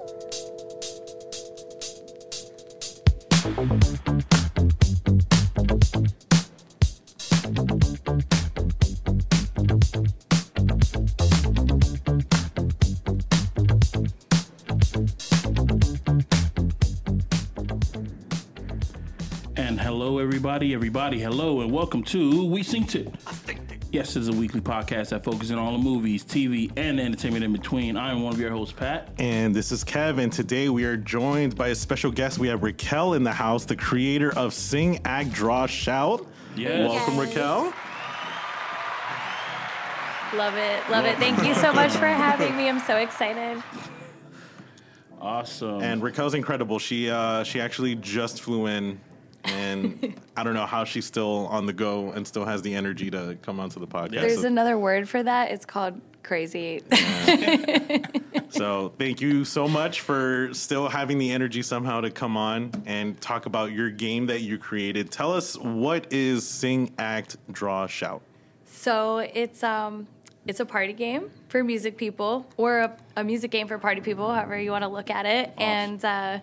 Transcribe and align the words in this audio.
And 0.00 0.08
hello, 19.78 20.18
everybody, 20.18 20.72
everybody, 20.72 21.20
hello, 21.20 21.60
and 21.60 21.70
welcome 21.70 22.02
to 22.04 22.46
We 22.46 22.62
Seen't 22.62 22.94
It. 22.94 23.14
Yes, 23.92 24.14
it's 24.14 24.28
a 24.28 24.32
weekly 24.32 24.60
podcast 24.60 25.08
that 25.08 25.24
focuses 25.24 25.50
on 25.50 25.58
all 25.58 25.72
the 25.72 25.78
movies, 25.82 26.22
TV, 26.24 26.70
and 26.76 27.00
entertainment 27.00 27.42
in 27.44 27.52
between. 27.52 27.96
I 27.96 28.12
am 28.12 28.22
one 28.22 28.32
of 28.32 28.38
your 28.38 28.50
hosts, 28.50 28.72
Pat. 28.72 29.08
And 29.18 29.52
this 29.54 29.72
is 29.72 29.82
Kevin. 29.82 30.30
Today 30.30 30.68
we 30.68 30.84
are 30.84 30.96
joined 30.96 31.56
by 31.56 31.68
a 31.68 31.74
special 31.74 32.12
guest. 32.12 32.38
We 32.38 32.46
have 32.48 32.62
Raquel 32.62 33.14
in 33.14 33.24
the 33.24 33.32
house, 33.32 33.64
the 33.64 33.74
creator 33.74 34.32
of 34.36 34.54
Sing, 34.54 35.00
Act, 35.04 35.32
Draw, 35.32 35.66
Shout. 35.66 36.24
Yes. 36.56 36.88
Welcome, 36.88 37.14
Yes. 37.16 37.28
Raquel. 37.28 37.72
Love 40.38 40.54
it. 40.56 40.88
Love 40.88 41.04
it. 41.06 41.18
Thank 41.18 41.42
you 41.44 41.54
so 41.54 41.72
much 41.72 41.90
for 41.90 42.06
having 42.06 42.56
me. 42.56 42.68
I'm 42.68 42.78
so 42.78 42.96
excited. 42.96 43.60
Awesome. 45.20 45.82
And 45.82 46.00
Raquel's 46.00 46.34
incredible. 46.34 46.78
She 46.78 47.10
uh, 47.10 47.42
she 47.42 47.60
actually 47.60 47.96
just 47.96 48.40
flew 48.40 48.66
in, 48.66 49.00
and 49.52 50.14
I 50.36 50.42
don't 50.42 50.54
know 50.54 50.66
how 50.66 50.84
she's 50.84 51.06
still 51.06 51.46
on 51.48 51.66
the 51.66 51.72
go 51.72 52.10
and 52.10 52.26
still 52.26 52.44
has 52.44 52.62
the 52.62 52.74
energy 52.74 53.10
to 53.10 53.36
come 53.42 53.60
onto 53.60 53.80
the 53.80 53.86
podcast. 53.86 54.20
There's 54.20 54.40
so, 54.40 54.46
another 54.46 54.78
word 54.78 55.08
for 55.08 55.22
that. 55.22 55.50
It's 55.50 55.64
called 55.64 56.00
crazy. 56.22 56.82
so 58.50 58.92
thank 58.98 59.20
you 59.20 59.44
so 59.44 59.66
much 59.66 60.00
for 60.00 60.50
still 60.52 60.88
having 60.88 61.18
the 61.18 61.30
energy 61.30 61.62
somehow 61.62 62.00
to 62.00 62.10
come 62.10 62.36
on 62.36 62.70
and 62.86 63.20
talk 63.20 63.46
about 63.46 63.72
your 63.72 63.90
game 63.90 64.26
that 64.26 64.40
you 64.40 64.58
created. 64.58 65.10
Tell 65.10 65.32
us 65.32 65.56
what 65.58 66.12
is 66.12 66.46
Sing, 66.46 66.92
Act, 66.98 67.36
Draw, 67.50 67.86
Shout. 67.86 68.22
so 68.66 69.18
it's 69.18 69.62
um 69.62 70.06
it's 70.46 70.60
a 70.60 70.64
party 70.64 70.92
game 70.92 71.30
for 71.48 71.62
music 71.62 71.96
people 71.96 72.46
or 72.56 72.78
a, 72.78 72.96
a 73.16 73.24
music 73.24 73.50
game 73.50 73.68
for 73.68 73.78
party 73.78 74.00
people, 74.00 74.32
however 74.32 74.58
you 74.58 74.70
want 74.70 74.82
to 74.82 74.88
look 74.88 75.10
at 75.10 75.26
it. 75.26 75.52
And 75.58 76.02
uh, 76.04 76.40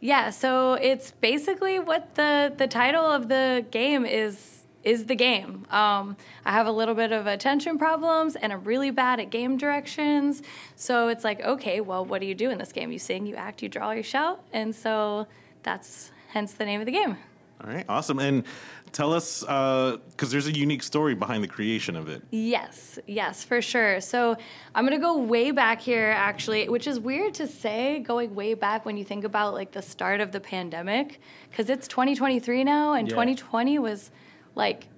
yeah, 0.00 0.30
so 0.30 0.74
it's 0.74 1.10
basically 1.10 1.78
what 1.78 2.14
the 2.14 2.52
the 2.56 2.66
title 2.66 3.04
of 3.04 3.28
the 3.28 3.64
game 3.70 4.06
is 4.06 4.60
is 4.82 5.06
the 5.06 5.14
game. 5.14 5.66
Um, 5.70 6.16
I 6.44 6.52
have 6.52 6.66
a 6.66 6.72
little 6.72 6.94
bit 6.94 7.12
of 7.12 7.26
attention 7.26 7.78
problems 7.78 8.34
and 8.34 8.50
I'm 8.50 8.64
really 8.64 8.90
bad 8.90 9.20
at 9.20 9.28
game 9.28 9.58
directions. 9.58 10.42
So 10.74 11.08
it's 11.08 11.22
like, 11.22 11.42
okay, 11.42 11.82
well, 11.82 12.02
what 12.02 12.22
do 12.22 12.26
you 12.26 12.34
do 12.34 12.48
in 12.48 12.56
this 12.56 12.72
game? 12.72 12.90
You 12.90 12.98
sing, 12.98 13.26
you 13.26 13.34
act, 13.34 13.62
you 13.62 13.68
draw, 13.68 13.90
you 13.90 14.02
shout. 14.02 14.42
And 14.54 14.74
so 14.74 15.26
that's 15.62 16.12
hence 16.28 16.54
the 16.54 16.64
name 16.64 16.80
of 16.80 16.86
the 16.86 16.92
game. 16.92 17.18
All 17.62 17.70
right, 17.70 17.84
awesome. 17.90 18.18
And 18.18 18.44
tell 18.92 19.12
us, 19.12 19.44
uh, 19.46 19.96
because 20.10 20.30
there's 20.30 20.46
a 20.46 20.52
unique 20.52 20.82
story 20.82 21.14
behind 21.14 21.42
the 21.44 21.48
creation 21.48 21.96
of 21.96 22.08
it. 22.08 22.22
Yes, 22.30 22.98
yes, 23.06 23.44
for 23.44 23.60
sure. 23.62 24.00
So 24.00 24.36
I'm 24.74 24.84
gonna 24.84 24.98
go 24.98 25.18
way 25.18 25.50
back 25.50 25.80
here, 25.80 26.12
actually, 26.16 26.68
which 26.68 26.86
is 26.86 26.98
weird 27.00 27.34
to 27.34 27.46
say, 27.46 28.00
going 28.00 28.34
way 28.34 28.54
back 28.54 28.84
when 28.84 28.96
you 28.96 29.04
think 29.04 29.24
about 29.24 29.54
like 29.54 29.72
the 29.72 29.82
start 29.82 30.20
of 30.20 30.32
the 30.32 30.40
pandemic, 30.40 31.20
because 31.50 31.70
it's 31.70 31.86
2023 31.88 32.64
now, 32.64 32.92
and 32.94 33.06
Yeah. 33.08 33.12
2020 33.14 33.78
was 33.78 34.10
like, 34.54 34.88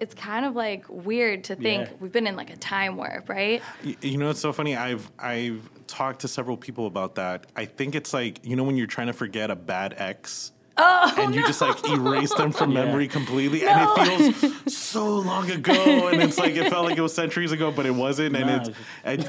it's 0.00 0.14
kind 0.14 0.44
of 0.46 0.54
like 0.54 0.84
weird 0.88 1.42
to 1.44 1.56
think 1.56 1.88
Yeah. 1.88 1.94
we've 1.98 2.12
been 2.12 2.26
in 2.28 2.36
like 2.36 2.50
a 2.50 2.56
time 2.56 2.96
warp, 2.96 3.28
right? 3.28 3.60
Y- 3.84 3.96
You 4.00 4.18
know, 4.18 4.30
it's 4.30 4.40
so 4.40 4.52
funny. 4.52 4.76
I've 4.76 5.10
I've 5.18 5.68
talked 5.88 6.20
to 6.20 6.28
several 6.28 6.56
people 6.56 6.86
about 6.86 7.16
that. 7.16 7.46
I 7.56 7.64
think 7.64 7.94
it's 7.96 8.12
like 8.14 8.38
you 8.46 8.54
know 8.54 8.62
when 8.62 8.76
you're 8.76 8.86
trying 8.86 9.08
to 9.08 9.12
forget 9.12 9.50
a 9.50 9.56
bad 9.56 9.94
ex. 9.98 10.52
Oh, 10.80 11.14
and 11.18 11.34
you 11.34 11.44
just 11.46 11.60
like 11.60 11.76
erase 11.88 12.32
them 12.34 12.52
from 12.52 12.70
Yeah. 12.78 12.84
memory 12.84 13.08
completely, 13.08 13.66
and 13.66 13.80
it 13.80 14.34
feels 14.34 14.74
so 14.76 15.06
long 15.16 15.50
ago, 15.50 16.08
and 16.08 16.22
it's 16.22 16.38
like 16.38 16.54
it 16.54 16.70
felt 16.70 16.84
like 16.84 16.96
it 16.96 17.00
was 17.02 17.12
centuries 17.14 17.50
ago, 17.52 17.70
but 17.72 17.84
it 17.84 17.94
wasn't. 17.94 18.36
And 18.36 18.46
Nah, 18.46 18.56
it's 18.58 18.68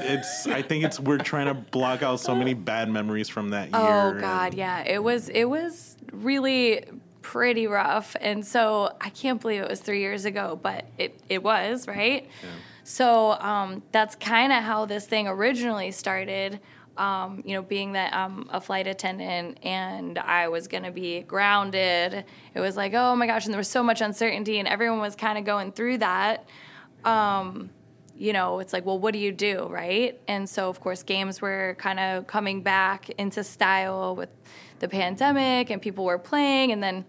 it's 0.02 0.46
I 0.46 0.62
think 0.62 0.84
it's 0.84 1.00
we're 1.00 1.18
trying 1.18 1.46
to 1.46 1.54
block 1.54 2.02
out 2.02 2.20
so 2.20 2.34
many 2.34 2.54
bad 2.54 2.88
memories 2.88 3.28
from 3.28 3.50
that 3.50 3.70
year. 3.70 3.80
Oh 3.80 4.16
God, 4.20 4.54
yeah. 4.54 4.84
It 4.86 5.02
was 5.02 5.28
it 5.28 5.44
was 5.44 5.96
really 6.12 6.84
pretty 7.22 7.66
rough. 7.66 8.16
And 8.20 8.46
so 8.46 8.94
I 9.00 9.10
can't 9.10 9.40
believe 9.40 9.62
it 9.62 9.68
was 9.68 9.80
three 9.80 10.00
years 10.00 10.24
ago, 10.24 10.58
but 10.60 10.86
it, 10.98 11.18
it 11.28 11.42
was, 11.42 11.86
right? 11.86 12.28
So 12.82 13.32
um, 13.32 13.82
that's 13.92 14.14
kind 14.16 14.52
of 14.52 14.62
how 14.64 14.84
this 14.86 15.06
thing 15.06 15.28
originally 15.28 15.90
started. 15.90 16.60
Um, 17.00 17.42
you 17.46 17.54
know, 17.54 17.62
being 17.62 17.92
that 17.92 18.14
I'm 18.14 18.48
a 18.50 18.60
flight 18.60 18.86
attendant 18.86 19.58
and 19.62 20.18
I 20.18 20.48
was 20.48 20.68
going 20.68 20.82
to 20.84 20.90
be 20.90 21.20
grounded, 21.22 22.24
it 22.54 22.60
was 22.60 22.76
like, 22.76 22.92
oh 22.94 23.16
my 23.16 23.26
gosh, 23.26 23.46
and 23.46 23.54
there 23.54 23.58
was 23.58 23.68
so 23.68 23.82
much 23.82 24.00
uncertainty, 24.02 24.58
and 24.58 24.68
everyone 24.68 25.00
was 25.00 25.16
kind 25.16 25.38
of 25.38 25.44
going 25.44 25.72
through 25.72 25.98
that 25.98 26.46
you 28.20 28.34
know, 28.34 28.58
it's 28.58 28.74
like, 28.74 28.84
well, 28.84 28.98
what 28.98 29.14
do 29.14 29.18
you 29.18 29.32
do, 29.32 29.66
right? 29.70 30.20
And 30.28 30.46
so, 30.46 30.68
of 30.68 30.78
course, 30.78 31.02
games 31.02 31.40
were 31.40 31.74
kind 31.78 31.98
of 31.98 32.26
coming 32.26 32.62
back 32.62 33.08
into 33.18 33.42
style 33.42 34.14
with 34.14 34.28
the 34.78 34.88
pandemic, 34.88 35.70
and 35.70 35.80
people 35.80 36.04
were 36.04 36.18
playing, 36.18 36.70
and 36.70 36.82
then 36.82 37.06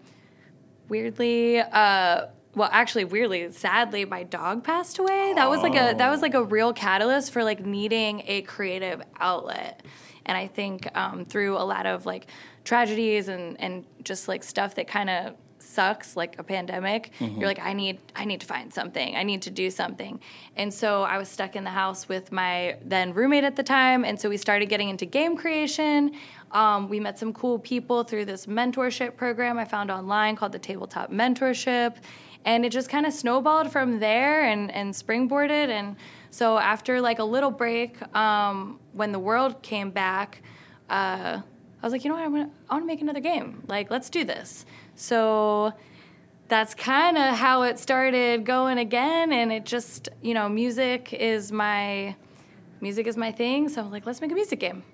weirdly, 0.88 1.60
uh, 1.60 2.28
well, 2.54 2.68
actually, 2.70 3.04
weirdly, 3.04 3.50
sadly, 3.50 4.04
my 4.04 4.24
dog 4.24 4.62
passed 4.62 4.98
away. 4.98 5.32
That 5.34 5.48
was 5.48 5.62
like 5.62 5.74
a 5.74 5.94
that 5.96 6.10
was 6.10 6.20
like 6.20 6.34
a 6.34 6.44
real 6.44 6.72
catalyst 6.72 7.32
for 7.32 7.42
like 7.44 7.64
needing 7.64 8.22
a 8.26 8.42
creative 8.42 9.02
outlet, 9.18 9.82
and 10.26 10.36
I 10.36 10.48
think 10.48 10.86
um, 10.96 11.24
through 11.24 11.56
a 11.56 11.64
lot 11.64 11.86
of 11.86 12.04
like 12.04 12.26
tragedies 12.64 13.28
and 13.28 13.58
and 13.60 13.86
just 14.04 14.28
like 14.28 14.44
stuff 14.44 14.74
that 14.74 14.86
kind 14.86 15.08
of 15.08 15.34
sucks 15.58 16.16
like 16.16 16.38
a 16.40 16.42
pandemic 16.42 17.12
you're 17.20 17.46
like 17.46 17.60
i 17.60 17.72
need 17.72 17.96
i 18.16 18.24
need 18.24 18.40
to 18.40 18.46
find 18.46 18.74
something. 18.74 19.16
I 19.16 19.22
need 19.22 19.42
to 19.42 19.50
do 19.50 19.70
something. 19.70 20.20
And 20.56 20.74
so 20.74 21.02
i 21.02 21.18
was 21.18 21.28
stuck 21.28 21.56
in 21.56 21.64
the 21.64 21.70
house 21.70 22.08
with 22.08 22.32
my 22.32 22.76
then 22.84 23.14
roommate 23.14 23.44
at 23.44 23.56
the 23.56 23.62
time. 23.62 24.04
And 24.04 24.20
so 24.20 24.28
we 24.28 24.36
started 24.36 24.68
getting 24.68 24.88
into 24.88 25.06
game 25.06 25.36
creation. 25.36 26.12
Um, 26.50 26.88
we 26.88 27.00
met 27.00 27.18
some 27.18 27.32
cool 27.32 27.58
people 27.58 28.02
through 28.02 28.26
this 28.26 28.46
mentorship 28.46 29.16
program 29.16 29.56
i 29.56 29.64
found 29.64 29.90
online 29.90 30.36
called 30.36 30.52
the 30.52 30.58
tabletop 30.58 31.10
mentorship 31.10 31.96
and 32.44 32.64
it 32.64 32.70
just 32.70 32.88
kind 32.88 33.06
of 33.06 33.12
snowballed 33.12 33.70
from 33.70 34.00
there 34.00 34.44
and, 34.44 34.70
and 34.70 34.94
springboarded 34.94 35.68
and 35.68 35.96
so 36.30 36.58
after 36.58 37.00
like 37.00 37.18
a 37.18 37.24
little 37.24 37.50
break 37.50 38.00
um, 38.16 38.78
when 38.92 39.12
the 39.12 39.18
world 39.18 39.62
came 39.62 39.90
back 39.90 40.42
uh, 40.90 41.40
I 41.82 41.86
was 41.86 41.92
like, 41.92 42.04
you 42.04 42.10
know 42.10 42.16
what, 42.16 42.24
I'm 42.24 42.32
gonna, 42.32 42.50
I 42.70 42.74
want 42.74 42.84
to 42.84 42.86
make 42.86 43.02
another 43.02 43.20
game. 43.20 43.64
Like, 43.66 43.90
let's 43.90 44.08
do 44.08 44.24
this. 44.24 44.64
So 44.94 45.72
that's 46.46 46.74
kind 46.74 47.18
of 47.18 47.34
how 47.34 47.62
it 47.62 47.78
started 47.78 48.44
going 48.44 48.78
again. 48.78 49.32
And 49.32 49.52
it 49.52 49.64
just, 49.64 50.08
you 50.20 50.32
know, 50.32 50.48
music 50.48 51.12
is 51.12 51.50
my, 51.50 52.14
music 52.80 53.08
is 53.08 53.16
my 53.16 53.32
thing. 53.32 53.68
So 53.68 53.80
I'm 53.80 53.90
like, 53.90 54.06
let's 54.06 54.20
make 54.20 54.30
a 54.30 54.34
music 54.34 54.60
game. 54.60 54.84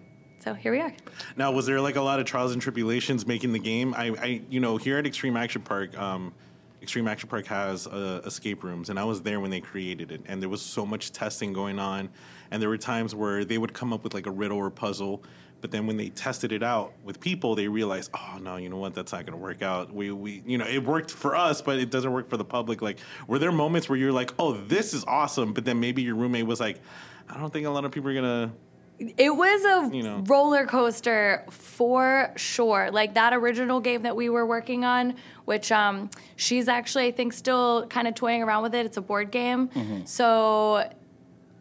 So 0.41 0.54
here 0.54 0.72
we 0.72 0.81
are. 0.81 0.94
Now, 1.37 1.53
was 1.53 1.66
there 1.66 1.81
like 1.81 1.97
a 1.97 2.00
lot 2.00 2.20
of 2.20 2.26
trials 2.26 2.53
and 2.53 2.62
tribulations 2.62 3.26
making 3.26 3.53
the 3.53 3.58
game? 3.58 3.92
I, 3.94 4.14
I 4.19 4.41
you 4.48 4.60
know, 4.60 4.78
here 4.78 4.97
at 4.97 5.06
Extreme 5.06 5.37
Action 5.37 5.60
Park, 5.60 5.98
um, 5.98 6.32
Extreme 6.80 7.08
Action 7.08 7.28
Park 7.28 7.46
has 7.46 7.86
uh, 7.86 8.22
escape 8.24 8.62
rooms, 8.62 8.88
and 8.90 8.98
I 8.98 9.04
was 9.04 9.22
there 9.22 9.40
when 9.40 9.50
they 9.50 9.60
created 9.60 10.12
it, 10.12 10.22
and 10.26 10.40
there 10.40 10.48
was 10.48 10.62
so 10.62 10.86
much 10.86 11.12
testing 11.12 11.52
going 11.52 11.78
on, 11.78 12.08
and 12.50 12.62
there 12.62 12.68
were 12.68 12.78
times 12.78 13.14
where 13.14 13.44
they 13.44 13.58
would 13.58 13.72
come 13.74 13.92
up 13.92 14.04
with 14.04 14.14
like 14.14 14.26
a 14.26 14.30
riddle 14.30 14.58
or 14.58 14.70
puzzle, 14.70 15.22
but 15.60 15.72
then 15.72 15.86
when 15.86 15.96
they 15.96 16.10
tested 16.10 16.52
it 16.52 16.62
out 16.62 16.92
with 17.02 17.19
people, 17.19 17.54
they 17.56 17.66
realized, 17.66 18.10
oh 18.14 18.38
no, 18.40 18.56
you 18.56 18.69
know 18.69 18.76
what, 18.76 18.94
that's 18.94 19.12
not 19.12 19.26
going 19.26 19.36
to 19.36 19.42
work 19.42 19.60
out. 19.60 19.92
We, 19.92 20.12
we, 20.12 20.42
you 20.46 20.56
know, 20.56 20.66
it 20.66 20.84
worked 20.84 21.10
for 21.10 21.34
us, 21.34 21.60
but 21.60 21.80
it 21.80 21.90
doesn't 21.90 22.12
work 22.12 22.28
for 22.28 22.36
the 22.36 22.44
public. 22.44 22.81
Like, 22.81 22.98
were 23.26 23.40
there 23.40 23.50
moments 23.50 23.88
where 23.88 23.98
you're 23.98 24.12
like, 24.12 24.32
oh, 24.38 24.52
this 24.52 24.94
is 24.94 25.04
awesome, 25.04 25.52
but 25.52 25.64
then 25.64 25.81
maybe 25.81 26.02
your 26.02 26.14
roommate 26.14 26.46
was 26.46 26.60
like, 26.60 26.81
I 27.28 27.38
don't 27.38 27.52
think 27.52 27.66
a 27.66 27.70
lot 27.70 27.84
of 27.84 27.92
people 27.92 28.10
are 28.10 28.14
gonna. 28.14 28.52
It 28.98 29.30
was 29.36 29.64
a 29.64 29.96
You 29.96 30.02
know. 30.02 30.24
roller 30.26 30.66
coaster 30.66 31.44
for 31.50 32.32
sure. 32.36 32.90
Like 32.90 33.14
that 33.14 33.32
original 33.32 33.80
game 33.80 34.02
that 34.02 34.16
we 34.16 34.28
were 34.28 34.44
working 34.44 34.84
on, 34.84 35.14
which 35.44 35.70
um, 35.70 36.10
she's 36.36 36.66
actually, 36.68 37.06
I 37.06 37.12
think, 37.12 37.32
still 37.32 37.86
kind 37.86 38.08
of 38.08 38.14
toying 38.14 38.42
around 38.42 38.62
with 38.64 38.74
it. 38.74 38.86
It's 38.86 38.96
a 38.96 39.00
board 39.00 39.30
game. 39.30 39.70
So, 40.04 40.90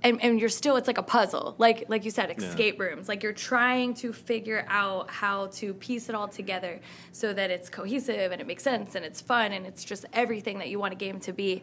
and, 0.03 0.21
and 0.23 0.39
you're 0.39 0.49
still, 0.49 0.77
it's 0.77 0.87
like 0.87 0.97
a 0.99 1.03
puzzle. 1.03 1.55
Like 1.57 1.85
like 1.89 2.05
you 2.05 2.11
said, 2.11 2.33
escape 2.37 2.79
rooms. 2.79 3.07
Like 3.07 3.21
you're 3.23 3.33
trying 3.33 3.93
to 3.95 4.13
figure 4.13 4.65
out 4.67 5.09
how 5.09 5.47
to 5.53 5.73
piece 5.73 6.07
it 6.09 6.15
all 6.15 6.27
together 6.27 6.79
so 7.11 7.33
that 7.33 7.51
it's 7.51 7.69
cohesive 7.69 8.31
and 8.31 8.39
it 8.41 8.47
makes 8.47 8.63
sense 8.63 8.95
and 8.95 9.03
it's 9.05 9.21
fun 9.21 9.51
and 9.53 9.65
it's 9.65 9.83
just 9.83 10.05
everything 10.13 10.59
that 10.59 10.69
you 10.69 10.79
want 10.79 10.93
a 10.93 10.95
game 10.97 11.19
to 11.21 11.33
be. 11.33 11.61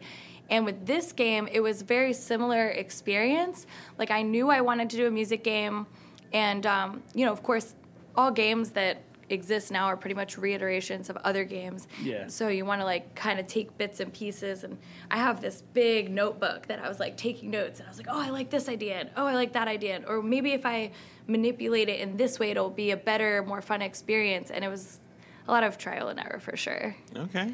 And 0.49 0.65
with 0.65 0.85
this 0.85 1.11
game, 1.11 1.47
it 1.51 1.59
was 1.59 1.81
very 1.81 2.13
similar 2.13 2.69
experience. 2.69 3.65
Like 3.97 4.11
I 4.11 4.21
knew 4.21 4.49
I 4.49 4.61
wanted 4.61 4.89
to 4.91 4.97
do 4.97 5.07
a 5.07 5.11
music 5.11 5.43
game, 5.43 5.87
and 6.33 6.65
um, 6.65 7.03
you 7.13 7.25
know, 7.25 7.31
of 7.31 7.41
course, 7.43 7.75
all 8.15 8.31
games 8.31 8.71
that 8.71 9.01
exist 9.27 9.71
now 9.71 9.85
are 9.85 9.97
pretty 9.97 10.13
much 10.13 10.37
reiterations 10.37 11.09
of 11.09 11.17
other 11.17 11.43
games. 11.43 11.87
Yeah. 12.03 12.27
So 12.27 12.47
you 12.47 12.63
want 12.63 12.81
to 12.81 12.85
like 12.85 13.15
kind 13.15 13.39
of 13.39 13.47
take 13.47 13.75
bits 13.77 13.99
and 13.99 14.13
pieces, 14.13 14.63
and 14.63 14.77
I 15.09 15.17
have 15.17 15.41
this 15.41 15.63
big 15.73 16.11
notebook 16.11 16.67
that 16.67 16.79
I 16.79 16.87
was 16.87 16.99
like 16.99 17.17
taking 17.17 17.49
notes, 17.49 17.79
and 17.79 17.87
I 17.87 17.89
was 17.89 17.97
like, 17.97 18.07
oh, 18.09 18.21
I 18.21 18.29
like 18.29 18.51
this 18.51 18.69
idea, 18.69 18.99
and 18.99 19.09
oh, 19.17 19.25
I 19.25 19.33
like 19.33 19.53
that 19.53 19.67
idea, 19.67 19.95
and, 19.95 20.05
or 20.05 20.21
maybe 20.21 20.51
if 20.51 20.65
I 20.65 20.91
manipulate 21.27 21.89
it 21.89 21.99
in 21.99 22.17
this 22.17 22.37
way, 22.39 22.51
it'll 22.51 22.69
be 22.69 22.91
a 22.91 22.97
better, 22.97 23.43
more 23.43 23.61
fun 23.61 23.81
experience. 23.81 24.51
And 24.51 24.63
it 24.63 24.69
was 24.69 24.99
a 25.47 25.51
lot 25.51 25.63
of 25.63 25.77
trial 25.77 26.07
and 26.09 26.19
error 26.19 26.39
for 26.39 26.55
sure. 26.55 26.95
Okay. 27.15 27.53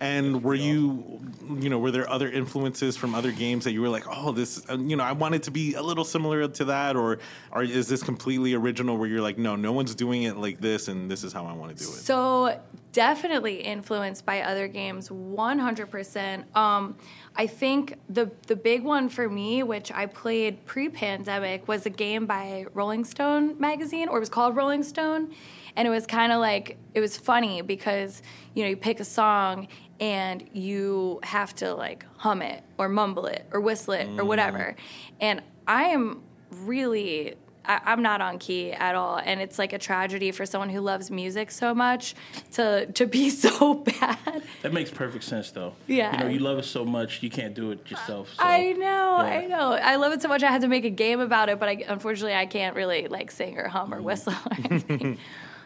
And 0.00 0.42
were 0.42 0.54
you, 0.54 1.20
you 1.48 1.68
know, 1.68 1.78
were 1.78 1.90
there 1.90 2.08
other 2.08 2.30
influences 2.30 2.96
from 2.96 3.14
other 3.14 3.32
games 3.32 3.64
that 3.64 3.72
you 3.72 3.80
were 3.80 3.88
like, 3.88 4.04
oh, 4.08 4.32
this, 4.32 4.62
uh, 4.68 4.78
you 4.78 4.96
know, 4.96 5.04
I 5.04 5.12
want 5.12 5.34
it 5.34 5.44
to 5.44 5.50
be 5.50 5.74
a 5.74 5.82
little 5.82 6.04
similar 6.04 6.46
to 6.48 6.64
that, 6.66 6.96
or, 6.96 7.18
or 7.52 7.62
is 7.62 7.88
this 7.88 8.02
completely 8.02 8.54
original? 8.54 8.96
Where 8.96 9.08
you're 9.08 9.22
like, 9.22 9.38
no, 9.38 9.56
no 9.56 9.72
one's 9.72 9.94
doing 9.94 10.24
it 10.24 10.36
like 10.36 10.60
this, 10.60 10.88
and 10.88 11.10
this 11.10 11.24
is 11.24 11.32
how 11.32 11.46
I 11.46 11.52
want 11.52 11.76
to 11.76 11.84
do 11.84 11.90
it. 11.90 11.94
So 11.94 12.60
definitely 12.92 13.56
influenced 13.56 14.24
by 14.24 14.40
other 14.42 14.68
games, 14.68 15.08
100%. 15.08 16.56
Um, 16.56 16.96
I 17.36 17.46
think 17.46 17.98
the 18.08 18.30
the 18.46 18.54
big 18.54 18.84
one 18.84 19.08
for 19.08 19.28
me, 19.28 19.64
which 19.64 19.90
I 19.90 20.06
played 20.06 20.64
pre-pandemic, 20.66 21.66
was 21.66 21.84
a 21.84 21.90
game 21.90 22.26
by 22.26 22.66
Rolling 22.72 23.04
Stone 23.04 23.58
magazine, 23.58 24.08
or 24.08 24.18
it 24.18 24.20
was 24.20 24.28
called 24.28 24.54
Rolling 24.54 24.84
Stone, 24.84 25.34
and 25.76 25.86
it 25.88 25.90
was 25.90 26.06
kind 26.06 26.32
of 26.32 26.40
like 26.40 26.78
it 26.94 27.00
was 27.00 27.16
funny 27.16 27.62
because 27.62 28.22
you 28.54 28.62
know 28.62 28.68
you 28.68 28.76
pick 28.76 29.00
a 29.00 29.04
song 29.04 29.68
and 30.00 30.48
you 30.52 31.20
have 31.22 31.54
to 31.56 31.74
like 31.74 32.04
hum 32.16 32.42
it 32.42 32.62
or 32.78 32.88
mumble 32.88 33.26
it 33.26 33.46
or 33.52 33.60
whistle 33.60 33.94
it 33.94 34.08
or 34.18 34.24
whatever, 34.24 34.76
and 35.20 35.42
I 35.66 35.84
am 35.84 36.22
really 36.50 37.34
I, 37.66 37.92
am 37.94 38.02
not 38.02 38.20
on 38.20 38.38
key 38.38 38.72
at 38.72 38.94
all, 38.94 39.16
and 39.16 39.40
it's 39.40 39.58
like 39.58 39.72
a 39.72 39.78
tragedy 39.78 40.32
for 40.32 40.44
someone 40.44 40.68
who 40.68 40.80
loves 40.80 41.10
music 41.10 41.50
so 41.50 41.74
much 41.74 42.14
to 42.52 42.86
to 42.92 43.06
be 43.06 43.30
so 43.44 43.74
bad. 43.74 44.42
That 44.62 44.72
makes 44.74 44.90
perfect 44.90 45.24
sense, 45.24 45.50
though. 45.50 45.72
Yeah, 45.86 46.12
you 46.12 46.24
know, 46.24 46.30
you 46.30 46.38
love 46.40 46.58
it 46.58 46.64
so 46.66 46.84
much, 46.84 47.22
you 47.22 47.30
can't 47.30 47.54
do 47.54 47.70
it 47.70 47.90
yourself. 47.90 48.34
So, 48.34 48.42
I 48.42 48.72
know, 48.72 48.78
yeah. 48.80 49.38
I 49.40 49.46
know. 49.46 49.72
I 49.72 49.96
love 49.96 50.12
it 50.12 50.20
so 50.20 50.28
much. 50.28 50.42
I 50.42 50.50
had 50.50 50.60
to 50.62 50.68
make 50.68 50.84
a 50.84 50.90
game 50.90 51.20
about 51.20 51.48
it, 51.48 51.58
but 51.58 51.68
I, 51.70 51.84
unfortunately, 51.88 52.34
I 52.34 52.44
can't 52.46 52.76
really 52.76 53.08
like 53.08 53.30
sing 53.30 53.58
or 53.58 53.68
hum 53.68 53.94
or 53.94 53.96
Mm-hmm. 53.96 54.04
whistle 54.04 54.34
or 54.34 54.56
anything. 54.70 55.18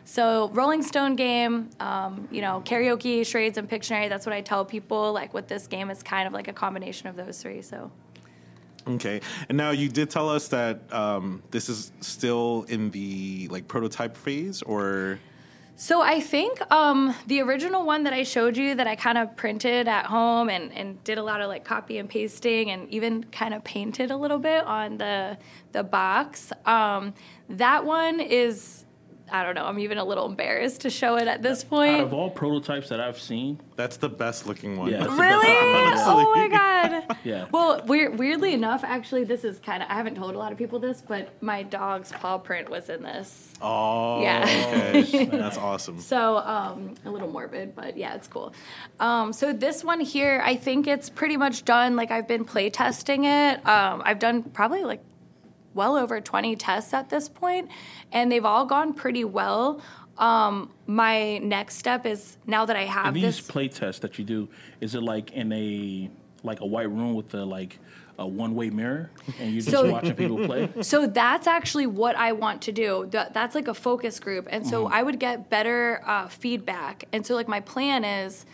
So 0.09 0.49
Rolling 0.55 0.83
Stone 0.83 1.17
game, 1.17 1.69
um, 1.81 2.29
you 2.31 2.41
know, 2.41 2.63
karaoke, 2.65 3.27
charades, 3.27 3.59
and 3.59 3.69
Pictionary. 3.69 4.09
That's 4.09 4.25
what 4.25 4.35
I 4.35 4.41
tell 4.41 4.65
people. 4.65 5.13
Like 5.13 5.35
with 5.35 5.49
this 5.49 5.67
game, 5.67 5.91
it's 5.91 6.03
kind 6.03 6.27
of 6.27 6.33
like 6.33 6.49
a 6.49 6.53
combination 6.55 7.09
of 7.09 7.17
those 7.17 7.43
three. 7.43 7.61
So 7.61 7.91
Okay, 8.87 9.21
and 9.51 9.59
now 9.59 9.71
you 9.71 9.91
did 9.91 10.09
tell 10.09 10.31
us 10.31 10.49
that 10.49 10.91
um, 10.95 11.43
this 11.51 11.69
is 11.69 11.93
still 12.01 12.65
in 12.71 12.91
the 12.91 13.49
like 13.49 13.69
prototype 13.69 14.17
phase, 14.17 14.63
or 14.63 15.21
So 15.77 16.01
I 16.01 16.21
think 16.21 16.59
um, 16.73 17.15
the 17.27 17.43
original 17.43 17.85
one 17.85 18.05
that 18.05 18.15
I 18.15 18.23
showed 18.23 18.57
you 18.57 18.75
that 18.77 18.87
I 18.87 18.97
kind 18.97 19.19
of 19.19 19.37
printed 19.37 19.89
at 19.89 20.07
home 20.07 20.49
and, 20.49 20.73
and 20.73 21.05
did 21.05 21.19
a 21.19 21.23
lot 21.23 21.43
of 21.43 21.49
like 21.49 21.67
copy 21.67 21.99
and 21.99 22.09
pasting 22.09 22.71
and 22.71 22.89
even 22.89 23.25
kind 23.25 23.53
of 23.53 23.63
painted 23.63 24.11
a 24.11 24.17
little 24.17 24.39
bit 24.39 24.65
on 24.65 24.97
the 24.97 25.37
the 25.73 25.85
box. 25.85 26.51
Um, 26.65 27.13
that 27.51 27.85
one 27.85 28.21
is 28.21 28.87
I 29.31 29.43
don't 29.45 29.55
know. 29.55 29.65
I'm 29.65 29.79
even 29.79 29.99
a 29.99 30.05
little 30.05 30.27
embarrassed 30.27 30.83
to 30.83 30.91
show 30.91 31.17
it 31.17 31.29
at 31.29 31.43
this 31.43 31.65
point. 31.65 31.97
Out 31.97 32.01
of 32.05 32.15
all 32.15 32.31
prototypes 32.31 32.89
that 32.89 33.01
I've 33.01 33.19
seen, 33.21 33.61
that's 33.77 33.97
the 33.99 34.09
best 34.09 34.47
looking 34.47 34.77
one. 34.77 34.91
Yeah. 34.91 35.05
Really? 35.19 35.47
oh 36.01 36.33
my 36.35 36.49
god. 36.49 37.17
Yeah. 37.25 37.47
Well, 37.51 37.83
weird, 37.87 38.19
weirdly 38.19 38.55
enough, 38.55 38.85
actually, 38.85 39.25
this 39.25 39.45
is 39.45 39.59
kind 39.59 39.83
of. 39.83 39.89
I 39.91 39.95
haven't 39.95 40.15
told 40.15 40.35
a 40.35 40.39
lot 40.39 40.53
of 40.53 40.59
people 40.59 40.79
this, 40.79 41.03
but 41.07 41.31
my 41.43 41.63
dog's 41.63 42.13
paw 42.13 42.39
print 42.39 42.69
was 42.71 42.89
in 42.89 43.03
this. 43.03 43.53
Oh, 43.61 44.23
Yeah. 44.23 44.45
okay. 44.95 45.25
that's 45.31 45.59
awesome. 45.59 45.99
So 46.01 46.39
um, 46.39 46.95
a 47.05 47.11
little 47.11 47.29
morbid, 47.29 47.75
but 47.75 47.97
yeah, 47.97 48.15
it's 48.15 48.29
cool. 48.29 48.53
Um, 49.01 49.33
so 49.33 49.53
this 49.53 49.83
one 49.85 50.01
here, 50.01 50.41
I 50.45 50.57
think 50.57 50.87
it's 50.87 51.11
pretty 51.11 51.37
much 51.37 51.65
done. 51.65 51.97
Like 51.97 52.11
I've 52.11 52.29
been 52.29 52.45
play 52.45 52.71
testing 52.71 53.25
it. 53.25 53.67
Um, 53.67 54.03
I've 54.05 54.19
done 54.19 54.43
probably 54.45 54.85
like 54.85 55.03
well 55.75 55.97
over 55.97 56.21
20 56.21 56.57
tests 56.57 56.93
at 56.95 57.09
this 57.11 57.29
point, 57.29 57.71
and 58.13 58.31
they've 58.33 58.45
all 58.45 58.65
gone 58.67 58.93
pretty 58.95 59.25
well. 59.25 59.81
Um, 60.17 60.71
my 60.87 61.39
next 61.39 61.77
step 61.77 62.05
is 62.05 62.39
now 62.47 62.65
that 62.67 62.77
I 62.77 62.85
have 62.85 63.15
these 63.15 63.23
this. 63.23 63.41
play 63.41 63.69
tests 63.69 64.01
that 64.01 64.19
you 64.19 64.25
do, 64.25 64.49
is 64.81 64.95
it 64.95 65.03
like 65.03 65.31
in 65.33 65.53
a 65.53 66.11
like 66.43 66.61
a 66.61 66.67
white 66.67 66.91
room 66.91 67.15
with 67.15 67.33
a 67.35 67.45
like 67.45 67.79
a 68.19 68.27
one 68.27 68.57
way 68.57 68.69
mirror, 68.71 69.11
and 69.39 69.53
you're 69.53 69.61
just 69.61 69.71
So- 69.71 69.91
watching 69.93 70.15
people 70.17 70.45
play? 70.45 70.69
So 70.83 71.07
that's 71.07 71.47
actually 71.47 71.87
what 71.87 72.17
I 72.17 72.33
want 72.33 72.63
to 72.63 72.73
do. 72.73 73.09
Th- 73.13 73.29
That's 73.33 73.55
like 73.55 73.69
a 73.69 73.75
focus 73.75 74.19
group, 74.19 74.49
and 74.51 74.67
so 74.67 74.85
Mm-hmm. 74.87 74.95
I 74.95 75.03
would 75.05 75.21
get 75.21 75.49
better 75.51 76.03
uh, 76.05 76.27
feedback. 76.27 77.05
And 77.13 77.25
so 77.25 77.37
like 77.37 77.47
my 77.47 77.61
plan 77.61 78.05
is, 78.05 78.45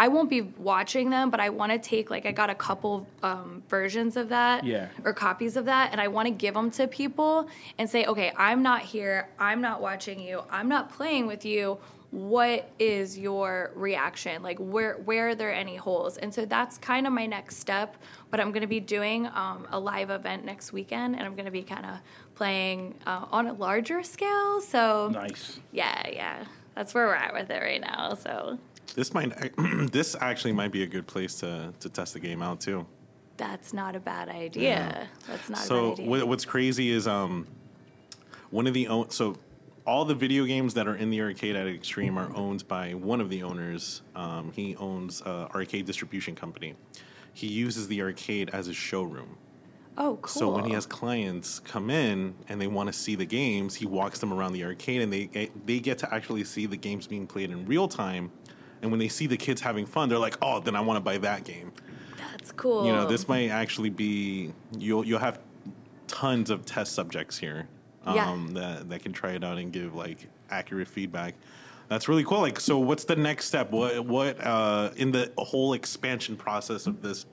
I 0.00 0.08
won't 0.08 0.28
be 0.30 0.40
watching 0.40 1.10
them, 1.10 1.30
but 1.30 1.38
I 1.38 1.50
want 1.50 1.70
to 1.72 1.78
take 1.78 2.10
like 2.10 2.26
I 2.26 2.32
got 2.32 2.50
a 2.50 2.54
couple 2.56 3.06
um, 3.22 3.62
versions 3.68 4.16
of 4.16 4.30
that, 4.30 4.64
Yeah. 4.64 4.88
or 5.04 5.12
copies 5.12 5.56
of 5.56 5.66
that, 5.66 5.92
and 5.92 6.00
I 6.00 6.08
want 6.08 6.26
to 6.26 6.32
give 6.34 6.54
them 6.54 6.70
to 6.72 6.88
people 6.88 7.48
and 7.78 7.88
say, 7.88 8.04
okay, 8.06 8.32
I'm 8.36 8.62
not 8.62 8.82
here, 8.82 9.28
I'm 9.38 9.60
not 9.60 9.80
watching 9.80 10.18
you, 10.18 10.42
I'm 10.50 10.68
not 10.68 10.90
playing 10.92 11.26
with 11.28 11.44
you. 11.44 11.78
What 12.10 12.68
is 12.78 13.18
your 13.18 13.70
reaction? 13.74 14.42
Like, 14.42 14.58
where 14.58 14.94
where 14.96 15.28
are 15.30 15.34
there 15.34 15.50
any 15.54 15.76
holes? 15.76 16.18
And 16.18 16.34
so 16.34 16.44
that's 16.44 16.76
kind 16.76 17.06
of 17.06 17.12
my 17.14 17.24
next 17.24 17.56
step. 17.56 17.96
But 18.30 18.38
I'm 18.38 18.50
going 18.50 18.60
to 18.62 18.66
be 18.66 18.80
doing 18.80 19.26
um, 19.28 19.66
a 19.70 19.78
live 19.80 20.10
event 20.10 20.44
next 20.44 20.72
weekend, 20.74 21.14
and 21.16 21.24
I'm 21.24 21.34
going 21.36 21.46
to 21.46 21.50
be 21.50 21.62
kind 21.62 21.86
of 21.86 21.92
playing 22.34 22.96
uh, 23.06 23.26
on 23.30 23.46
a 23.46 23.52
larger 23.54 24.02
scale. 24.02 24.60
So 24.60 25.08
Nice. 25.10 25.58
yeah, 25.70 26.06
yeah, 26.10 26.44
that's 26.74 26.92
where 26.92 27.06
we're 27.06 27.14
at 27.14 27.32
with 27.32 27.48
it 27.50 27.62
right 27.62 27.80
now. 27.80 28.12
So 28.14 28.58
This 28.94 29.14
might, 29.14 29.32
this 29.92 30.14
actually 30.20 30.52
might 30.52 30.72
be 30.72 30.82
a 30.82 30.86
good 30.86 31.06
place 31.06 31.36
to 31.40 31.72
to 31.80 31.88
test 31.88 32.12
the 32.14 32.20
game 32.20 32.42
out 32.42 32.60
too. 32.60 32.86
that's 33.36 33.72
not 33.72 33.96
a 33.96 34.00
bad 34.00 34.28
idea. 34.28 34.62
Yeah. 34.62 35.06
That's 35.26 35.48
not 35.50 35.60
a 35.60 35.62
So 35.64 35.90
bad 35.90 35.92
idea. 36.00 36.10
what, 36.10 36.28
what's 36.28 36.44
crazy 36.44 36.90
is 36.90 37.06
um, 37.08 37.46
one 38.50 38.66
of 38.66 38.74
the 38.74 38.88
own 38.88 39.10
so 39.10 39.36
all 39.86 40.04
the 40.04 40.14
video 40.14 40.44
games 40.44 40.74
that 40.74 40.86
are 40.86 40.94
in 40.94 41.10
the 41.10 41.20
arcade 41.20 41.56
at 41.56 41.66
Extreme 41.66 42.16
are 42.18 42.30
owned 42.36 42.68
by 42.68 42.94
one 42.94 43.20
of 43.20 43.30
the 43.30 43.42
owners. 43.42 44.02
Um, 44.14 44.52
he 44.54 44.76
owns 44.76 45.20
a 45.22 45.48
arcade 45.54 45.86
distribution 45.86 46.34
company. 46.36 46.74
He 47.34 47.48
uses 47.48 47.88
the 47.88 48.00
arcade 48.02 48.50
as 48.50 48.68
a 48.68 48.74
showroom. 48.74 49.38
oh, 49.98 50.18
cool. 50.22 50.28
So 50.28 50.50
when 50.50 50.64
he 50.66 50.72
has 50.74 50.86
clients 50.86 51.58
come 51.58 51.90
in 51.90 52.34
and 52.48 52.60
they 52.60 52.68
want 52.68 52.88
to 52.88 52.92
see 52.92 53.16
the 53.16 53.24
games, 53.26 53.74
he 53.74 53.86
walks 53.86 54.20
them 54.20 54.32
around 54.32 54.52
the 54.52 54.62
arcade 54.64 55.00
and 55.02 55.12
they 55.12 55.50
they 55.66 55.80
get 55.80 55.98
to 55.98 56.14
actually 56.14 56.44
see 56.44 56.66
the 56.66 56.76
games 56.76 57.06
being 57.08 57.26
played 57.26 57.50
in 57.50 57.66
real 57.66 57.88
time. 57.88 58.30
And 58.82 58.90
when 58.90 58.98
they 58.98 59.08
see 59.08 59.26
the 59.26 59.36
kids 59.36 59.60
having 59.60 59.86
fun, 59.86 60.08
they're 60.08 60.18
like, 60.18 60.36
"Oh, 60.42 60.60
then 60.60 60.76
I 60.76 60.80
want 60.80 60.96
to 60.96 61.00
buy 61.00 61.18
that 61.18 61.44
game." 61.44 61.72
that's 62.32 62.52
cool. 62.52 62.86
You 62.86 62.92
know, 62.92 63.06
this 63.06 63.28
might 63.28 63.48
actually 63.48 63.90
be 63.90 64.52
you'll 64.78 65.04
you'll 65.06 65.18
have 65.20 65.38
tons 66.08 66.50
of 66.50 66.64
test 66.66 66.92
subjects 66.92 67.38
here 67.38 67.68
um, 68.04 68.16
Yeah. 68.54 68.60
that 68.60 68.90
that 68.90 69.02
can 69.02 69.12
try 69.12 69.32
it 69.32 69.44
out 69.44 69.58
and 69.58 69.72
give 69.72 69.94
like 69.94 70.28
accurate 70.50 70.88
feedback. 70.88 71.34
That's 71.88 72.08
really 72.08 72.24
cool. 72.24 72.40
Like, 72.40 72.58
so 72.58 72.78
what's 72.78 73.04
the 73.04 73.16
next 73.16 73.46
step? 73.46 73.70
What 73.70 74.04
what 74.04 74.44
uh, 74.44 74.90
in 74.96 75.12
the 75.12 75.30
whole 75.38 75.72
expansion 75.74 76.36
process 76.36 76.86
of 76.86 77.02
this 77.02 77.26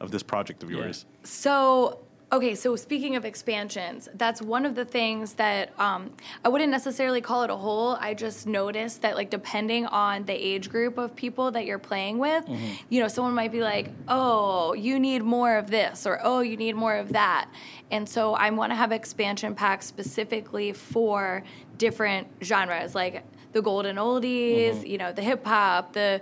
of 0.00 0.10
this 0.10 0.22
project 0.22 0.62
of 0.62 0.70
yours? 0.70 1.06
So, 1.22 2.00
okay, 2.32 2.56
so 2.56 2.74
speaking 2.74 3.14
of 3.14 3.24
expansions, 3.24 4.08
that's 4.14 4.42
one 4.42 4.66
of 4.66 4.74
the 4.74 4.84
things 4.84 5.34
that 5.34 5.72
um, 5.78 6.10
I 6.44 6.48
wouldn't 6.48 6.70
necessarily 6.72 7.20
call 7.20 7.44
it 7.44 7.50
a 7.50 7.56
whole. 7.56 7.96
I 8.00 8.14
just 8.14 8.46
noticed 8.46 9.02
that, 9.02 9.14
like, 9.14 9.30
depending 9.30 9.86
on 9.86 10.24
the 10.24 10.32
age 10.32 10.68
group 10.68 10.98
of 10.98 11.14
people 11.14 11.52
that 11.52 11.66
you're 11.66 11.78
playing 11.78 12.18
with, 12.18 12.44
you 12.88 13.00
know, 13.00 13.08
someone 13.08 13.32
might 13.34 13.52
be 13.52 13.60
like, 13.60 13.90
oh, 14.08 14.74
you 14.74 14.98
need 14.98 15.22
more 15.22 15.56
of 15.56 15.70
this, 15.70 16.04
or 16.06 16.18
oh, 16.22 16.40
you 16.40 16.56
need 16.56 16.74
more 16.74 16.96
of 16.96 17.12
that. 17.12 17.48
And 17.90 18.08
so 18.08 18.34
I 18.34 18.50
want 18.50 18.72
to 18.72 18.76
have 18.76 18.90
expansion 18.90 19.54
packs 19.54 19.86
specifically 19.86 20.72
for 20.72 21.44
different 21.78 22.26
genres, 22.42 22.94
like 22.94 23.22
the 23.52 23.62
golden 23.62 23.96
oldies, 23.96 24.86
you 24.86 24.98
know, 24.98 25.12
the 25.12 25.22
hip 25.22 25.46
hop, 25.46 25.92
the 25.92 26.20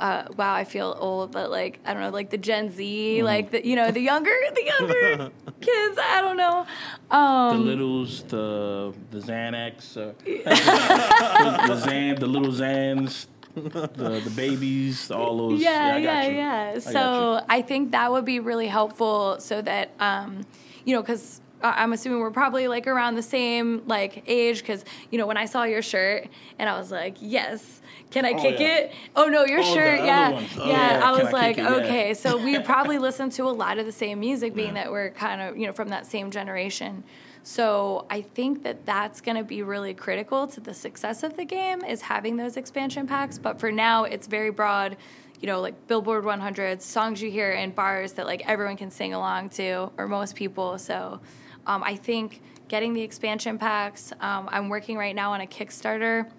uh, 0.00 0.24
wow, 0.36 0.54
I 0.54 0.64
feel 0.64 0.96
old, 0.98 1.30
but 1.30 1.50
like 1.50 1.78
I 1.84 1.92
don't 1.92 2.02
know, 2.02 2.10
like 2.10 2.30
the 2.30 2.38
Gen 2.38 2.70
Z, 2.70 3.22
like 3.22 3.50
the 3.52 3.60
you 3.66 3.76
know 3.76 3.90
the 3.90 4.00
younger 4.00 4.34
the 4.54 4.64
younger 4.64 5.30
kids. 5.60 5.98
I 6.00 6.20
don't 6.22 6.36
know. 6.36 6.66
The 7.10 7.16
Um, 7.16 7.66
littles, 7.66 8.22
the 8.24 8.92
the 9.10 9.18
Xanax, 9.20 9.96
uh, 9.96 10.12
the, 10.24 11.64
the 11.68 11.76
Zan, 11.76 12.14
the 12.16 12.26
little 12.26 12.52
Zans, 12.52 13.26
the 13.54 14.20
the 14.26 14.32
babies, 14.34 15.10
all 15.10 15.36
those. 15.50 15.60
yeah, 15.60 16.00
got 16.00 16.02
yeah, 16.02 16.28
yeah. 16.28 16.72
I 16.76 16.78
So 16.78 17.40
I 17.48 17.62
think 17.62 17.92
that 17.92 18.10
would 18.10 18.24
be 18.24 18.40
really 18.40 18.68
helpful, 18.68 19.36
so 19.38 19.60
that 19.62 19.90
um, 20.00 20.46
you 20.84 20.94
know, 20.94 21.02
because. 21.02 21.40
I'm 21.62 21.92
assuming 21.92 22.20
we're 22.20 22.30
probably 22.30 22.68
like 22.68 22.86
around 22.86 23.14
the 23.16 23.22
same 23.22 23.82
like 23.86 24.22
age 24.26 24.60
because 24.60 24.84
you 25.10 25.18
know 25.18 25.26
when 25.26 25.36
I 25.36 25.46
saw 25.46 25.64
your 25.64 25.82
shirt 25.82 26.28
and 26.58 26.68
I 26.68 26.78
was 26.78 26.90
like 26.90 27.16
yes 27.20 27.80
can 28.10 28.24
I 28.24 28.32
Oh, 28.32 28.40
kick 28.42 28.58
yeah. 28.60 28.76
it 28.76 28.92
oh 29.16 29.26
no 29.26 29.44
your 29.44 29.60
Oh, 29.60 29.74
shirt 29.74 30.00
yeah. 30.04 30.30
Oh, 30.58 30.66
yeah 30.66 30.98
yeah. 30.98 31.02
I 31.04 31.12
was 31.12 31.28
I 31.28 31.30
like 31.32 31.58
it? 31.58 31.62
Yeah. 31.62 31.74
okay 31.76 32.14
so 32.14 32.36
we 32.44 32.58
probably 32.60 32.98
listen 32.98 33.30
to 33.30 33.44
a 33.44 33.50
lot 33.50 33.78
of 33.78 33.86
the 33.86 33.92
same 33.92 34.20
music 34.20 34.54
being 34.54 34.74
that 34.74 34.90
we're 34.90 35.10
kind 35.10 35.40
of 35.42 35.56
you 35.56 35.66
know 35.66 35.72
from 35.72 35.88
that 35.88 36.06
same 36.06 36.30
generation 36.30 37.04
so 37.42 38.04
I 38.10 38.20
think 38.20 38.64
that 38.64 38.84
that's 38.84 39.22
going 39.22 39.36
to 39.38 39.42
be 39.44 39.62
really 39.62 39.94
critical 39.94 40.46
to 40.48 40.60
the 40.60 40.74
success 40.74 41.22
of 41.22 41.38
the 41.38 41.44
game 41.46 41.82
is 41.82 42.02
having 42.02 42.36
those 42.36 42.58
expansion 42.58 43.06
packs. 43.06 43.38
But 43.38 43.58
for 43.58 43.72
now, 43.72 44.04
it's 44.04 44.26
very 44.26 44.50
broad. 44.50 44.98
You 45.40 45.46
know, 45.46 45.62
like 45.62 45.86
Billboard 45.88 46.26
100 46.26 46.82
songs 46.82 47.22
you 47.22 47.30
hear 47.30 47.50
in 47.52 47.70
bars 47.70 48.12
that 48.12 48.26
like 48.26 48.46
everyone 48.46 48.76
can 48.76 48.90
sing 48.90 49.14
along 49.14 49.48
to, 49.50 49.90
or 49.96 50.06
most 50.06 50.36
people. 50.36 50.76
So 50.76 51.20
um, 51.66 51.82
I 51.82 51.96
think 51.96 52.40
getting 52.68 52.94
the 52.94 53.02
expansion 53.02 53.58
packs. 53.58 54.12
Um, 54.20 54.48
I'm 54.52 54.68
working 54.68 54.96
right 54.96 55.14
now 55.14 55.32
on 55.32 55.40
a 55.40 55.46
Kickstarter 55.46 56.30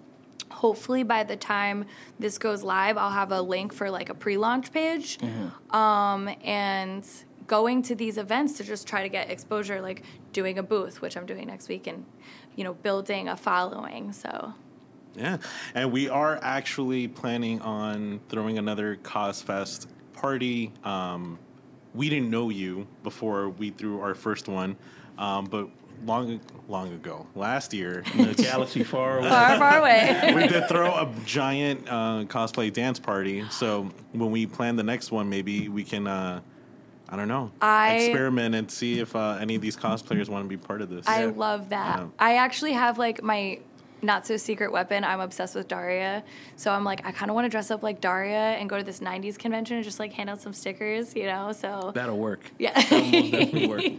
hopefully 0.52 1.02
by 1.02 1.24
the 1.24 1.36
time 1.36 1.86
this 2.18 2.38
goes 2.38 2.62
live, 2.62 2.96
I'll 2.96 3.10
have 3.10 3.32
a 3.32 3.40
link 3.40 3.72
for 3.72 3.90
like 3.90 4.10
a 4.10 4.14
pre-launch 4.14 4.72
page. 4.72 5.18
Um, 5.70 6.28
and 6.44 7.06
going 7.46 7.82
to 7.82 7.94
these 7.94 8.18
events 8.18 8.56
to 8.58 8.64
just 8.64 8.86
try 8.86 9.02
to 9.02 9.08
get 9.08 9.30
exposure, 9.30 9.80
like 9.80 10.02
doing 10.32 10.58
a 10.58 10.62
booth, 10.62 11.00
which 11.00 11.16
I'm 11.16 11.26
doing 11.26 11.46
next 11.48 11.68
week, 11.68 11.86
and 11.86 12.04
you 12.54 12.64
know, 12.64 12.74
building 12.74 13.28
a 13.28 13.36
following. 13.36 14.12
So 14.12 14.54
Yeah, 15.16 15.38
and 15.74 15.90
we 15.90 16.08
are 16.08 16.38
actually 16.42 17.08
planning 17.08 17.60
on 17.62 18.20
throwing 18.28 18.58
another 18.58 18.96
Cosfest 18.96 19.86
party. 20.12 20.72
Um, 20.84 21.38
we 21.94 22.08
didn't 22.08 22.30
know 22.30 22.48
you 22.48 22.86
before 23.02 23.50
we 23.50 23.70
threw 23.70 24.00
our 24.00 24.14
first 24.14 24.48
one, 24.48 24.76
um, 25.22 25.44
but 25.44 25.68
long, 26.04 26.40
long 26.68 26.92
ago, 26.92 27.26
last 27.36 27.72
year, 27.72 28.02
In 28.14 28.26
the 28.32 28.42
galaxy 28.42 28.82
far 28.82 29.18
away. 29.18 29.28
far, 29.28 29.56
far 29.58 29.78
away. 29.78 30.32
we 30.34 30.48
did 30.48 30.68
throw 30.68 30.90
a 30.92 31.08
giant 31.24 31.86
uh, 31.88 32.24
cosplay 32.26 32.72
dance 32.72 32.98
party. 32.98 33.44
So 33.50 33.88
when 34.12 34.32
we 34.32 34.46
plan 34.46 34.74
the 34.76 34.82
next 34.82 35.12
one, 35.12 35.28
maybe 35.30 35.68
we 35.68 35.84
can. 35.84 36.06
Uh, 36.06 36.40
I 37.08 37.16
don't 37.16 37.28
know. 37.28 37.52
I- 37.60 37.96
experiment 37.96 38.54
and 38.54 38.70
see 38.70 38.98
if 38.98 39.14
uh, 39.14 39.36
any 39.38 39.54
of 39.54 39.60
these 39.60 39.76
cosplayers 39.76 40.30
want 40.30 40.44
to 40.44 40.48
be 40.48 40.56
part 40.56 40.80
of 40.80 40.88
this. 40.88 41.06
I 41.06 41.26
love 41.26 41.68
that. 41.68 41.98
Yeah. 42.00 42.06
I 42.18 42.36
actually 42.36 42.72
have 42.72 42.96
like 42.96 43.22
my 43.22 43.60
not 44.02 44.26
so 44.26 44.36
secret 44.36 44.72
weapon. 44.72 45.04
I'm 45.04 45.20
obsessed 45.20 45.54
with 45.54 45.68
Daria. 45.68 46.24
So 46.56 46.72
I'm 46.72 46.82
like, 46.84 47.06
I 47.06 47.12
kind 47.12 47.30
of 47.30 47.34
want 47.36 47.44
to 47.44 47.48
dress 47.48 47.70
up 47.70 47.82
like 47.82 48.00
Daria 48.00 48.54
and 48.58 48.68
go 48.68 48.76
to 48.76 48.82
this 48.82 48.98
90s 49.00 49.38
convention 49.38 49.76
and 49.76 49.84
just 49.84 49.98
like 50.00 50.12
hand 50.12 50.28
out 50.28 50.40
some 50.40 50.52
stickers, 50.52 51.14
you 51.14 51.24
know? 51.24 51.52
So, 51.52 51.92
That'll 51.94 52.18
work. 52.18 52.40
yeah. 52.58 52.72
That'll 52.74 53.10
definitely 53.10 53.66
work. 53.68 53.82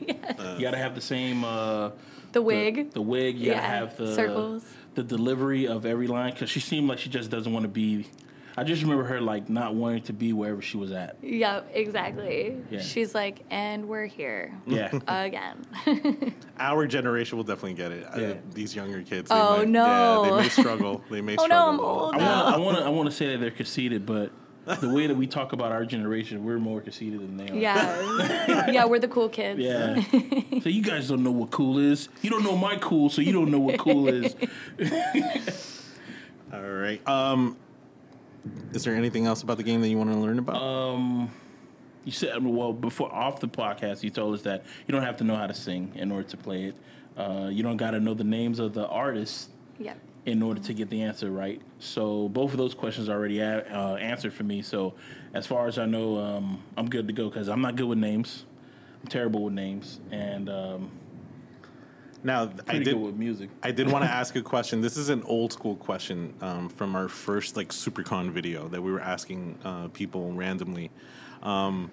You 0.57 0.61
gotta 0.61 0.77
have 0.77 0.93
the 0.95 1.01
same 1.01 1.43
uh, 1.43 1.91
the 2.33 2.41
wig. 2.41 2.89
The, 2.89 2.93
the 2.95 3.01
wig. 3.01 3.37
You 3.37 3.51
gotta 3.51 3.61
Yeah, 3.61 3.67
have 3.79 3.97
the 3.97 4.13
circles. 4.13 4.63
the 4.95 5.03
delivery 5.03 5.67
of 5.67 5.85
every 5.85 6.07
line 6.07 6.33
because 6.33 6.49
she 6.49 6.59
seemed 6.59 6.87
like 6.89 6.99
she 6.99 7.09
just 7.09 7.29
doesn't 7.31 7.51
want 7.51 7.63
to 7.63 7.69
be. 7.69 8.07
I 8.55 8.63
just 8.63 8.81
remember 8.83 9.03
her 9.05 9.19
like 9.19 9.49
not 9.49 9.73
wanting 9.73 10.03
to 10.03 10.13
be 10.13 10.31
wherever 10.31 10.61
she 10.61 10.77
was 10.77 10.91
at. 10.91 11.17
Yep, 11.23 11.71
exactly. 11.73 12.57
Yeah. 12.69 12.81
She's 12.81 13.15
like, 13.15 13.43
and 13.49 13.87
we're 13.87 14.05
here 14.05 14.53
Yeah. 14.67 14.91
again. 15.07 15.65
Our 16.59 16.85
generation 16.85 17.37
will 17.37 17.45
definitely 17.45 17.73
get 17.73 17.91
it. 17.91 18.07
Yeah. 18.15 18.27
Uh, 18.27 18.35
these 18.53 18.75
younger 18.75 19.01
kids. 19.01 19.29
They 19.29 19.35
Oh, 19.35 19.57
might, 19.57 19.67
no. 19.69 20.23
Yeah, 20.25 20.29
they 20.37 20.41
may 20.43 20.49
struggle. 20.49 21.03
They 21.09 21.21
may 21.21 21.35
Oh, 21.39 21.45
no. 21.47 21.69
I'm 21.69 21.79
old. 21.79 22.15
I 22.15 22.17
want 22.17 22.55
I 22.55 22.57
want 22.57 22.77
to 22.77 22.83
I 22.85 22.89
want 22.89 23.09
to 23.09 23.15
say 23.15 23.31
that 23.31 23.39
they're 23.39 23.49
conceited, 23.49 24.05
but 24.05 24.31
the 24.79 24.87
way 24.89 25.07
that 25.07 25.15
we 25.17 25.27
talk 25.27 25.51
about 25.51 25.71
our 25.73 25.83
generation, 25.83 26.45
we're 26.45 26.59
more 26.59 26.79
conceited 26.79 27.19
than 27.21 27.35
they 27.35 27.49
are. 27.49 27.55
yeah. 27.55 28.71
yeah, 28.71 28.85
we're 28.85 28.99
the 28.99 29.09
cool 29.09 29.27
kids. 29.29 29.59
Yeah. 29.59 30.01
so 30.61 30.69
you 30.69 30.81
guys 30.83 31.09
don't 31.09 31.23
know 31.23 31.31
what 31.31 31.49
cool 31.51 31.79
is. 31.79 32.07
You 32.21 32.29
don't 32.29 32.43
know 32.43 32.55
my 32.55 32.77
cool, 32.77 33.09
so 33.09 33.21
you 33.21 33.33
don't 33.33 33.51
know 33.51 33.59
what 33.59 33.77
cool 33.79 34.07
is. 34.07 34.35
All 36.53 36.61
right. 36.61 37.05
Um, 37.07 37.57
is 38.73 38.83
there 38.83 38.95
anything 38.95 39.25
else 39.25 39.41
about 39.43 39.57
the 39.57 39.63
game 39.63 39.81
that 39.81 39.89
you 39.89 39.97
want 39.97 40.11
to 40.11 40.17
learn 40.17 40.39
about? 40.39 40.55
Um, 40.61 41.31
you 42.05 42.11
said 42.11 42.45
well 42.45 42.73
before 42.73 43.13
off 43.13 43.39
the 43.39 43.47
podcast, 43.47 44.03
you 44.03 44.09
told 44.09 44.35
us 44.35 44.41
that 44.43 44.65
you 44.87 44.91
don't 44.91 45.03
have 45.03 45.17
to 45.17 45.23
know 45.23 45.35
how 45.35 45.47
to 45.47 45.53
sing 45.53 45.91
in 45.95 46.11
order 46.11 46.27
to 46.29 46.37
play 46.37 46.65
it. 46.65 46.75
Uh, 47.17 47.49
you 47.51 47.63
don't 47.63 47.77
got 47.77 47.91
to 47.91 47.99
know 47.99 48.13
the 48.13 48.23
names 48.23 48.59
of 48.59 48.73
the 48.73 48.87
artists 48.87 49.49
Yep. 49.79 49.97
in 50.25 50.41
order 50.43 50.59
to 50.61 50.73
get 50.73 50.89
the 50.89 51.01
answer 51.03 51.31
right. 51.31 51.61
So 51.79 52.27
both 52.29 52.51
of 52.51 52.57
those 52.57 52.73
questions 52.73 53.07
are 53.09 53.13
already 53.17 53.39
a- 53.39 53.65
uh, 53.73 53.95
answered 53.95 54.33
for 54.33 54.43
me. 54.43 54.61
So 54.61 54.93
as 55.33 55.45
far 55.47 55.67
as 55.67 55.77
I 55.77 55.85
know, 55.85 56.17
um, 56.19 56.61
I'm 56.77 56.89
good 56.89 57.07
to 57.07 57.13
go 57.13 57.29
because 57.29 57.47
I'm 57.49 57.61
not 57.61 57.75
good 57.75 57.87
with 57.87 57.97
names. 57.97 58.45
I'm 59.01 59.07
terrible 59.07 59.43
with 59.43 59.53
names 59.53 59.99
and 60.11 60.49
um, 60.49 60.91
now, 62.23 62.49
I 62.67 62.73
did. 62.73 62.85
good 62.85 62.95
with 62.95 63.15
music. 63.15 63.49
I 63.61 63.71
did 63.71 63.91
want 63.91 64.05
to 64.05 64.11
ask 64.21 64.35
a 64.35 64.41
question. 64.41 64.81
This 64.81 64.97
is 64.97 65.09
an 65.09 65.23
old 65.23 65.51
school 65.53 65.75
question 65.75 66.33
um, 66.41 66.69
from 66.69 66.95
our 66.95 67.07
first 67.09 67.55
like 67.57 67.69
SuperCon 67.69 68.31
video 68.31 68.67
that 68.69 68.81
we 68.81 68.91
were 68.91 69.01
asking 69.01 69.57
uh, 69.63 69.87
people 69.89 70.31
randomly. 70.31 70.89
Um, 71.41 71.91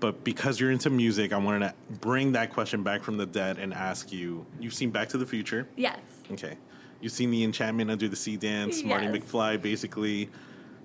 but 0.00 0.24
because 0.24 0.58
you're 0.58 0.70
into 0.70 0.88
music, 0.88 1.32
I 1.32 1.36
wanted 1.36 1.68
to 1.68 1.74
bring 2.00 2.32
that 2.32 2.52
question 2.52 2.82
back 2.82 3.02
from 3.02 3.18
the 3.18 3.26
dead 3.26 3.58
and 3.58 3.74
ask 3.74 4.10
you. 4.10 4.46
You've 4.58 4.72
seen 4.72 4.90
Back 4.90 5.10
to 5.10 5.18
the 5.18 5.26
Future, 5.26 5.68
Yes. 5.76 5.98
okay? 6.32 6.56
You've 7.02 7.12
seen 7.12 7.30
the 7.30 7.44
enchantment 7.44 7.90
under 7.90 8.08
the 8.08 8.16
sea 8.16 8.36
dance. 8.38 8.82
Marty 8.82 9.06
McFly 9.08 9.60
basically 9.60 10.30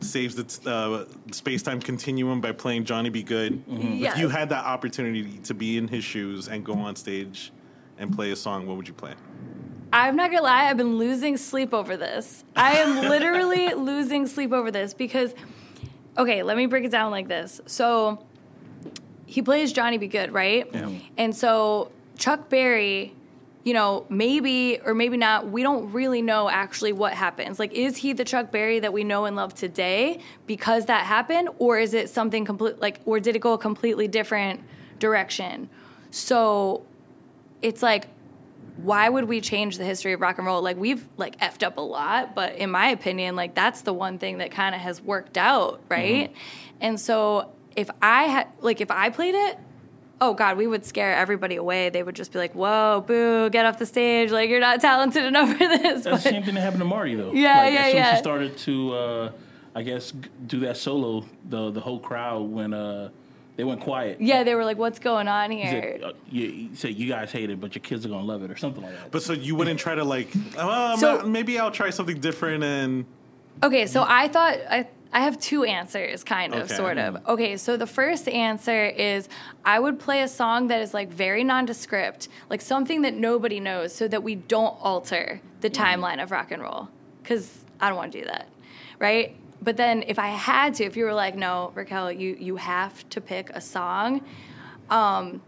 saves 0.01 0.35
the 0.35 0.69
uh, 0.69 1.05
space 1.31 1.63
time 1.63 1.79
continuum 1.79 2.41
by 2.41 2.51
playing 2.51 2.83
Johnny 2.83 3.09
B. 3.09 3.23
Goode. 3.23 3.63
Yes. 3.67 4.15
If 4.15 4.19
you 4.19 4.27
had 4.29 4.49
that 4.49 4.65
opportunity 4.65 5.39
to 5.43 5.53
be 5.53 5.77
in 5.77 5.87
his 5.87 6.03
shoes 6.03 6.49
and 6.49 6.65
go 6.65 6.73
on 6.73 6.97
stage 6.97 7.51
and 7.97 8.13
play 8.13 8.31
a 8.31 8.35
song, 8.35 8.67
what 8.67 8.77
would 8.77 8.87
you 8.87 8.93
play? 8.93 9.13
I'm 9.93 10.15
not 10.15 10.31
gonna 10.31 10.43
lie, 10.43 10.69
I've 10.69 10.77
been 10.77 10.97
losing 10.97 11.37
sleep 11.37 11.73
over 11.73 11.95
this. 11.95 12.43
I 12.55 12.77
am 12.77 13.09
literally 13.09 13.73
losing 13.73 14.27
sleep 14.27 14.51
over 14.51 14.71
this 14.71 14.93
because, 14.93 15.33
okay, 16.17 16.43
let 16.43 16.57
me 16.57 16.65
break 16.65 16.83
it 16.83 16.91
down 16.91 17.11
like 17.11 17.27
this. 17.27 17.61
So, 17.65 18.25
he 19.25 19.41
plays 19.41 19.73
Johnny 19.73 19.97
B. 19.97 20.07
Goode, 20.07 20.31
right? 20.31 20.67
Yeah. 20.73 20.89
And 21.17 21.35
so, 21.35 21.91
Chuck 22.17 22.49
Berry, 22.49 23.13
you 23.63 23.73
know, 23.73 24.05
maybe 24.09 24.79
or 24.85 24.93
maybe 24.93 25.17
not, 25.17 25.49
we 25.49 25.63
don't 25.63 25.91
really 25.91 26.21
know 26.21 26.49
actually 26.49 26.93
what 26.93 27.13
happens. 27.13 27.57
Like, 27.57 27.73
is 27.73 27.97
he 27.97 28.13
the 28.13 28.23
Chuck 28.23 28.51
Berry 28.51 28.79
that 28.79 28.93
we 28.93 29.03
know 29.03 29.25
and 29.25 29.35
love 29.35 29.53
today 29.55 30.19
because 30.45 30.85
that 30.85 31.05
happened? 31.05 31.49
Or 31.57 31.79
is 31.79 31.93
it 31.93 32.09
something 32.09 32.45
complete, 32.45 32.79
like, 32.79 32.99
or 33.05 33.19
did 33.19 33.35
it 33.35 33.39
go 33.39 33.53
a 33.53 33.57
completely 33.57 34.07
different 34.07 34.61
direction? 34.99 35.69
So, 36.11 36.85
it's 37.61 37.81
like 37.81 38.07
why 38.77 39.07
would 39.07 39.25
we 39.25 39.39
change 39.39 39.77
the 39.77 39.85
history 39.85 40.13
of 40.13 40.19
rock 40.19 40.37
and 40.37 40.45
roll 40.45 40.61
like 40.61 40.77
we've 40.77 41.07
like 41.17 41.39
effed 41.39 41.63
up 41.63 41.77
a 41.77 41.81
lot 41.81 42.35
but 42.35 42.55
in 42.55 42.69
my 42.69 42.89
opinion 42.89 43.35
like 43.35 43.55
that's 43.55 43.81
the 43.81 43.93
one 43.93 44.17
thing 44.19 44.39
that 44.39 44.51
kind 44.51 44.75
of 44.75 44.81
has 44.81 45.01
worked 45.01 45.37
out 45.37 45.81
right 45.89 46.33
and 46.81 46.99
so 46.99 47.49
if 47.75 47.89
i 48.01 48.23
had 48.23 48.47
like 48.59 48.81
if 48.81 48.91
i 48.91 49.09
played 49.09 49.33
it 49.33 49.57
oh 50.19 50.33
god 50.33 50.57
we 50.57 50.67
would 50.67 50.85
scare 50.85 51.15
everybody 51.15 51.55
away 51.55 51.89
they 51.89 52.03
would 52.03 52.15
just 52.15 52.33
be 52.33 52.39
like 52.39 52.53
whoa 52.53 53.03
boo 53.07 53.49
get 53.49 53.65
off 53.65 53.77
the 53.79 53.85
stage 53.85 54.31
like 54.31 54.49
you're 54.49 54.59
not 54.59 54.81
talented 54.81 55.23
enough 55.23 55.49
for 55.53 55.57
this 55.59 56.03
That's 56.03 56.23
the 56.23 56.29
same 56.29 56.43
thing 56.43 56.55
that 56.55 56.61
happened 56.61 56.81
to 56.81 56.85
Marty, 56.85 57.15
though. 57.15 57.31
Yeah, 57.33 57.59
like, 57.59 57.73
yeah, 57.73 57.79
as 57.79 57.85
soon 57.85 57.87
as 57.87 57.93
yeah. 57.93 58.15
she 58.15 58.19
started 58.19 58.57
to, 58.59 58.93
uh, 58.93 59.31
I 59.73 59.83
guess, 59.83 60.11
do 60.47 60.59
that 60.61 60.77
solo, 60.77 61.25
the 61.49 61.71
the 61.71 61.81
whole 61.81 61.99
crowd 61.99 62.43
went. 62.43 62.73
uh, 62.73 63.09
they 63.57 63.63
went 63.63 63.81
quiet. 63.81 64.19
yeah 64.19 64.43
they 64.43 64.53
were 64.55 64.65
like 64.65 64.77
what's 64.77 64.99
going 64.99 65.27
on 65.27 65.51
He 65.51 65.61
here 65.61 65.97
said, 65.99 66.03
uh, 66.03 66.13
you, 66.29 66.51
he 66.51 66.69
said, 66.75 66.95
you 66.95 67.07
guys 67.07 67.31
hate 67.31 67.49
it, 67.49 67.59
but 67.59 67.73
your 67.75 67.81
kids 67.81 68.05
are 68.05 68.09
gonna 68.09 68.25
love 68.25 68.43
it, 68.43 68.51
or 68.51 68.57
something 68.57 68.83
like 68.83 68.93
that. 68.93 69.11
But 69.11 69.23
so 69.23 69.33
you 69.33 69.55
wouldn't 69.55 69.79
try 69.79 69.95
to 69.95 70.03
like, 70.03 70.29
oh, 70.57 70.97
So- 70.97 71.19
ma- 71.19 71.25
maybe 71.27 71.57
I'll 71.59 71.71
try 71.71 71.89
something 71.89 72.19
different 72.19 72.63
and 72.63 73.05
Okay, 73.63 73.87
so 73.87 74.03
I 74.07 74.27
thought 74.27 74.57
I 74.69 74.87
I 75.13 75.21
have 75.21 75.39
two 75.39 75.63
answers, 75.63 76.25
kind 76.25 76.53
of, 76.53 76.63
Okay. 76.63 76.75
sort 76.75 76.97
of. 76.97 77.25
Okay, 77.25 77.55
so 77.55 77.77
the 77.77 77.87
first 77.87 78.27
answer 78.27 78.83
is 78.85 79.29
I 79.63 79.79
would 79.79 79.97
play 79.97 80.21
a 80.21 80.27
song 80.27 80.67
that 80.67 80.81
is 80.81 80.93
like 80.93 81.07
very 81.09 81.41
nondescript, 81.41 82.27
like 82.49 82.59
something 82.59 83.01
that 83.03 83.13
nobody 83.13 83.61
knows, 83.61 83.95
so 83.95 84.09
that 84.09 84.23
we 84.23 84.35
don't 84.35 84.75
alter 84.81 85.39
the 85.61 85.69
timeline 85.69 86.21
of 86.21 86.31
rock 86.31 86.51
and 86.51 86.61
roll, 86.61 86.89
because 87.23 87.59
I 87.79 87.87
don't 87.87 87.97
want 87.97 88.11
to 88.11 88.19
do 88.19 88.25
that, 88.25 88.49
right? 88.99 89.33
But 89.61 89.77
then 89.77 90.03
if 90.07 90.19
I 90.19 90.27
had 90.27 90.75
to, 90.75 90.83
if 90.83 90.95
you 90.95 91.05
were 91.05 91.13
like, 91.13 91.35
no, 91.35 91.71
Raquel, 91.75 92.11
you 92.11 92.35
you 92.39 92.57
have 92.57 93.07
to 93.09 93.21
pick 93.21 93.49
a 93.51 93.61
song. 93.61 94.21
Um, 94.89 95.41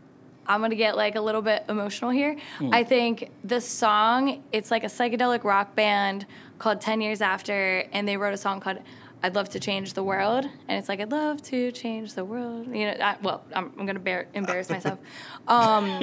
I'm 0.48 0.62
gonna 0.62 0.76
get 0.76 0.96
like 0.96 1.16
a 1.16 1.22
little 1.22 1.42
bit 1.42 1.66
emotional 1.70 2.10
here. 2.12 2.38
I 2.72 2.84
think 2.84 3.30
the 3.44 3.60
song, 3.60 4.44
it's 4.52 4.72
like 4.72 4.84
a 4.84 4.88
psychedelic 4.88 5.44
rock 5.44 5.76
band 5.76 6.26
called 6.58 6.82
10 6.82 7.02
Years 7.02 7.22
After, 7.22 7.84
and 7.92 8.08
they 8.08 8.18
wrote 8.18 8.34
a 8.34 8.38
song 8.38 8.60
called 8.60 8.80
I'd 9.24 9.36
Love 9.36 9.50
to 9.50 9.60
Change 9.60 9.94
the 9.94 10.04
World. 10.04 10.46
And 10.68 10.78
it's 10.80 10.88
like, 10.88 11.00
I'd 11.00 11.12
love 11.12 11.42
to 11.44 11.72
change 11.72 12.14
the 12.14 12.24
world. 12.24 12.68
You 12.68 12.86
know, 12.86 12.98
I, 13.02 13.18
well, 13.22 13.44
I'm, 13.54 13.74
I'm 13.78 13.86
gonna 13.86 14.00
bear, 14.00 14.28
embarrass 14.34 14.70
myself. 14.70 15.00
Um, 15.48 16.02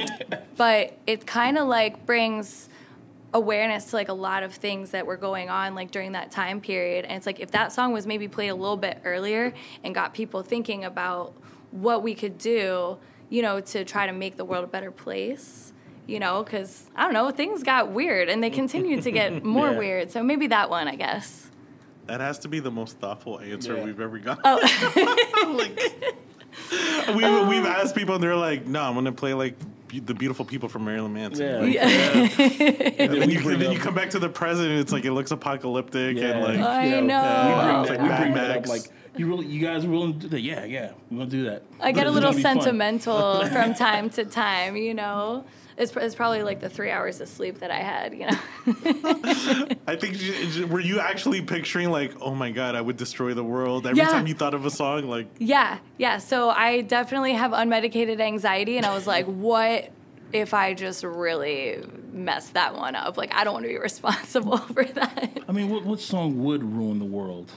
but 0.57 0.97
it 1.05 1.27
kind 1.27 1.59
of 1.59 1.67
like 1.67 2.07
brings 2.07 2.67
awareness 3.35 3.85
to 3.91 3.95
like 3.97 4.07
a 4.07 4.13
lot 4.13 4.43
of 4.43 4.53
things 4.53 4.91
that 4.91 5.05
were 5.05 5.17
going 5.17 5.49
on 5.49 5.75
like 5.75 5.91
during 5.91 6.13
that 6.13 6.31
time 6.31 6.61
period 6.61 7.03
and 7.03 7.17
it's 7.17 7.25
like 7.25 7.41
if 7.41 7.51
that 7.51 7.69
song 7.73 7.91
was 7.91 8.07
maybe 8.07 8.29
played 8.29 8.47
a 8.47 8.55
little 8.55 8.77
bit 8.77 8.97
earlier 9.03 9.53
and 9.83 9.93
got 9.93 10.13
people 10.13 10.41
thinking 10.41 10.85
about 10.85 11.33
what 11.71 12.01
we 12.01 12.15
could 12.15 12.37
do 12.37 12.97
you 13.29 13.41
know 13.41 13.59
to 13.59 13.83
try 13.83 14.07
to 14.07 14.13
make 14.13 14.37
the 14.37 14.45
world 14.45 14.63
a 14.63 14.67
better 14.67 14.89
place 14.89 15.73
you 16.07 16.17
know 16.17 16.43
because 16.43 16.89
i 16.95 17.03
don't 17.03 17.13
know 17.13 17.29
things 17.29 17.61
got 17.61 17.91
weird 17.91 18.29
and 18.29 18.41
they 18.41 18.49
continue 18.49 19.01
to 19.01 19.11
get 19.11 19.43
more 19.57 19.71
Yeah. 19.71 19.77
weird 19.79 20.11
so 20.11 20.23
maybe 20.23 20.47
that 20.47 20.69
one 20.69 20.87
i 20.87 20.95
guess 20.95 21.51
that 22.05 22.21
has 22.21 22.39
to 22.39 22.47
be 22.47 22.59
the 22.61 22.71
most 22.71 22.99
thoughtful 22.99 23.41
answer 23.41 23.75
Yeah. 23.75 23.83
we've 23.83 23.99
ever 23.99 24.19
gotten. 24.19 24.43
Oh. 24.45 25.55
like, 25.57 25.77
we, 27.07 27.15
we've 27.49 27.65
oh. 27.65 27.75
asked 27.81 27.95
people 27.95 28.13
and 28.13 28.23
they're 28.23 28.35
like, 28.35 28.67
no, 28.67 28.83
I'm 28.83 28.93
going 28.93 29.05
to 29.05 29.11
play 29.11 29.33
like 29.33 29.55
be- 29.99 30.05
the 30.05 30.13
beautiful 30.13 30.45
people 30.45 30.69
from 30.69 30.85
Marilyn 30.85 31.13
Manson. 31.13 31.71
Yeah. 31.71 31.81
Like, 32.19 32.39
And 32.39 32.99
And 32.99 33.21
then 33.21 33.29
you, 33.29 33.41
bring 33.41 33.59
then 33.59 33.71
you 33.71 33.79
come 33.79 33.93
back 33.95 34.09
to 34.11 34.19
the 34.19 34.29
present, 34.29 34.71
it's 34.71 34.91
like 34.91 35.05
it 35.05 35.11
looks 35.13 35.31
apocalyptic 35.31 36.17
Yeah. 36.17 36.25
and 36.31 36.41
like 36.41 36.59
I 36.59 36.85
Yeah, 36.87 36.99
know. 37.01 37.83
We 37.83 37.89
bring, 37.89 37.99
Like 37.99 38.09
we 38.11 38.17
bring 38.23 38.33
that 38.35 38.57
up. 38.57 38.67
Like 38.67 38.81
you 39.17 39.27
really, 39.27 39.45
you 39.47 39.61
guys 39.65 39.85
are 39.85 39.89
willing 39.89 40.13
to 40.13 40.19
do 40.19 40.27
that? 40.29 40.41
Yeah, 40.41 40.65
yeah, 40.65 40.91
we're 41.09 41.19
gonna 41.19 41.29
do 41.29 41.43
that. 41.45 41.63
I 41.79 41.91
get 41.91 42.05
a 42.05 42.09
It's 42.09 42.15
little 42.15 42.29
gonna 42.31 42.37
be 42.37 42.43
fun. 42.43 42.61
sentimental 42.61 43.45
from 43.51 43.73
time 43.73 44.09
to 44.11 44.25
time, 44.25 44.75
you 44.75 44.93
know. 44.93 45.45
It's, 45.77 45.93
it's 45.95 46.15
probably 46.15 46.41
like 46.41 46.61
the 46.61 46.69
three 46.69 46.89
hours 46.89 47.19
of 47.19 47.27
sleep 47.27 47.59
that 47.59 47.69
I 47.69 47.79
had, 47.79 48.13
you 48.13 48.27
know. 48.27 48.37
I 49.87 49.95
think 49.99 50.17
were 50.71 50.79
you 50.79 50.99
actually 50.99 51.41
picturing 51.41 51.89
like, 51.89 52.13
oh 52.21 52.33
my 52.33 52.51
god, 52.51 52.75
I 52.75 52.81
would 52.81 52.97
destroy 52.97 53.33
the 53.33 53.43
world 53.43 53.85
every 53.85 53.99
Yeah. 53.99 54.07
time 54.09 54.27
you 54.27 54.33
thought 54.33 54.53
of 54.53 54.65
a 54.65 54.71
song? 54.71 55.03
Like, 55.07 55.27
yeah, 55.37 55.79
yeah. 55.97 56.19
So 56.19 56.49
I 56.49 56.81
definitely 56.81 57.33
have 57.33 57.51
unmedicated 57.51 58.21
anxiety, 58.21 58.77
and 58.77 58.85
I 58.85 58.93
was 58.93 59.05
like, 59.05 59.25
what 59.51 59.91
if 60.31 60.53
I 60.53 60.73
just 60.73 61.03
really 61.03 61.83
mess 62.11 62.49
that 62.49 62.73
one 62.75 62.95
up? 62.95 63.17
Like, 63.17 63.33
I 63.33 63.43
don't 63.43 63.53
want 63.53 63.63
to 63.65 63.69
be 63.69 63.77
responsible 63.77 64.57
for 64.57 64.85
that. 64.85 65.39
I 65.47 65.51
mean, 65.51 65.69
what 65.69 65.83
what 65.85 65.99
song 65.99 66.41
would 66.43 66.63
ruin 66.63 66.99
the 66.99 67.05
world? 67.05 67.51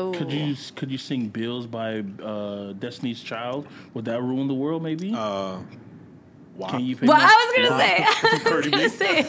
Ooh. 0.00 0.12
Could 0.12 0.30
you 0.32 0.54
could 0.76 0.90
you 0.90 0.98
sing 0.98 1.28
"Bills" 1.28 1.66
by 1.66 2.04
uh, 2.22 2.72
Destiny's 2.72 3.20
Child? 3.22 3.66
Would 3.94 4.04
that 4.04 4.20
ruin 4.22 4.48
the 4.48 4.54
world? 4.54 4.82
Maybe. 4.82 5.14
uh, 5.16 5.58
wow. 6.58 6.68
Can 6.68 6.80
you? 6.84 6.96
Pick 6.96 7.08
Well, 7.08 7.16
that? 7.18 7.30
I 7.30 7.34
was 7.46 7.50
gonna 7.56 7.78
say, 7.80 8.04
I 8.50 8.56
was 8.56 8.66
gonna 8.68 8.88
say, 8.90 9.22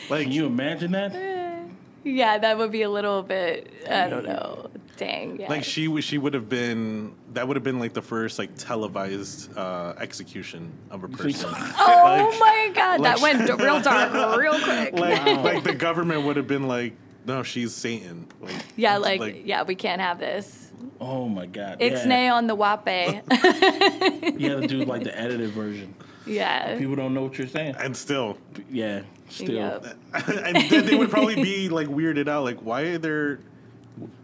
like 0.10 0.22
Can 0.24 0.32
you 0.32 0.46
imagine 0.46 0.92
that? 0.92 1.12
yeah, 2.04 2.38
that 2.38 2.58
would 2.58 2.72
be 2.72 2.82
a 2.82 2.90
little 2.90 3.22
bit. 3.22 3.72
I 3.88 4.08
don't 4.08 4.24
know. 4.24 4.70
Dang. 4.96 5.38
Yeah. 5.38 5.50
like 5.50 5.62
she 5.62 5.84
w- 5.84 6.00
she 6.00 6.16
would 6.16 6.32
have 6.32 6.48
been 6.48 7.14
that 7.34 7.46
would 7.46 7.54
have 7.58 7.62
been 7.64 7.78
like 7.78 7.92
the 7.92 8.00
first 8.00 8.38
like 8.38 8.56
televised 8.56 9.54
uh, 9.54 9.92
execution 9.98 10.72
of 10.90 11.04
a 11.04 11.08
person. 11.08 11.50
oh 11.54 12.02
like- 12.30 12.40
my 12.40 12.70
god, 12.74 13.00
like- 13.00 13.16
that 13.16 13.22
went 13.22 13.60
real 13.60 13.78
dark 13.82 14.38
real 14.38 14.58
quick. 14.58 14.94
like 14.98 15.26
like 15.44 15.64
the 15.64 15.74
government 15.74 16.24
would 16.24 16.36
have 16.36 16.46
been 16.46 16.66
like, 16.66 16.94
no, 17.26 17.42
she's 17.42 17.74
Satan. 17.74 18.26
Like, 18.40 18.54
yeah, 18.76 18.96
like, 18.96 19.42
yeah, 19.44 19.64
we 19.64 19.74
can't 19.74 20.00
have 20.00 20.18
this. 20.18 20.65
Oh 21.00 21.28
my 21.28 21.46
god! 21.46 21.80
Ixnay 21.80 22.26
yeah. 22.26 22.34
on 22.34 22.46
the 22.46 22.54
wape. 22.56 23.22
You 24.40 24.50
have 24.50 24.60
to 24.62 24.66
do 24.66 24.84
like 24.84 25.04
the 25.04 25.18
edited 25.18 25.50
version. 25.50 25.94
yeah. 26.26 26.78
People 26.78 26.96
don't 26.96 27.14
know 27.14 27.22
what 27.22 27.38
you're 27.38 27.46
saying. 27.48 27.76
and 27.78 27.96
still, 27.96 28.38
Yeah, 28.70 29.02
still. 29.28 29.54
Yep. 29.54 29.86
and 30.28 30.56
then 30.70 30.86
they 30.86 30.94
would 30.94 31.10
probably 31.10 31.36
be 31.36 31.68
like 31.68 31.88
weirded 31.88 32.28
out. 32.28 32.44
Like, 32.44 32.60
why 32.60 32.82
are 32.82 32.98
there 32.98 33.36
There's 33.36 33.40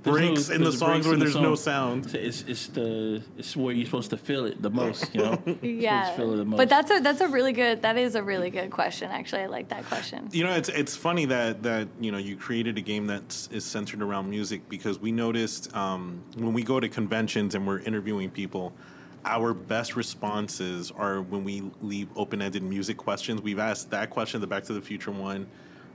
breaks 0.02 0.48
no- 0.48 0.54
in 0.56 0.64
the 0.64 0.72
songs 0.72 1.04
where 1.06 1.14
in 1.14 1.20
the 1.20 1.24
there's 1.26 1.36
no 1.36 1.54
sound? 1.54 2.14
It's 2.14 2.42
it's 2.42 2.66
the 2.68 3.22
it's 3.38 3.56
where 3.56 3.74
you're 3.74 3.86
supposed 3.86 4.10
to 4.10 4.16
feel 4.16 4.44
it 4.46 4.60
the 4.60 4.70
most, 4.70 5.14
you 5.14 5.22
know. 5.22 5.42
You're 5.62 5.72
Yeah. 5.72 6.10
to 6.10 6.16
feel 6.16 6.32
it 6.34 6.36
the 6.36 6.44
most. 6.44 6.58
But 6.58 6.68
that's 6.68 6.90
a 6.90 7.00
that's 7.00 7.20
a 7.20 7.28
really 7.28 7.52
good 7.52 7.82
that 7.82 7.96
is 7.96 8.14
a 8.14 8.22
really 8.22 8.50
good 8.50 8.70
question 8.70 9.10
actually. 9.10 9.42
I 9.42 9.46
like 9.46 9.68
that 9.68 9.84
question. 9.86 10.28
You 10.32 10.44
know, 10.44 10.52
it's 10.52 10.68
it's 10.68 10.94
funny 10.96 11.24
that 11.26 11.62
that 11.62 11.88
you 12.00 12.12
know 12.12 12.18
you 12.18 12.36
created 12.36 12.76
a 12.78 12.82
game 12.82 13.06
that 13.06 13.48
is 13.50 13.64
centered 13.64 14.02
around 14.02 14.28
music 14.28 14.68
because 14.68 14.98
we 14.98 15.12
noticed 15.12 15.74
um, 15.74 16.22
when 16.36 16.52
we 16.52 16.62
go 16.62 16.78
to 16.80 16.88
conventions 16.88 17.54
and 17.54 17.66
we're 17.66 17.80
interviewing 17.80 18.30
people, 18.30 18.72
our 19.24 19.54
best 19.54 19.96
responses 19.96 20.90
are 20.90 21.22
when 21.22 21.44
we 21.44 21.62
leave 21.80 22.08
open-ended 22.16 22.62
music 22.62 22.96
questions. 22.96 23.40
We've 23.40 23.58
asked 23.58 23.90
that 23.90 24.10
question, 24.10 24.40
the 24.40 24.46
Back 24.46 24.64
to 24.64 24.72
the 24.74 24.80
Future 24.82 25.12
one. 25.12 25.46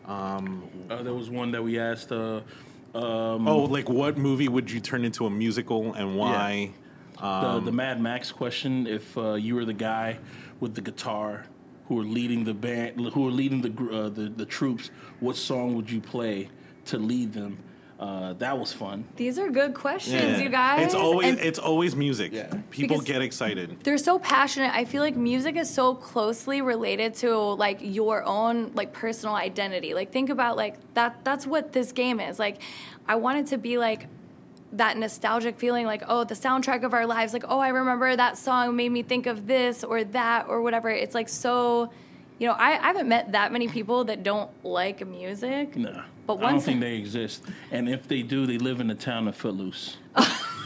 Um, 0.05 0.63
uh, 0.89 1.03
there 1.03 1.13
was 1.13 1.29
one 1.29 1.51
that 1.51 1.61
we 1.61 1.77
asked. 1.79 2.11
Uh, 2.11 2.41
um, 2.93 3.47
oh, 3.47 3.63
like 3.63 3.89
what 3.89 4.17
movie 4.17 4.47
would 4.47 4.71
you 4.71 4.79
turn 4.79 5.05
into 5.05 5.25
a 5.25 5.29
musical 5.29 5.93
and 5.93 6.17
why? 6.17 6.71
the, 7.55 7.65
the 7.65 7.71
Mad 7.71 8.01
Max 8.01 8.31
question: 8.31 8.87
If 8.87 9.17
uh, 9.17 9.33
you 9.33 9.55
were 9.55 9.65
the 9.65 9.73
guy 9.73 10.19
with 10.59 10.75
the 10.75 10.81
guitar 10.81 11.45
who 11.87 11.99
are 11.99 12.03
leading 12.03 12.43
the 12.43 12.53
band, 12.53 12.99
who 13.13 13.27
are 13.27 13.31
leading 13.31 13.61
the 13.61 13.69
uh, 13.91 14.09
the, 14.09 14.29
the 14.29 14.45
troops, 14.45 14.89
what 15.19 15.35
song 15.35 15.75
would 15.75 15.89
you 15.89 16.01
play 16.01 16.49
to 16.85 16.97
lead 16.97 17.33
them? 17.33 17.57
Uh, 17.99 18.33
that 18.33 18.59
was 18.59 18.71
fun. 18.71 19.05
These 19.15 19.39
are 19.39 19.49
good 19.49 19.73
questions, 19.73 20.21
Yeah. 20.21 20.37
you 20.37 20.49
guys. 20.49 20.85
It's 20.85 20.93
always 20.93 21.27
And 21.29 21.39
it's 21.39 21.57
always 21.57 21.95
music. 21.95 22.31
Yeah. 22.31 22.47
People 22.69 22.97
Because- 22.97 23.05
get 23.05 23.21
excited. 23.23 23.77
they're 23.83 23.97
so 23.97 24.19
passionate. 24.19 24.71
I 24.75 24.85
feel 24.85 25.01
like 25.01 25.15
music 25.15 25.55
is 25.55 25.67
so 25.67 25.95
closely 25.95 26.61
related 26.61 27.15
to 27.15 27.35
like 27.35 27.79
your 27.81 28.23
own 28.23 28.71
like 28.75 28.93
personal 28.93 29.33
identity. 29.33 29.95
Like 29.95 30.11
think 30.11 30.29
about 30.29 30.57
like 30.57 30.75
that 30.93 31.23
that's 31.23 31.47
what 31.47 31.73
this 31.73 31.91
game 31.91 32.19
is. 32.19 32.37
Like 32.37 32.57
I 33.07 33.15
want 33.15 33.39
it 33.39 33.47
to 33.47 33.57
be 33.57 33.79
like 33.79 34.05
that 34.73 34.95
nostalgic 34.97 35.57
feeling 35.57 35.85
like 35.87 36.03
oh 36.07 36.23
the 36.23 36.35
soundtrack 36.35 36.83
of 36.83 36.93
our 36.93 37.07
lives 37.07 37.31
like 37.33 37.45
oh 37.47 37.57
I 37.57 37.69
remember 37.69 38.15
that 38.15 38.37
song 38.37 38.75
made 38.75 38.89
me 38.91 39.01
think 39.01 39.25
of 39.25 39.47
this 39.47 39.83
or 39.83 40.03
that 40.03 40.45
or 40.47 40.61
whatever. 40.61 40.89
It's 40.91 41.15
like 41.15 41.29
so 41.29 41.89
you 42.39 42.47
know, 42.47 42.53
I, 42.53 42.71
I 42.71 42.87
haven't 42.87 43.07
met 43.07 43.31
that 43.31 43.51
many 43.51 43.67
people 43.67 44.03
that 44.05 44.23
don't 44.23 44.49
like 44.63 45.05
music. 45.05 45.75
Nah, 45.75 46.03
But 46.25 46.43
I 46.43 46.51
don't 46.51 46.59
think 46.59 46.81
they 46.81 46.95
exist. 46.95 47.43
And 47.71 47.89
if 47.89 48.07
they 48.07 48.21
do, 48.21 48.45
they 48.45 48.57
live 48.57 48.79
in 48.79 48.87
the 48.87 48.95
town 48.95 49.27
of 49.27 49.35
Footloose. 49.35 49.97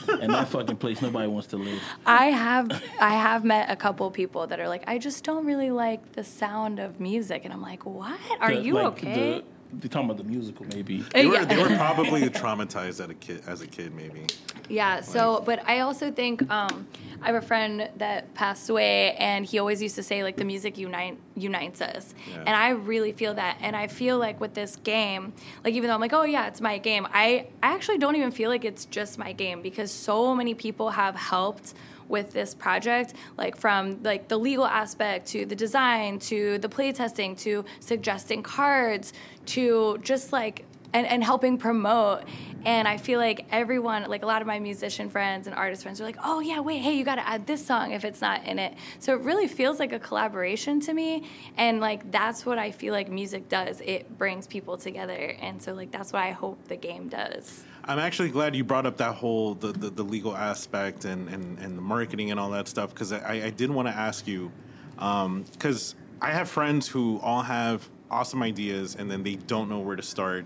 and 0.10 0.34
that 0.34 0.48
fucking 0.50 0.78
place, 0.78 1.02
nobody 1.02 1.28
wants 1.28 1.48
to 1.50 1.58
live. 1.58 1.82
I 2.06 2.26
have 2.28 2.72
I 3.00 3.10
have 3.10 3.44
met 3.46 3.70
a 3.70 3.76
couple 3.76 4.10
people 4.12 4.48
that 4.48 4.60
are 4.60 4.68
like, 4.68 4.84
I 4.88 4.98
just 4.98 5.24
don't 5.24 5.46
really 5.46 5.72
like 5.72 6.14
the 6.14 6.24
sound 6.24 6.80
of 6.80 7.00
music, 7.00 7.46
and 7.46 7.54
I'm 7.54 7.62
like, 7.62 7.86
what? 7.86 8.20
Are 8.40 8.54
The- 8.54 8.62
you 8.62 8.74
like, 8.74 8.86
okay? 8.88 9.44
The, 9.72 9.78
they're 9.80 9.90
talking 9.90 10.10
about 10.10 10.18
the 10.18 10.30
musical, 10.30 10.66
maybe. 10.68 11.02
They 11.14 11.26
were, 11.26 11.36
Yeah. 11.36 11.46
they 11.46 11.58
were 11.62 11.76
probably 11.76 12.22
traumatized 12.30 13.04
at 13.04 13.10
a 13.10 13.14
kid 13.14 13.44
as 13.48 13.62
a 13.62 13.68
kid, 13.68 13.94
maybe. 13.96 14.28
Yeah. 14.70 15.02
So, 15.02 15.42
but 15.46 15.68
I 15.68 15.80
also 15.80 16.12
think 16.12 16.50
um, 16.52 16.88
I 17.22 17.28
have 17.28 17.36
a 17.36 17.42
friend 17.46 17.90
that 17.98 18.34
passed 18.34 18.70
away, 18.70 19.14
and 19.16 19.46
he 19.46 19.60
always 19.60 19.82
used 19.82 19.96
to 19.96 20.04
say 20.04 20.24
like 20.24 20.38
the 20.38 20.46
music 20.46 20.78
unite 20.78 21.18
unites 21.36 21.82
us, 21.82 22.14
Yeah. 22.30 22.38
and 22.40 22.50
I 22.50 22.70
really 22.70 23.12
feel 23.12 23.34
that. 23.36 23.58
And 23.62 23.76
I 23.76 23.88
feel 23.88 24.18
like 24.18 24.40
with 24.40 24.54
this 24.54 24.76
game, 24.78 25.34
like 25.64 25.74
even 25.74 25.88
though 25.88 25.94
I'm 25.96 26.02
like, 26.02 26.14
oh 26.14 26.24
yeah, 26.24 26.48
it's 26.48 26.62
my 26.62 26.78
game, 26.78 27.08
I 27.14 27.48
I 27.64 27.74
actually 27.74 27.98
don't 27.98 28.16
even 28.16 28.32
feel 28.32 28.50
like 28.50 28.66
it's 28.66 28.86
just 28.86 29.18
my 29.18 29.34
game 29.34 29.62
because 29.62 29.92
so 29.92 30.34
many 30.36 30.54
people 30.54 30.90
have 30.92 31.16
helped 31.16 31.74
with 32.08 32.34
this 32.34 32.54
project 32.54 33.14
like 33.38 33.56
from 33.56 34.02
like 34.04 34.28
the 34.28 34.38
legal 34.38 34.66
aspect 34.66 35.28
to 35.28 35.46
the 35.46 35.56
design 35.56 36.20
to 36.20 36.58
the 36.60 36.70
play 36.70 36.92
testing 36.92 37.36
to 37.36 37.64
suggesting 37.80 38.44
cards 38.44 39.14
to 39.46 39.98
just 40.04 40.32
like 40.32 40.66
and, 40.94 41.08
and 41.08 41.24
helping 41.24 41.58
promote. 41.58 42.24
And 42.64 42.88
I 42.88 42.98
feel 42.98 43.20
like 43.20 43.48
everyone, 43.52 44.04
like 44.08 44.24
a 44.24 44.26
lot 44.26 44.42
of 44.42 44.48
my 44.48 44.60
musician 44.60 45.10
friends 45.10 45.48
and 45.48 45.56
artist 45.56 45.84
friends, 45.84 46.00
are 46.00 46.04
like, 46.04 46.18
oh, 46.24 46.42
yeah, 46.42 46.60
wait, 46.60 46.80
hey, 46.80 46.94
you 46.94 47.04
got 47.04 47.16
to 47.16 47.28
add 47.28 47.48
this 47.48 47.66
song 47.66 47.92
if 47.92 48.06
it's 48.06 48.22
not 48.22 48.46
in 48.46 48.60
it. 48.60 48.76
So 49.00 49.14
it 49.14 49.22
really 49.22 49.48
feels 49.48 49.80
like 49.80 49.94
a 49.94 50.00
collaboration 50.00 50.80
to 50.82 50.94
me. 50.94 51.28
And 51.58 51.80
like, 51.80 52.12
that's 52.12 52.46
what 52.46 52.60
I 52.60 52.72
feel 52.72 52.94
like 52.94 53.10
music 53.10 53.50
does 53.50 53.82
it 53.82 54.18
brings 54.18 54.46
people 54.46 54.78
together. 54.78 55.36
And 55.42 55.62
so, 55.62 55.74
like, 55.74 55.92
that's 55.92 56.14
what 56.14 56.22
I 56.22 56.32
hope 56.32 56.68
the 56.68 56.76
game 56.76 57.08
does. 57.08 57.64
I'm 57.84 58.00
actually 58.00 58.30
glad 58.30 58.56
you 58.56 58.64
brought 58.64 58.86
up 58.86 58.98
that 58.98 59.16
whole 59.16 59.56
the, 59.56 59.72
the, 59.72 59.90
the 59.90 60.04
legal 60.04 60.36
aspect 60.36 61.06
and, 61.06 61.28
and, 61.30 61.58
and 61.58 61.78
the 61.78 61.82
marketing 61.82 62.30
and 62.30 62.40
all 62.40 62.52
that 62.52 62.68
stuff 62.68 62.92
because 62.92 63.12
I, 63.12 63.46
I 63.46 63.50
did 63.50 63.72
want 63.72 63.88
to 63.88 63.94
ask 63.94 64.28
you 64.28 64.52
um, 65.00 65.46
because 65.52 65.96
I 66.22 66.32
have 66.32 66.48
friends 66.48 66.88
who 66.88 67.20
all 67.24 67.42
have 67.42 67.90
awesome 68.12 68.44
ideas 68.44 68.96
and 68.96 69.10
then 69.10 69.24
they 69.24 69.36
don't 69.36 69.68
know 69.68 69.80
where 69.80 69.96
to 69.96 70.04
start. 70.04 70.46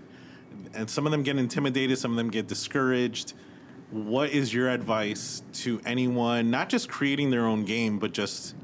And 0.72 0.88
some 0.88 1.04
of 1.04 1.12
them 1.12 1.22
get 1.22 1.36
intimidated 1.36 1.98
some 1.98 2.12
of 2.12 2.16
them 2.16 2.30
get 2.30 2.46
discouraged. 2.46 3.34
What 3.90 4.30
is 4.30 4.52
your 4.52 4.70
advice 4.70 5.42
to 5.54 5.80
anyone 5.84 6.50
not 6.50 6.70
just 6.70 6.88
creating 6.88 7.30
their 7.30 7.46
own 7.46 7.64
game 7.64 7.98
but 7.98 8.12
just 8.12 8.54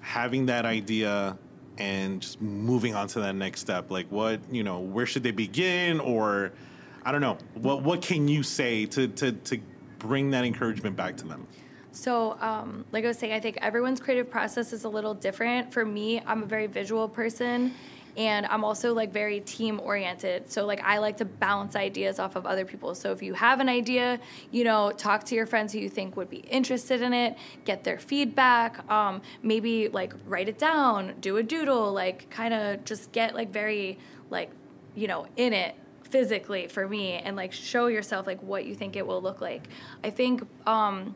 having 0.00 0.46
that 0.46 0.64
idea 0.66 1.38
and 1.78 2.20
just 2.20 2.40
moving 2.42 2.96
on 2.96 3.06
to 3.08 3.20
that 3.20 3.36
next 3.36 3.60
step? 3.60 3.92
Like 3.92 4.08
what 4.10 4.40
you 4.50 4.64
know 4.64 4.80
where 4.80 5.06
should 5.06 5.22
they 5.22 5.30
begin 5.30 6.00
or 6.00 6.52
i 7.04 7.12
don't 7.12 7.20
know 7.20 7.36
what 7.54 7.82
what 7.82 8.02
can 8.02 8.28
you 8.28 8.42
say 8.42 8.86
to 8.86 9.08
to 9.08 9.32
to 9.32 9.58
bring 9.98 10.30
that 10.30 10.44
encouragement 10.44 10.96
back 10.96 11.16
to 11.16 11.26
them 11.26 11.46
So, 11.94 12.38
um, 12.40 12.86
like 12.90 13.04
I 13.04 13.08
was 13.08 13.18
saying, 13.18 13.34
I 13.34 13.40
think 13.40 13.58
everyone's 13.60 14.00
creative 14.00 14.30
process 14.30 14.72
is 14.72 14.84
a 14.84 14.88
little 14.88 15.12
different. 15.12 15.72
For 15.74 15.84
me, 15.84 16.22
I'm 16.26 16.42
a 16.42 16.46
very 16.46 16.66
visual 16.66 17.06
person, 17.06 17.74
and 18.16 18.46
I'm 18.46 18.64
also 18.64 18.94
like 18.94 19.12
very 19.12 19.40
team 19.40 19.78
oriented. 19.78 20.50
So, 20.50 20.64
like, 20.64 20.82
I 20.82 20.98
like 20.98 21.18
to 21.18 21.26
bounce 21.26 21.76
ideas 21.76 22.18
off 22.18 22.34
of 22.34 22.46
other 22.46 22.64
people. 22.64 22.94
So, 22.94 23.12
if 23.12 23.22
you 23.22 23.34
have 23.34 23.60
an 23.60 23.68
idea, 23.68 24.20
you 24.50 24.64
know, 24.64 24.90
talk 24.90 25.24
to 25.24 25.34
your 25.34 25.44
friends 25.44 25.74
who 25.74 25.80
you 25.80 25.90
think 25.90 26.16
would 26.16 26.30
be 26.30 26.38
interested 26.38 27.02
in 27.02 27.12
it, 27.12 27.36
get 27.66 27.84
their 27.84 27.98
feedback, 27.98 28.90
um, 28.90 29.20
maybe 29.42 29.88
like 29.88 30.14
write 30.26 30.48
it 30.48 30.56
down, 30.58 31.12
do 31.20 31.36
a 31.36 31.42
doodle, 31.42 31.92
like, 31.92 32.30
kind 32.30 32.54
of 32.54 32.84
just 32.86 33.12
get 33.12 33.34
like 33.34 33.50
very, 33.52 33.98
like, 34.30 34.50
you 34.94 35.08
know, 35.08 35.26
in 35.36 35.52
it 35.52 35.74
physically 36.12 36.68
for 36.68 36.86
me 36.86 37.14
and 37.14 37.34
like 37.36 37.52
show 37.52 37.86
yourself 37.86 38.26
like 38.26 38.40
what 38.42 38.66
you 38.66 38.74
think 38.74 38.94
it 38.96 39.06
will 39.06 39.22
look 39.22 39.40
like. 39.40 39.66
I 40.04 40.10
think, 40.10 40.42
um, 40.66 41.14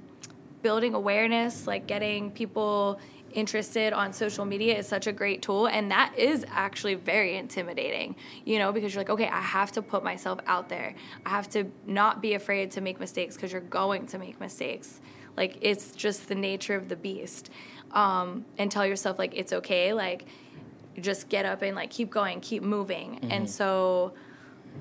building 0.62 0.94
awareness, 0.94 1.66
like 1.66 1.86
getting 1.86 2.30
people 2.30 2.98
interested 3.32 3.92
on 3.92 4.12
social 4.14 4.46
media 4.46 4.78
is 4.78 4.88
such 4.88 5.06
a 5.06 5.12
great 5.12 5.42
tool 5.42 5.68
and 5.68 5.90
that 5.90 6.12
is 6.16 6.46
actually 6.48 6.94
very 6.94 7.36
intimidating 7.36 8.16
you 8.46 8.58
know 8.58 8.72
because 8.72 8.94
you're 8.94 9.00
like 9.00 9.10
okay 9.10 9.28
i 9.28 9.40
have 9.40 9.70
to 9.70 9.82
put 9.82 10.02
myself 10.02 10.38
out 10.46 10.68
there. 10.70 10.94
I 11.26 11.30
have 11.30 11.48
to 11.50 11.70
not 11.86 12.22
be 12.22 12.32
afraid 12.34 12.70
to 12.72 12.80
make 12.80 12.98
mistakes 12.98 13.36
because 13.36 13.52
you're 13.52 13.60
going 13.60 14.06
to 14.06 14.18
make 14.18 14.40
mistakes. 14.40 15.00
Like 15.36 15.58
it's 15.60 15.92
just 15.92 16.28
the 16.28 16.34
nature 16.34 16.74
of 16.74 16.88
the 16.88 16.96
beast 16.96 17.50
um, 17.92 18.46
and 18.56 18.70
tell 18.70 18.86
yourself 18.86 19.18
like 19.18 19.34
it's 19.36 19.52
okay 19.52 19.92
like 19.92 20.24
just 20.98 21.28
get 21.28 21.44
up 21.44 21.60
and 21.60 21.76
like 21.76 21.90
keep 21.90 22.10
going 22.10 22.40
keep 22.40 22.62
moving. 22.62 23.20
And 23.30 23.50
so 23.50 24.14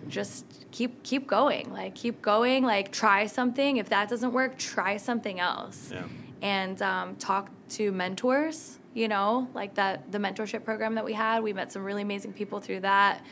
just 0.08 0.66
keep 0.72 1.04
keep 1.04 1.28
going 1.28 1.72
like 1.72 1.96
keep 1.96 2.22
going 2.22 2.64
like 2.64 2.92
try 2.92 3.26
something 3.26 3.78
if 3.78 3.90
that 3.90 4.10
doesn't 4.10 4.34
work 4.34 4.58
try 4.58 4.98
something 4.98 5.40
else 5.40 5.92
Yeah. 5.94 6.04
and 6.42 6.82
um, 6.82 7.16
talk 7.16 7.50
to 7.70 7.92
mentors 7.92 8.80
you 8.96 9.10
know, 9.10 9.48
like 9.54 9.76
that 9.76 10.12
the 10.12 10.18
mentorship 10.18 10.64
program 10.64 10.96
that 10.96 11.06
we 11.06 11.14
had. 11.14 11.44
We 11.44 11.54
met 11.54 11.72
some 11.72 11.84
really 11.84 12.02
amazing 12.02 12.34
people 12.34 12.60
through 12.60 12.80
that, 12.80 13.24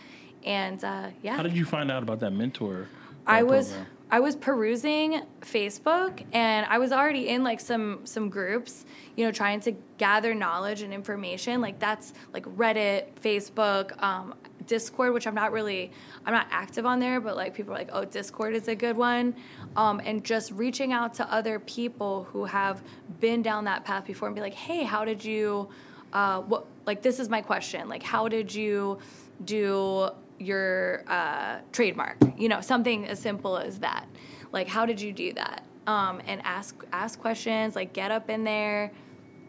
and 0.44 0.84
uh, 0.84 1.08
yeah. 1.24 1.38
How 1.38 1.42
did 1.42 1.56
you 1.58 1.66
find 1.66 1.90
out 1.90 2.04
about 2.04 2.20
that 2.20 2.32
mentor? 2.32 2.90
I 3.26 3.42
uh, 3.42 3.46
was 3.46 3.70
program? 3.70 3.88
I 4.12 4.20
was 4.20 4.36
perusing 4.36 5.22
Facebook 5.42 6.24
and 6.34 6.68
I 6.70 6.78
was 6.78 6.92
already 6.92 7.30
in 7.30 7.44
like 7.44 7.60
some 7.62 8.02
some 8.04 8.30
groups, 8.30 8.86
you 9.16 9.26
know, 9.26 9.32
trying 9.32 9.62
to 9.62 9.72
gather 9.98 10.36
knowledge 10.36 10.82
and 10.82 10.94
information. 10.94 11.62
Like 11.62 11.80
that's 11.80 12.14
like 12.34 12.46
Reddit, 12.46 13.16
Facebook, 13.16 14.00
um, 14.04 14.36
Discord, 14.68 15.14
which 15.14 15.28
I'm 15.28 15.36
not 15.36 15.52
really 15.52 15.92
I'm 16.26 16.34
not 16.34 16.48
active 16.52 16.86
on 16.86 17.00
there, 17.00 17.20
but 17.20 17.36
like 17.36 17.54
people 17.54 17.74
are 17.74 17.78
like, 17.78 17.90
oh, 17.92 18.06
Discord 18.06 18.56
is 18.56 18.68
a 18.68 18.76
good 18.76 18.98
one, 18.98 19.36
um, 19.76 20.02
and 20.04 20.24
just 20.24 20.52
reaching 20.52 20.94
out 20.94 21.14
to 21.16 21.34
other 21.34 21.60
people 21.60 22.26
who 22.32 22.46
have 22.46 22.82
been 23.20 23.42
down 23.42 23.66
that 23.66 23.86
path 23.86 24.06
before 24.06 24.28
and 24.28 24.36
be 24.36 24.42
like, 24.42 24.54
hey, 24.54 24.84
how 24.84 25.06
did 25.06 25.24
you, 25.24 25.70
uh, 26.14 26.42
what 26.42 26.66
like 26.86 27.02
this 27.02 27.20
is 27.20 27.30
my 27.30 27.42
question, 27.42 27.90
like 27.90 28.04
how 28.04 28.28
did 28.28 28.54
you 28.54 29.00
do 29.44 30.10
your 30.40 31.04
uh, 31.08 31.60
trademark? 31.72 32.18
You 32.38 32.50
know 32.50 32.62
something 32.62 33.08
as 33.08 33.20
simple 33.20 33.58
as 33.58 33.80
that. 33.80 34.08
Like 34.52 34.68
how 34.68 34.86
did 34.86 35.02
you 35.02 35.12
do 35.12 35.34
that? 35.34 35.64
Um, 35.86 36.22
and 36.28 36.42
ask 36.46 36.84
ask 36.94 37.20
questions 37.20 37.76
like 37.76 37.94
get 37.94 38.12
up 38.12 38.30
in 38.30 38.44
there. 38.44 38.92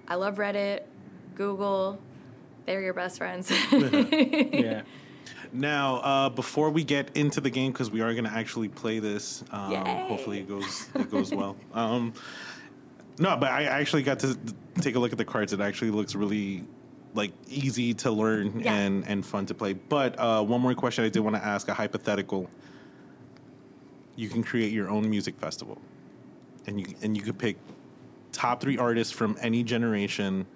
I 0.08 0.16
love 0.16 0.36
reddit 0.36 0.82
google 1.34 1.98
they're 2.66 2.82
your 2.82 2.94
best 2.94 3.18
friends. 3.18 3.52
Yeah. 3.72 4.82
Now, 5.54 5.96
uh, 5.98 6.28
before 6.30 6.68
we 6.70 6.82
get 6.82 7.16
into 7.16 7.40
the 7.40 7.48
game, 7.48 7.70
because 7.70 7.88
we 7.90 8.00
are 8.00 8.12
going 8.12 8.24
to 8.24 8.30
actually 8.32 8.68
play 8.68 8.98
this, 8.98 9.44
um, 9.52 9.72
hopefully 10.08 10.40
it 10.40 10.48
goes 10.48 10.88
it 10.94 11.10
goes 11.10 11.32
well. 11.32 11.56
Um, 11.72 12.12
no, 13.18 13.36
but 13.36 13.50
I 13.52 13.64
actually 13.64 14.02
got 14.02 14.18
to 14.20 14.36
take 14.80 14.96
a 14.96 14.98
look 14.98 15.12
at 15.12 15.18
the 15.18 15.24
cards. 15.24 15.52
It 15.52 15.60
actually 15.60 15.92
looks 15.92 16.16
really 16.16 16.64
like 17.14 17.30
easy 17.48 17.94
to 17.94 18.10
learn 18.10 18.58
Yeah. 18.58 18.74
and 18.74 19.06
and 19.06 19.24
fun 19.24 19.46
to 19.46 19.54
play. 19.54 19.72
But 19.74 20.18
uh, 20.18 20.42
one 20.42 20.60
more 20.60 20.74
question 20.74 21.04
I 21.04 21.08
did 21.08 21.20
want 21.20 21.36
to 21.36 21.44
ask: 21.44 21.68
a 21.68 21.74
hypothetical. 21.74 22.50
You 24.16 24.28
can 24.28 24.42
create 24.42 24.72
your 24.72 24.88
own 24.90 25.08
music 25.08 25.38
festival, 25.38 25.78
and 26.66 26.80
you 26.80 26.86
and 27.02 27.16
you 27.16 27.22
could 27.22 27.38
pick 27.38 27.56
top 28.32 28.60
three 28.60 28.76
artists 28.78 29.12
from 29.12 29.36
any 29.40 29.62
generation 29.62 30.46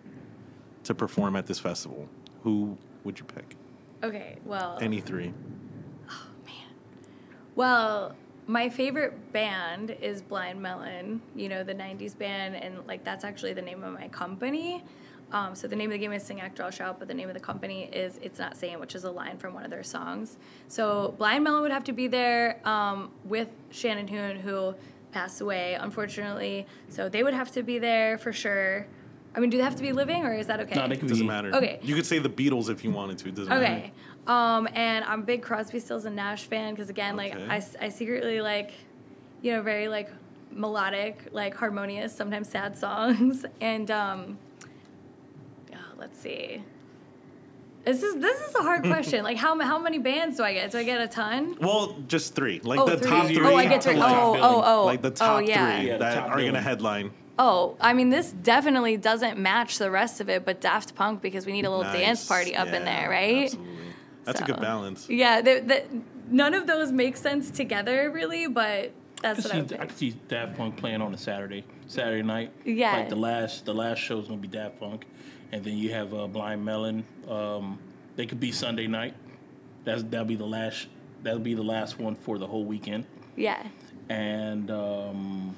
to 0.83 0.95
perform 0.95 1.37
at 1.37 1.47
this 1.47 1.61
festival. 1.61 2.09
Who 2.43 2.77
would 3.05 3.21
you 3.21 3.25
pick? 3.25 3.55
Okay 4.03 4.37
well 4.45 4.79
Any 4.81 5.01
three. 5.01 5.33
Oh, 6.09 6.27
man. 6.47 6.67
Well, 7.55 8.15
my 8.47 8.69
favorite 8.71 9.33
band 9.33 9.91
is 10.01 10.23
Blind 10.23 10.61
Melon, 10.61 11.21
you 11.37 11.49
know, 11.49 11.63
the 11.63 11.75
90s 11.75 12.17
band, 12.17 12.57
and 12.57 12.87
like 12.87 13.05
that's 13.05 13.25
actually 13.25 13.53
the 13.53 13.63
name 13.63 13.85
of 13.85 13.93
my 13.93 14.09
company. 14.09 14.83
Um, 15.31 15.55
so 15.55 15.69
the 15.69 15.77
name 15.77 15.91
of 15.91 15.93
the 15.93 15.99
game 15.99 16.13
is 16.13 16.23
Sing 16.23 16.41
Act 16.41 16.57
Draw 16.57 16.71
Shout, 16.71 16.99
but 16.99 17.07
the 17.07 17.13
name 17.13 17.29
of 17.29 17.35
the 17.35 17.41
company 17.41 17.85
is 17.93 18.19
It's 18.23 18.39
Not 18.39 18.57
Saying, 18.57 18.81
which 18.81 18.95
is 18.95 19.05
a 19.05 19.11
line 19.11 19.37
from 19.37 19.53
one 19.53 19.65
of 19.65 19.71
their 19.71 19.83
songs. 19.83 20.39
So 20.69 21.15
Blind 21.19 21.45
Melon 21.45 21.61
would 21.61 21.71
have 21.71 21.85
to 21.85 21.93
be 21.93 22.07
there 22.07 22.67
um, 22.67 23.11
with 23.25 23.49
Shannon 23.71 24.09
Hoon, 24.09 24.37
who 24.37 24.75
passed 25.13 25.43
away, 25.43 25.75
unfortunately. 25.75 26.67
So 26.89 27.11
they 27.11 27.23
would 27.23 27.35
have 27.35 27.51
to 27.53 27.63
be 27.63 27.79
there 27.79 28.17
for 28.17 28.33
sure. 28.33 28.87
I 29.39 29.41
mean, 29.41 29.51
do 29.51 29.57
they 29.57 29.63
have 29.63 29.77
to 29.77 29.83
be 29.83 29.93
living, 29.93 30.25
or 30.27 30.35
is 30.35 30.49
that 30.49 30.59
okay? 30.59 30.75
No, 30.75 30.87
it 30.87 30.99
could 30.99 31.09
Doesn't 31.09 31.25
be. 31.25 31.29
matter. 31.29 31.55
Okay. 31.55 31.79
You 31.81 31.95
could 31.95 32.05
say 32.05 32.19
the 32.19 32.29
Beatles 32.29 32.69
if 32.69 32.83
you 32.83 32.91
wanted 32.91 33.19
to. 33.19 33.29
It 33.29 33.37
doesn't 33.37 33.53
Okay. 33.53 33.93
matter. 34.27 34.33
Um, 34.33 34.69
and 34.75 35.05
I'm 35.05 35.21
a 35.21 35.23
big 35.23 35.43
Crosby, 35.43 35.79
Stills, 35.79 36.07
and 36.07 36.17
Nash 36.17 36.43
fan 36.47 36.75
because 36.75 36.91
again, 36.91 37.15
like 37.17 37.37
I, 37.37 37.55
I, 37.55 37.57
s- 37.59 37.77
I 37.81 37.89
secretly 37.91 38.41
like, 38.41 38.73
you 39.41 39.53
know, 39.53 39.63
very 39.63 39.87
like 39.87 40.11
melodic, 40.51 41.29
like 41.31 41.55
harmonious, 41.55 42.13
sometimes 42.13 42.49
sad 42.49 42.77
songs. 42.85 43.47
And 43.61 43.89
um, 43.93 44.39
oh, 45.73 45.77
let's 45.99 46.19
see. 46.19 46.65
This 47.85 48.03
is 48.03 48.17
this 48.17 48.41
is 48.41 48.55
a 48.57 48.63
hard 48.63 48.83
question. 48.93 49.23
like 49.23 49.37
how 49.37 49.57
how 49.61 49.79
many 49.79 49.99
bands 49.99 50.37
do 50.39 50.43
I 50.43 50.53
get? 50.53 50.73
Do 50.73 50.79
I 50.79 50.83
get 50.83 51.01
a 51.01 51.07
ton? 51.07 51.57
Well, 51.61 51.97
just 52.09 52.35
three. 52.35 52.61
Like 52.65 52.81
Oh, 52.81 52.87
the 52.89 52.97
three. 52.99 53.09
top 53.11 53.27
three. 53.29 53.39
Oh, 53.41 53.55
I 53.55 53.67
get 53.67 53.85
three. 53.85 53.93
three. 53.95 54.03
Oh, 54.03 54.37
oh, 54.41 54.63
oh. 54.67 54.85
Like 54.85 55.01
the 55.01 55.11
top 55.13 55.37
oh, 55.37 55.39
yeah. 55.39 55.79
three 55.79 55.87
Yeah, 55.87 55.93
the 55.95 55.99
that 56.05 56.15
top 56.17 56.31
are 56.33 56.39
going 56.41 56.55
to 56.55 56.61
headline. 56.61 57.13
Oh, 57.39 57.77
I 57.81 57.93
mean, 57.93 58.11
this 58.11 58.33
definitely 58.33 58.97
doesn't 58.97 59.39
match 59.39 59.79
the 59.79 59.91
rest 59.91 60.21
of 60.21 60.29
it, 60.29 60.45
but 60.45 60.61
Daft 60.61 60.95
Punk 60.97 61.23
because 61.23 61.47
we 61.47 61.53
need 61.53 61.65
a 61.65 61.71
little 61.71 61.91
dance 61.93 62.27
party 62.27 62.57
up 62.57 62.69
in 62.69 62.85
there, 62.85 63.09
right? 63.09 63.45
Absolutely. 63.45 63.75
That's 64.25 64.41
a 64.41 64.45
good 64.45 64.61
balance. 64.61 65.09
Yeah, 65.09 65.41
the, 65.41 65.61
the, 65.61 65.85
none 66.29 66.53
of 66.55 66.67
those 66.67 66.91
make 66.91 67.17
sense 67.17 67.51
together, 67.51 68.11
really, 68.11 68.49
but 68.49 68.91
that's 69.23 69.43
could, 69.43 69.45
what 69.45 69.55
I 69.55 69.59
would 69.59 69.69
see, 69.69 69.75
I 69.75 69.79
pick. 69.79 69.89
could 69.89 69.99
see 69.99 70.11
Daft 70.29 70.57
Punk 70.57 70.77
playing 70.77 71.01
on 71.01 71.15
a 71.15 71.19
Saturday, 71.19 71.65
Saturday 71.87 72.23
night. 72.23 72.53
Yeah. 72.65 72.97
Like 72.97 73.09
the 73.09 73.17
last, 73.17 73.65
the 73.65 73.75
last 73.75 73.99
show's 73.99 74.29
gonna 74.29 74.41
be 74.41 74.49
Daft 74.49 74.81
Punk, 74.81 75.07
and 75.53 75.65
then 75.65 75.79
you 75.79 75.93
have 75.93 76.13
uh, 76.13 76.27
Blind 76.27 76.65
Melon. 76.65 77.05
Um, 77.29 77.79
they 78.17 78.27
could 78.27 78.41
be 78.41 78.53
Sunday 78.53 78.87
night. 78.89 79.15
That's 79.85 80.03
that'll 80.03 80.27
be 80.27 80.37
the 80.37 80.45
last. 80.47 80.89
That'll 81.23 81.39
be 81.39 81.55
the 81.55 81.63
last 81.63 81.99
one 81.99 82.15
for 82.15 82.39
the 82.39 82.47
whole 82.47 82.65
weekend. 82.65 83.07
Yeah. 83.37 83.63
And 84.09 84.71
um, 84.71 85.57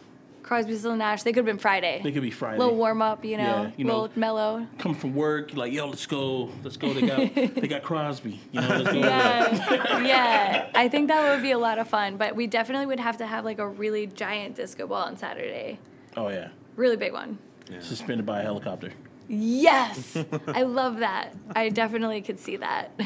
Crosby, 0.50 0.76
Still 0.76 0.90
and 0.90 0.98
Nash. 0.98 1.22
They 1.22 1.30
could 1.30 1.46
have 1.46 1.46
been 1.46 1.58
Friday. 1.58 2.00
they 2.02 2.10
could 2.10 2.22
be 2.22 2.32
Friday. 2.32 2.56
A 2.56 2.58
little 2.58 2.74
warm 2.76 3.00
up, 3.00 3.24
you 3.24 3.36
know, 3.36 3.44
Yeah, 3.44 3.70
you 3.76 3.84
know. 3.84 4.00
little 4.00 4.18
mellow. 4.18 4.66
Come 4.78 4.96
from 4.96 5.14
work, 5.14 5.54
like 5.54 5.72
yo, 5.72 5.86
let's 5.86 6.06
go, 6.06 6.50
let's 6.64 6.76
go. 6.76 6.92
They 6.92 7.06
got 7.06 7.34
they 7.54 7.68
got 7.68 7.84
Crosby. 7.84 8.40
You 8.50 8.60
know, 8.60 8.66
let's 8.78 8.90
go. 8.92 8.98
Yeah, 8.98 9.98
yeah. 10.04 10.66
I 10.74 10.88
think 10.88 11.06
that 11.06 11.30
would 11.32 11.40
be 11.44 11.52
a 11.52 11.58
lot 11.58 11.78
of 11.78 11.86
fun, 11.86 12.16
but 12.16 12.34
we 12.34 12.48
definitely 12.48 12.86
would 12.86 12.98
have 12.98 13.18
to 13.18 13.26
have 13.28 13.44
like 13.44 13.60
a 13.60 13.68
really 13.68 14.08
giant 14.08 14.56
disco 14.56 14.88
ball 14.88 15.04
on 15.04 15.16
Saturday, 15.16 15.78
Oh 16.16 16.30
yeah, 16.30 16.48
really 16.74 16.96
big 16.96 17.12
one. 17.12 17.38
suspended 17.78 18.26
by 18.26 18.40
a 18.40 18.42
helicopter. 18.42 18.92
Yes, 19.28 20.16
I 20.48 20.64
love 20.64 20.98
that. 20.98 21.32
I 21.54 21.68
definitely 21.68 22.22
could 22.22 22.40
see 22.40 22.56
that. 22.56 22.90
All 22.98 23.04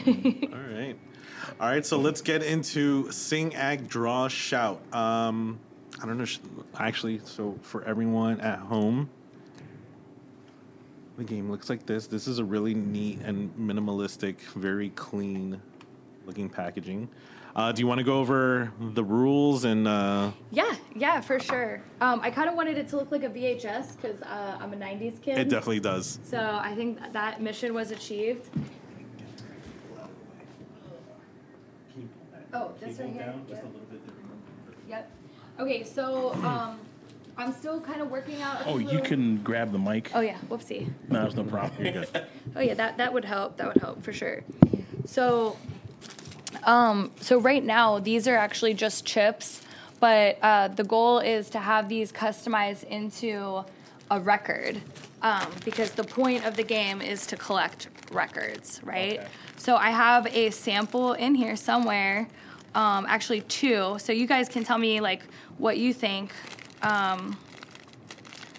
right. 0.74 0.96
All 1.60 1.68
right, 1.68 1.84
so 1.84 1.98
let's 1.98 2.22
get 2.22 2.42
into 2.42 3.10
sing, 3.12 3.54
act, 3.54 3.86
draw, 3.86 4.28
shout. 4.28 4.80
Um, 4.94 5.60
I 6.02 6.06
don't 6.06 6.18
know. 6.18 6.24
Actually, 6.78 7.20
so 7.24 7.56
for 7.62 7.84
everyone 7.84 8.40
at 8.40 8.58
home, 8.58 9.08
the 11.16 11.24
game 11.24 11.50
looks 11.50 11.70
like 11.70 11.86
this. 11.86 12.06
This 12.06 12.26
is 12.26 12.38
a 12.38 12.44
really 12.44 12.74
neat 12.74 13.20
and 13.20 13.54
minimalistic, 13.56 14.40
very 14.56 14.90
clean 14.90 15.60
looking 16.26 16.48
packaging. 16.48 17.08
Uh, 17.54 17.70
do 17.70 17.80
you 17.80 17.86
want 17.86 17.98
to 17.98 18.04
go 18.04 18.18
over 18.18 18.72
the 18.80 19.04
rules 19.04 19.64
and 19.64 19.86
uh, 19.86 20.32
yeah, 20.50 20.74
yeah, 20.96 21.20
for 21.20 21.38
sure. 21.38 21.80
Um, 22.00 22.18
I 22.20 22.30
kind 22.32 22.48
of 22.48 22.56
wanted 22.56 22.76
it 22.78 22.88
to 22.88 22.96
look 22.96 23.12
like 23.12 23.22
a 23.22 23.28
VHS 23.28 23.94
because 23.94 24.20
uh, 24.22 24.58
I'm 24.60 24.72
a 24.72 24.76
'90s 24.76 25.22
kid. 25.22 25.38
it 25.38 25.48
definitely 25.48 25.78
does. 25.78 26.18
So 26.24 26.38
I 26.60 26.74
think 26.74 26.98
that- 26.98 27.12
that 27.12 27.40
mission 27.40 27.72
was 27.72 27.92
achieved. 27.92 28.50
Oh, 32.52 32.72
this 32.80 32.98
right 32.98 33.12
here. 33.12 33.34
Yep. 33.48 33.64
Yep. 33.64 33.83
Okay, 35.58 35.84
so 35.84 36.32
um, 36.44 36.78
I'm 37.36 37.52
still 37.52 37.80
kind 37.80 38.00
of 38.00 38.10
working 38.10 38.42
out. 38.42 38.62
a 38.62 38.64
Oh, 38.66 38.72
few 38.78 38.80
you 38.80 38.86
little- 38.94 39.06
can 39.06 39.42
grab 39.42 39.72
the 39.72 39.78
mic. 39.78 40.10
Oh 40.14 40.20
yeah, 40.20 40.38
whoopsie. 40.48 40.88
No, 41.08 41.22
there's 41.22 41.36
no 41.36 41.44
problem. 41.44 42.04
Oh 42.56 42.60
yeah, 42.60 42.74
that 42.74 42.98
that 42.98 43.12
would 43.12 43.24
help. 43.24 43.56
That 43.56 43.66
would 43.74 43.82
help 43.82 44.02
for 44.04 44.12
sure. 44.12 44.44
So, 45.06 45.56
um, 46.64 47.10
so 47.20 47.38
right 47.40 47.64
now 47.64 47.98
these 47.98 48.28
are 48.28 48.36
actually 48.36 48.74
just 48.74 49.04
chips, 49.04 49.60
but 49.98 50.38
uh, 50.40 50.68
the 50.68 50.84
goal 50.84 51.18
is 51.18 51.50
to 51.50 51.58
have 51.58 51.88
these 51.88 52.12
customized 52.12 52.84
into 52.84 53.64
a 54.10 54.20
record, 54.20 54.80
um, 55.22 55.46
because 55.64 55.90
the 55.92 56.04
point 56.04 56.44
of 56.46 56.56
the 56.56 56.62
game 56.62 57.00
is 57.00 57.26
to 57.28 57.36
collect 57.36 57.88
records, 58.12 58.80
right? 58.84 59.18
Okay. 59.18 59.28
So 59.56 59.74
I 59.76 59.90
have 59.90 60.26
a 60.28 60.50
sample 60.50 61.14
in 61.14 61.34
here 61.34 61.56
somewhere, 61.56 62.28
um, 62.74 63.06
actually 63.08 63.42
two. 63.42 63.96
So 63.98 64.12
you 64.12 64.26
guys 64.26 64.48
can 64.48 64.64
tell 64.64 64.78
me 64.78 65.00
like 65.00 65.22
what 65.58 65.78
you 65.78 65.92
think. 65.94 66.32
Um, 66.82 67.38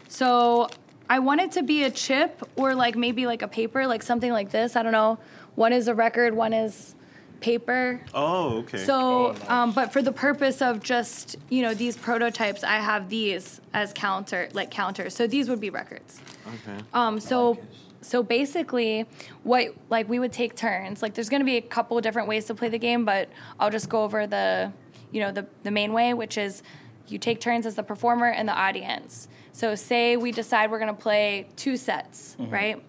so 0.07 0.67
I 1.09 1.19
want 1.19 1.41
it 1.41 1.51
to 1.53 1.63
be 1.63 1.83
a 1.83 1.91
chip 1.91 2.41
or 2.55 2.73
like 2.75 2.95
maybe 2.95 3.27
like 3.27 3.41
a 3.41 3.47
paper, 3.47 3.85
like 3.87 4.03
something 4.03 4.31
like 4.31 4.51
this. 4.51 4.75
I 4.75 4.83
don't 4.83 4.91
know. 4.91 5.19
One 5.55 5.73
is 5.73 5.87
a 5.87 5.95
record, 5.95 6.33
one 6.33 6.53
is 6.53 6.95
paper. 7.41 8.01
Oh, 8.13 8.59
okay. 8.59 8.77
So, 8.85 9.27
Oh, 9.27 9.31
nice. 9.33 9.49
um, 9.49 9.71
but 9.71 9.93
for 9.93 10.01
the 10.01 10.11
purpose 10.11 10.61
of 10.61 10.81
just 10.81 11.35
you 11.49 11.61
know 11.61 11.73
these 11.73 11.95
prototypes, 11.97 12.63
I 12.63 12.75
have 12.77 13.09
these 13.09 13.61
as 13.73 13.93
counter 13.93 14.49
like 14.53 14.71
counters. 14.71 15.15
So 15.15 15.27
these 15.27 15.49
would 15.49 15.59
be 15.59 15.69
records. 15.69 16.19
okay. 16.47 16.77
Um, 16.93 17.19
so 17.19 17.59
so 18.05 18.21
basically, 18.23 19.05
what 19.43 19.73
like 19.89 20.07
we 20.07 20.19
would 20.19 20.31
take 20.31 20.55
turns. 20.55 21.01
Like 21.01 21.13
there's 21.15 21.29
going 21.29 21.41
to 21.41 21.45
be 21.45 21.57
a 21.57 21.61
couple 21.61 21.99
different 22.01 22.27
ways 22.27 22.45
to 22.45 22.55
play 22.55 22.69
the 22.69 22.77
game, 22.79 23.03
but 23.05 23.29
I'll 23.59 23.69
just 23.71 23.89
go 23.89 24.03
over 24.03 24.27
the 24.27 24.71
you 25.11 25.21
know 25.21 25.31
the 25.31 25.45
the 25.63 25.71
main 25.71 25.91
way, 25.93 26.13
which 26.13 26.37
is 26.37 26.63
you 27.07 27.17
take 27.17 27.39
turns 27.39 27.65
as 27.65 27.75
the 27.75 27.83
performer 27.83 28.27
and 28.27 28.47
the 28.47 28.53
audience. 28.53 29.27
So 29.51 29.75
say 29.75 30.17
we 30.17 30.31
decide 30.31 30.71
we're 30.71 30.79
going 30.79 30.95
to 30.95 31.01
play 31.01 31.47
two 31.55 31.77
sets, 31.77 32.35
right? 32.39 32.83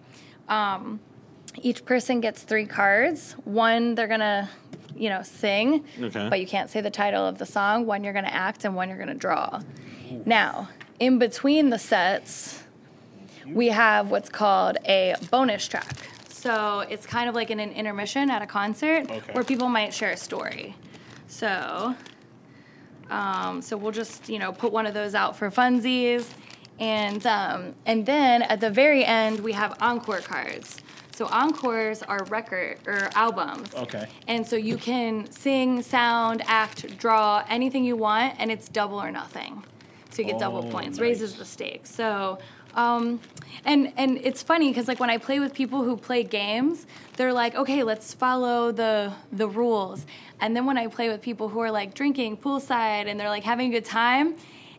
Um, 0.49 0.99
each 1.61 1.85
person 1.85 2.19
gets 2.19 2.43
three 2.43 2.65
cards. 2.65 3.33
One 3.43 3.95
they're 3.95 4.07
going 4.07 4.19
to 4.21 4.49
you 4.95 5.09
know 5.09 5.21
sing, 5.23 5.83
Okay. 6.01 6.27
but 6.29 6.39
you 6.39 6.47
can't 6.47 6.69
say 6.69 6.81
the 6.81 6.89
title 6.91 7.25
of 7.25 7.37
the 7.37 7.45
song. 7.45 7.85
One 7.85 8.03
you're 8.03 8.13
going 8.13 8.25
to 8.25 8.33
act, 8.33 8.65
and 8.65 8.75
one 8.75 8.89
you're 8.89 8.97
going 8.97 9.09
to 9.09 9.13
draw. 9.15 9.61
Now, 10.25 10.69
in 10.99 11.19
between 11.19 11.69
the 11.69 11.79
sets, 11.79 12.63
we 13.53 13.67
have 13.67 14.09
what's 14.11 14.29
called 14.29 14.77
a 14.85 15.15
bonus 15.31 15.67
track. 15.67 15.93
So 16.29 16.79
it's 16.89 17.05
kind 17.05 17.27
of 17.29 17.35
like 17.35 17.49
in 17.49 17.59
an 17.59 17.71
intermission 17.71 18.29
at 18.29 18.41
a 18.41 18.45
concert 18.47 19.09
Okay. 19.09 19.33
where 19.33 19.43
people 19.43 19.69
might 19.69 19.93
share 19.93 20.11
a 20.11 20.17
story. 20.17 20.75
So, 21.27 21.95
um, 23.09 23.61
so 23.61 23.77
we'll 23.77 23.91
just 23.91 24.29
you 24.29 24.39
know 24.39 24.51
put 24.51 24.71
one 24.71 24.85
of 24.85 24.93
those 24.93 25.15
out 25.15 25.35
for 25.37 25.49
funsies, 25.49 26.29
and 26.79 27.25
um, 27.25 27.73
and 27.85 28.05
then 28.05 28.41
at 28.43 28.59
the 28.59 28.69
very 28.69 29.03
end 29.03 29.39
we 29.41 29.53
have 29.53 29.75
encore 29.81 30.19
cards. 30.19 30.77
So 31.15 31.25
encores 31.25 32.03
are 32.03 32.23
record 32.25 32.77
or 32.85 33.09
albums. 33.15 33.73
Okay. 33.73 34.07
And 34.27 34.45
so 34.45 34.55
you 34.55 34.77
can 34.77 35.31
sing, 35.31 35.81
sound, 35.81 36.43
act, 36.45 36.95
draw, 36.99 37.43
anything 37.49 37.83
you 37.83 37.95
want, 37.95 38.35
and 38.37 38.51
it's 38.51 38.69
double 38.69 39.01
or 39.01 39.09
nothing. 39.09 39.63
So 40.11 40.21
you 40.21 40.27
get 40.27 40.39
double 40.39 40.59
Oh, 40.67 40.71
points, 40.71 40.99
nice. 40.99 41.01
raises 41.01 41.33
the 41.35 41.43
stakes. 41.45 41.89
So, 41.89 42.37
um, 42.77 43.19
and 43.65 43.91
and 43.97 44.17
it's 44.23 44.41
funny 44.43 44.69
because 44.69 44.87
like 44.87 44.99
when 44.99 45.09
I 45.09 45.17
play 45.17 45.39
with 45.39 45.53
people 45.53 45.83
who 45.83 45.97
play 45.97 46.23
games, 46.23 46.85
they're 47.17 47.33
like, 47.33 47.55
okay, 47.55 47.83
let's 47.83 48.13
follow 48.13 48.71
the 48.71 49.13
the 49.31 49.47
rules. 49.47 50.05
And 50.39 50.55
then 50.55 50.65
when 50.65 50.77
I 50.77 50.87
play 50.87 51.09
with 51.09 51.21
people 51.21 51.49
who 51.49 51.59
are 51.59 51.71
like 51.71 51.93
drinking 51.95 52.37
poolside 52.37 53.07
and 53.07 53.19
they're 53.19 53.29
like 53.29 53.43
having 53.43 53.69
a 53.69 53.73
good 53.73 53.85
time, 53.85 54.35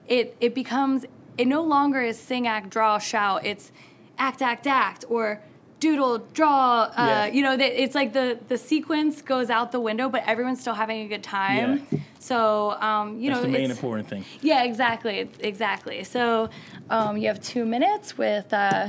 it 0.07 0.37
it 0.41 0.55
becomes 0.55 1.05
it 1.37 1.47
no 1.47 1.63
longer 1.63 2.01
is 2.01 2.19
sing, 2.19 2.47
act, 2.47 2.71
draw, 2.71 2.99
shout. 2.99 3.45
It's 3.45 3.73
act, 4.17 4.43
act, 4.43 4.67
act, 4.67 5.05
or 5.09 5.41
doodle, 5.81 6.19
draw. 6.33 6.83
Uh, 6.83 6.93
Yeah. 6.97 7.27
You 7.27 7.43
know, 7.43 7.57
it's 7.59 7.95
like 7.95 8.13
the 8.13 8.39
the 8.49 8.59
sequence 8.59 9.23
goes 9.23 9.51
out 9.51 9.73
the 9.73 9.81
window, 9.81 10.09
but 10.09 10.23
everyone's 10.27 10.61
still 10.61 10.75
having 10.75 11.01
a 11.05 11.09
good 11.09 11.23
time. 11.25 11.87
Yeah. 11.91 11.99
So 12.19 12.73
um, 12.81 13.19
you 13.21 13.31
That's 13.31 13.41
know, 13.41 13.47
the 13.47 13.53
main 13.53 13.61
it's- 13.65 13.77
important 13.77 14.09
thing. 14.09 14.25
yeah, 14.41 14.65
exactly, 14.65 15.31
exactly. 15.41 16.05
So 16.05 16.51
um, 16.91 17.17
you 17.17 17.29
have 17.29 17.41
two 17.41 17.65
minutes 17.65 18.19
with 18.19 18.53
uh, 18.53 18.89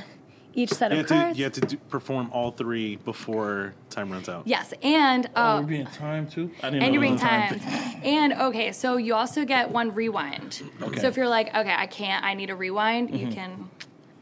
each 0.56 0.72
set 0.72 0.92
You 0.92 1.00
of 1.02 1.02
have 1.02 1.08
to, 1.18 1.24
cards. 1.24 1.38
you 1.38 1.44
have 1.44 1.54
to 1.54 1.62
do, 1.62 1.78
perform 1.90 2.30
all 2.34 2.52
three 2.52 2.96
before 2.98 3.76
time 3.92 4.12
runs 4.12 4.28
out. 4.28 4.48
Yes, 4.48 4.74
and 4.82 5.30
Oh, 5.36 5.42
uh, 5.42 5.62
we're 5.62 5.68
being 5.68 5.86
time 5.86 6.28
too. 6.28 6.50
I 6.64 6.70
didn't 6.72 6.84
and 6.84 6.94
you're 6.94 7.02
being 7.02 7.14
was 7.14 7.22
time 7.22 7.60
timed. 7.60 8.04
And 8.04 8.34
okay, 8.34 8.72
so 8.72 8.98
you 8.98 9.14
also 9.14 9.46
get 9.46 9.70
one 9.72 9.94
rewind. 9.94 10.64
Okay. 10.82 11.00
So 11.00 11.08
if 11.08 11.16
you're 11.18 11.30
like, 11.30 11.50
okay, 11.56 11.74
I 11.78 11.86
can't, 11.86 12.24
I 12.26 12.34
need 12.34 12.50
a 12.50 12.56
rewind, 12.56 13.16
you 13.18 13.28
can 13.28 13.70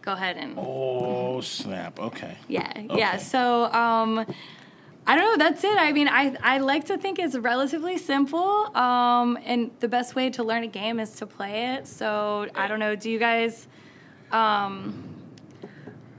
go 0.02 0.14
ahead 0.14 0.36
and 0.38 0.54
Oh 0.58 1.40
snap! 1.42 2.00
Okay. 2.00 2.36
yeah, 2.50 2.72
Okay. 2.76 2.88
yeah. 3.00 3.18
So 3.18 3.66
um, 3.74 4.26
I 5.10 5.16
don't 5.16 5.24
know. 5.40 5.44
That's 5.46 5.64
it. 5.64 5.78
I 5.78 5.94
mean, 5.94 6.10
I 6.10 6.36
I 6.44 6.58
like 6.60 6.86
to 6.88 6.98
think 6.98 7.18
it's 7.18 7.36
relatively 7.38 7.98
simple. 7.98 8.76
Um, 8.78 9.38
and 9.46 9.72
the 9.80 9.88
best 9.88 10.16
way 10.16 10.30
to 10.32 10.44
learn 10.44 10.64
a 10.64 10.68
game 10.68 11.00
is 11.00 11.12
to 11.16 11.26
play 11.26 11.76
it. 11.76 11.88
So 11.88 12.48
I 12.54 12.68
don't 12.68 12.80
know. 12.80 12.96
Do 12.96 13.10
you 13.10 13.18
guys? 13.18 13.68
Um, 14.32 15.04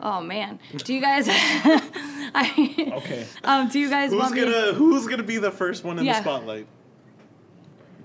oh 0.00 0.20
man, 0.22 0.58
do 0.84 0.94
you 0.94 1.00
guys? 1.02 1.26
I, 2.34 2.92
Okay. 2.96 3.26
um, 3.44 3.68
do 3.68 3.78
you 3.78 3.90
guys 3.90 4.10
Who's 4.10 4.20
want 4.20 4.34
gonna 4.36 4.72
Who's 4.72 5.06
gonna 5.06 5.22
be 5.22 5.38
the 5.38 5.50
first 5.50 5.84
one 5.84 5.98
in 5.98 6.04
Yeah. 6.06 6.14
the 6.14 6.22
spotlight? 6.22 6.66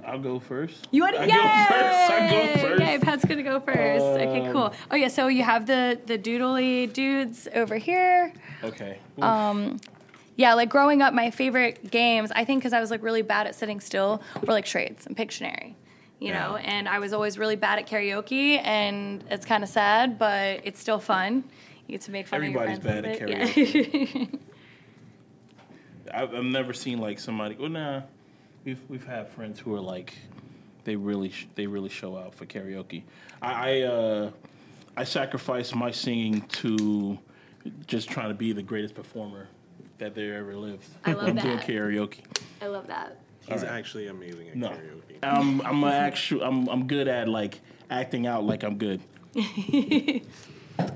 I'll 0.06 0.20
go 0.20 0.38
first. 0.38 0.90
You 0.92 1.04
want? 1.04 1.16
to? 1.16 1.22
Yay! 1.22 1.28
go 1.28 1.42
first. 1.42 2.12
I 2.12 2.30
go 2.30 2.62
first. 2.68 2.82
Yay! 2.82 2.98
Pat's 3.00 3.24
gonna 3.26 3.44
go 3.44 3.62
first. 3.62 4.04
okay, 4.04 4.42
Um, 4.48 4.52
cool. 4.54 4.74
Oh 4.92 4.96
yeah. 4.98 5.08
So 5.08 5.28
you 5.28 5.44
have 5.44 5.66
the 5.66 5.98
the 6.06 6.18
doodly 6.20 6.92
dudes 6.92 7.48
over 7.56 7.78
here. 7.78 8.34
Okay. 8.66 8.98
Um, 9.22 9.80
Yeah, 10.36 10.56
like 10.56 10.70
growing 10.70 11.02
up, 11.02 11.14
my 11.14 11.30
favorite 11.32 11.92
games, 11.92 12.32
I 12.36 12.44
think 12.44 12.62
because 12.62 12.74
I 12.74 12.80
was 12.80 12.90
like 12.90 13.04
really 13.04 13.22
bad 13.22 13.48
at 13.48 13.56
sitting 13.56 13.80
still, 13.80 14.22
were 14.42 14.54
like 14.54 14.66
charades 14.66 15.06
and 15.06 15.16
Pictionary, 15.16 15.76
you 16.20 16.32
know, 16.32 16.56
and 16.58 16.90
I 16.90 17.00
was 17.00 17.14
always 17.14 17.38
really 17.38 17.56
bad 17.56 17.80
at 17.80 17.88
karaoke, 17.88 18.60
and 18.64 19.24
it's 19.30 19.46
kind 19.46 19.64
of 19.64 19.70
sad, 19.70 20.18
but 20.18 20.62
it's 20.64 20.80
still 20.80 21.00
fun. 21.00 21.44
You 21.88 21.94
get 21.94 22.02
to 22.02 22.12
make 22.12 22.28
fun 22.28 22.38
Everybody's 22.38 22.78
of 22.80 22.84
your 22.84 22.94
bad 22.94 23.06
at 23.06 23.22
it. 23.58 24.16
Yeah. 24.16 24.26
I've, 26.14 26.34
I've 26.34 26.44
never 26.44 26.74
seen 26.74 27.00
like 27.00 27.20
somebody. 27.20 27.56
Well, 27.56 27.70
nah, 27.70 28.02
we've 28.64 28.82
we've 28.90 29.06
had 29.06 29.30
friends 29.30 29.60
who 29.60 29.76
are 29.76 29.82
like, 29.82 30.16
they 30.84 30.96
really 30.96 31.30
sh- 31.30 31.48
they 31.56 31.68
really 31.68 31.90
show 31.90 32.18
out 32.18 32.34
for 32.34 32.46
karaoke. 32.46 33.04
I 33.42 33.52
I, 33.52 33.82
uh, 33.82 34.32
I 34.96 35.04
sacrifice 35.04 35.74
my 35.76 35.92
singing 35.92 36.42
to 36.42 37.20
just 37.88 38.10
trying 38.10 38.30
to 38.30 38.34
be 38.34 38.54
the 38.54 38.64
greatest 38.64 38.94
performer 38.94 39.48
that 39.98 40.16
there 40.16 40.36
ever 40.38 40.56
lived. 40.56 40.86
I 41.06 41.14
love 41.14 41.28
I'm 41.30 41.36
doing 41.36 41.58
karaoke. 41.60 42.20
I 42.62 42.68
love 42.68 42.88
that. 42.88 43.18
He's 43.48 43.64
actually 43.64 44.08
amazing 44.08 44.50
at 44.50 44.56
No, 44.56 44.70
karaoke. 44.70 45.18
I'm 45.22 45.62
I'm 45.62 45.84
a 45.84 45.92
actual 45.92 46.44
I'm 46.44 46.68
I'm 46.70 46.88
good 46.88 47.08
at 47.08 47.28
like 47.28 47.60
acting 47.90 48.26
out 48.28 48.44
like 48.46 48.64
I'm 48.64 48.78
good. 48.78 49.02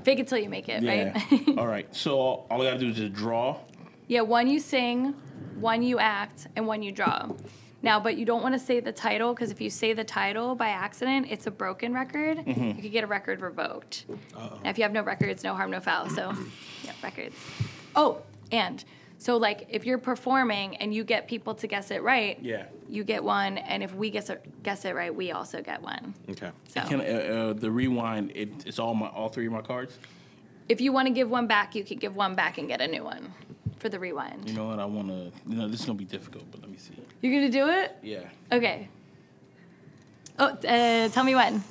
Fake 0.02 0.18
it 0.18 0.26
till 0.28 0.38
you 0.38 0.48
make 0.48 0.68
it, 0.68 0.82
Yeah. 0.82 1.12
right? 1.30 1.48
all 1.58 1.66
right. 1.66 1.94
So 1.94 2.18
all, 2.18 2.46
all 2.50 2.62
I 2.62 2.64
gotta 2.66 2.78
do 2.78 2.88
is 2.88 2.96
just 2.96 3.12
draw. 3.12 3.58
yeah, 4.08 4.22
one 4.22 4.48
you 4.48 4.58
sing, 4.60 5.14
one 5.60 5.82
you 5.82 5.98
act, 5.98 6.48
and 6.56 6.66
one 6.66 6.82
you 6.82 6.90
draw. 6.92 7.28
Now, 7.80 8.00
but 8.00 8.16
you 8.16 8.24
don't 8.24 8.42
want 8.42 8.54
to 8.54 8.58
say 8.58 8.80
the 8.80 8.90
title 8.90 9.32
because 9.32 9.52
if 9.52 9.60
you 9.60 9.70
say 9.70 9.92
the 9.92 10.02
title 10.02 10.56
by 10.56 10.70
accident, 10.70 11.28
it's 11.30 11.46
a 11.46 11.50
broken 11.52 11.94
record. 11.94 12.38
Mm-hmm. 12.38 12.64
You 12.76 12.82
could 12.82 12.90
get 12.92 13.04
a 13.04 13.06
record 13.06 13.40
revoked. 13.40 14.06
Now, 14.34 14.58
if 14.70 14.78
you 14.78 14.82
have 14.82 14.92
no 14.92 15.02
records, 15.02 15.44
no 15.44 15.54
harm, 15.54 15.70
no 15.70 15.78
foul. 15.78 16.08
So, 16.10 16.32
yeah, 16.84 16.90
records. 17.04 17.36
Oh, 17.94 18.22
and 18.52 18.84
so 19.18 19.36
like 19.36 19.66
if 19.68 19.84
you're 19.84 19.98
performing 19.98 20.76
and 20.76 20.94
you 20.94 21.02
get 21.04 21.26
people 21.26 21.54
to 21.56 21.66
guess 21.66 21.90
it 21.90 22.02
right, 22.02 22.38
Yeah. 22.40 22.66
you 22.88 23.02
get 23.04 23.24
one, 23.24 23.58
and 23.58 23.82
if 23.82 23.92
we 23.94 24.10
guess 24.10 24.30
it, 24.30 24.44
guess 24.62 24.84
it 24.84 24.94
right, 24.94 25.12
we 25.14 25.32
also 25.32 25.60
get 25.62 25.82
one. 25.82 26.14
Okay. 26.30 26.50
So 26.68 26.80
Can 26.82 27.00
uh, 27.00 27.04
uh, 27.04 27.52
the 27.54 27.70
rewind? 27.70 28.30
It, 28.34 28.50
it's 28.66 28.78
all 28.78 28.94
my 28.94 29.08
all 29.08 29.28
three 29.28 29.46
of 29.46 29.52
my 29.52 29.62
cards. 29.62 29.98
if 30.68 30.80
you 30.80 30.92
want 30.92 31.08
to 31.08 31.14
give 31.14 31.30
one 31.30 31.46
back, 31.46 31.74
you 31.74 31.82
could 31.84 31.98
give 32.00 32.14
one 32.16 32.34
back 32.34 32.58
and 32.58 32.68
get 32.68 32.80
a 32.80 32.86
new 32.86 33.02
one 33.02 33.32
for 33.78 33.88
the 33.88 33.98
rewind. 33.98 34.48
You 34.48 34.54
know 34.54 34.66
what? 34.68 34.78
I 34.78 34.84
want 34.84 35.08
to. 35.08 35.32
You 35.48 35.56
know, 35.56 35.68
this 35.68 35.80
is 35.80 35.86
gonna 35.86 35.98
be 35.98 36.04
difficult, 36.04 36.44
but 36.52 36.60
let 36.60 36.70
me 36.70 36.76
see. 36.78 36.94
You're 37.20 37.32
gonna 37.34 37.50
do 37.50 37.68
it? 37.68 37.96
Yeah. 38.02 38.28
Okay. 38.52 38.88
Oh, 40.38 40.46
uh, 40.46 41.08
tell 41.08 41.24
me 41.24 41.34
when. 41.34 41.64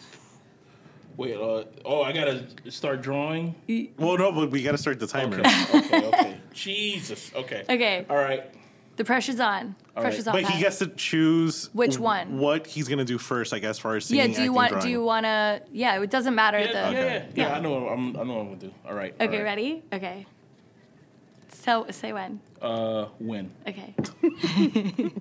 Wait. 1.18 1.36
Uh, 1.36 1.64
oh, 1.84 2.04
I 2.04 2.12
gotta 2.14 2.46
start 2.70 3.02
drawing. 3.02 3.56
Well, 3.98 4.18
no, 4.18 4.32
but 4.32 4.52
we 4.52 4.62
got 4.62 4.74
to 4.74 4.78
start 4.78 5.00
the 5.00 5.08
timer. 5.08 5.40
Okay. 5.40 5.78
okay. 5.80 6.08
Okay. 6.08 6.38
Jesus. 6.54 7.32
Okay. 7.36 7.64
Okay. 7.68 8.06
All 8.08 8.18
right. 8.18 8.54
The 8.98 9.04
pressure's 9.04 9.40
on. 9.40 9.76
All 9.96 10.04
pressure's 10.04 10.28
right. 10.28 10.36
on. 10.36 10.42
But 10.44 10.48
he 10.48 10.54
Pat. 10.54 10.62
gets 10.62 10.80
to 10.80 10.88
choose 10.88 11.70
Which 11.74 11.98
one? 12.00 12.38
What 12.38 12.68
he's 12.68 12.88
gonna 12.88 13.04
do 13.04 13.18
first, 13.18 13.52
I 13.52 13.60
guess, 13.60 13.72
as 13.72 13.80
far 13.80 13.96
as 13.96 14.10
yeah. 14.12 14.28
Do 14.28 14.30
you 14.30 14.36
acting, 14.36 14.54
want? 14.54 14.70
drawing. 14.70 14.86
Do 14.86 14.90
you 14.92 15.04
want 15.04 15.26
to? 15.26 15.62
Yeah. 15.72 16.02
It 16.02 16.10
doesn't 16.12 16.36
matter. 16.36 16.60
Yeah, 16.60 16.68
the, 16.68 16.74
yeah, 16.74 16.92
yeah, 16.92 17.06
yeah, 17.06 17.24
Yeah. 17.36 17.56
I 17.56 17.60
know. 17.60 17.80
What 17.82 17.92
I'm. 17.94 18.18
I 18.18 18.24
know 18.24 18.34
what 18.36 18.42
I'm 18.42 18.48
gonna 18.48 18.56
do. 18.58 18.74
All 18.88 18.94
right. 18.94 19.16
Okay. 19.20 19.38
right. 19.38 19.44
Ready? 19.44 19.84
Okay. 19.92 20.28
So 21.50 21.88
say 21.90 22.14
when. 22.14 22.40
Uh, 22.62 23.06
when? 23.18 23.52
Okay. 23.68 23.96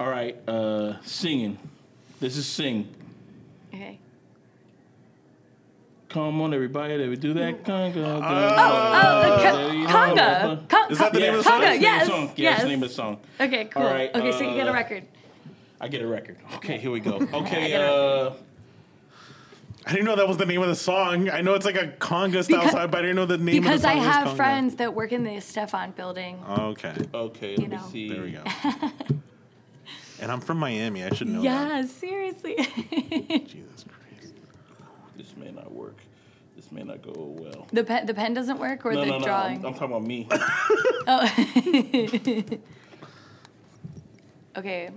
All 0.00 0.08
right. 0.08 0.36
Uh, 0.48 1.00
singing. 1.02 1.58
This 2.20 2.36
is 2.36 2.46
sing. 2.46 2.88
Okay. 3.74 3.98
Come 6.12 6.42
on, 6.42 6.52
everybody. 6.52 6.98
Did 6.98 7.08
we 7.08 7.16
do 7.16 7.32
that? 7.34 7.64
Conga. 7.64 7.96
Oh, 7.96 8.20
oh, 8.22 9.86
conga. 9.88 10.68
Con- 10.68 10.92
Is 10.92 10.98
that 10.98 11.12
the 11.14 11.20
name 11.20 11.34
of 11.34 11.38
the 11.38 11.50
song? 11.50 11.60
Conga. 11.62 11.64
That's 11.64 11.78
the 11.78 11.80
name 11.80 11.80
of 11.80 11.80
the 11.80 11.82
Yes. 11.82 12.06
song. 12.06 12.22
Yeah, 12.26 12.32
yes. 12.36 12.52
that's 12.52 12.62
the 12.62 12.68
name 12.68 12.82
of 12.82 12.88
the 12.90 12.94
song. 12.94 13.20
Okay. 13.40 13.64
Cool. 13.66 13.82
All 13.82 13.88
right, 13.90 14.14
okay. 14.14 14.32
so 14.32 14.40
you 14.40 14.54
get 14.54 14.66
a 14.66 14.70
uh, 14.70 14.74
record. 14.74 15.04
I 15.80 15.88
get 15.88 16.02
a 16.02 16.06
record. 16.06 16.36
Okay, 16.56 16.76
here 16.78 16.90
we 16.90 17.00
go. 17.00 17.16
Okay, 17.32 17.74
uh, 17.74 18.32
I 19.86 19.90
didn't 19.90 20.04
know 20.04 20.14
that 20.16 20.28
was 20.28 20.36
the 20.36 20.46
name 20.46 20.60
of 20.62 20.68
the 20.68 20.76
song. 20.76 21.28
I 21.30 21.40
know 21.40 21.54
it's 21.54 21.64
like 21.64 21.76
a 21.76 21.88
conga 21.88 22.44
style 22.44 22.58
Because- 22.60 22.72
song, 22.72 22.90
but 22.90 22.98
I 22.98 23.02
didn't 23.02 23.16
know 23.16 23.26
the 23.26 23.38
name 23.38 23.62
Because 23.62 23.76
of 23.76 23.82
the 23.82 23.88
I 23.88 23.92
song. 23.94 23.98
was 24.06 24.06
have 24.14 24.28
conga. 24.28 24.36
friends 24.36 24.74
that 24.76 24.94
work 24.94 25.12
in 25.12 25.24
the 25.24 25.30
Estefan 25.30 25.94
building. 25.96 26.38
Okay, 26.46 26.94
okay. 27.14 27.50
You 27.52 27.56
Let 27.56 27.70
me 27.70 27.76
know. 27.76 27.88
see. 27.90 28.08
there 28.10 28.22
we 28.22 28.32
go. 28.32 28.42
and 30.20 30.30
I'm 30.30 30.40
from 30.40 30.58
Miami. 30.58 31.04
I 31.04 31.14
should 31.14 31.28
know 31.28 31.40
yeah. 31.42 31.84
Seriously. 31.86 32.54
Jesus 32.90 33.84
Christ. 33.88 34.34
This 35.16 35.36
may 35.36 35.50
not 35.50 35.72
work. 35.72 35.96
This 36.54 36.61
may 36.72 36.82
not 36.82 37.02
go 37.02 37.12
well. 37.38 37.66
the 37.72 37.84
pen. 37.84 38.06
The 38.06 38.14
pen 38.14 38.34
doesn't 38.34 38.58
work, 38.58 38.84
or 38.86 38.92
No, 38.92 39.00
the 39.00 39.06
no, 39.06 39.18
no. 39.18 39.24
drawing. 39.24 39.58
I'm, 39.58 39.66
I'm 39.66 39.74
talking 39.74 39.88
about 39.88 40.04
me. 40.04 40.26
oh. 41.06 42.58
okay. 44.56 44.90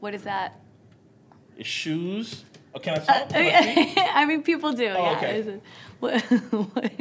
What 0.00 0.14
is 0.14 0.22
that? 0.24 0.60
It's 1.56 1.68
shoes. 1.68 2.44
Oh, 2.74 2.78
can 2.78 2.94
I 2.94 3.02
uh, 3.02 3.04
talk? 3.04 3.28
Can 3.30 3.42
I 3.42 3.70
Okay. 3.90 3.94
I 4.14 4.24
mean, 4.26 4.42
people 4.42 4.72
do. 4.72 4.86
Oh, 4.88 5.02
yeah. 5.02 5.16
okay. 5.16 5.38
Is 5.40 5.46
it- 5.46 5.62
What, 6.00 6.20
what? 6.22 6.92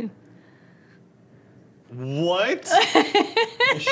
What? 1.92 2.68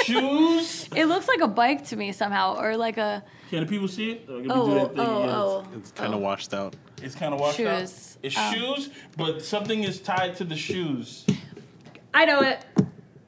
Shoes. 0.04 0.88
It 0.96 1.06
looks 1.06 1.28
like 1.28 1.42
a 1.42 1.48
bike 1.48 1.86
to 1.88 1.96
me 1.96 2.12
somehow, 2.12 2.58
or 2.60 2.78
like 2.78 2.98
a 2.98 3.24
Can 3.50 3.62
the 3.62 3.66
people 3.66 3.88
see 3.88 4.12
it? 4.12 4.30
Or 4.30 4.42
can 4.42 4.44
we 4.44 4.50
oh 4.50 4.66
do 4.66 4.72
oh 4.72 4.76
that 4.76 4.96
thing? 4.96 5.00
oh, 5.00 5.26
Yeah, 5.26 5.38
oh. 5.38 5.68
it's 5.76 5.92
kind 5.92 6.14
of 6.14 6.20
washed 6.20 6.54
out. 6.54 6.76
It's 7.02 7.16
kind 7.16 7.34
of 7.34 7.40
washed 7.40 7.60
out. 7.62 7.82
It's 7.82 8.38
Um, 8.38 8.54
shoes, 8.54 8.90
but 9.16 9.44
something 9.44 9.84
is 9.84 10.00
tied 10.02 10.36
to 10.38 10.44
the 10.44 10.56
shoes. 10.56 11.26
I 12.14 12.26
know 12.26 12.42
it. 12.42 12.66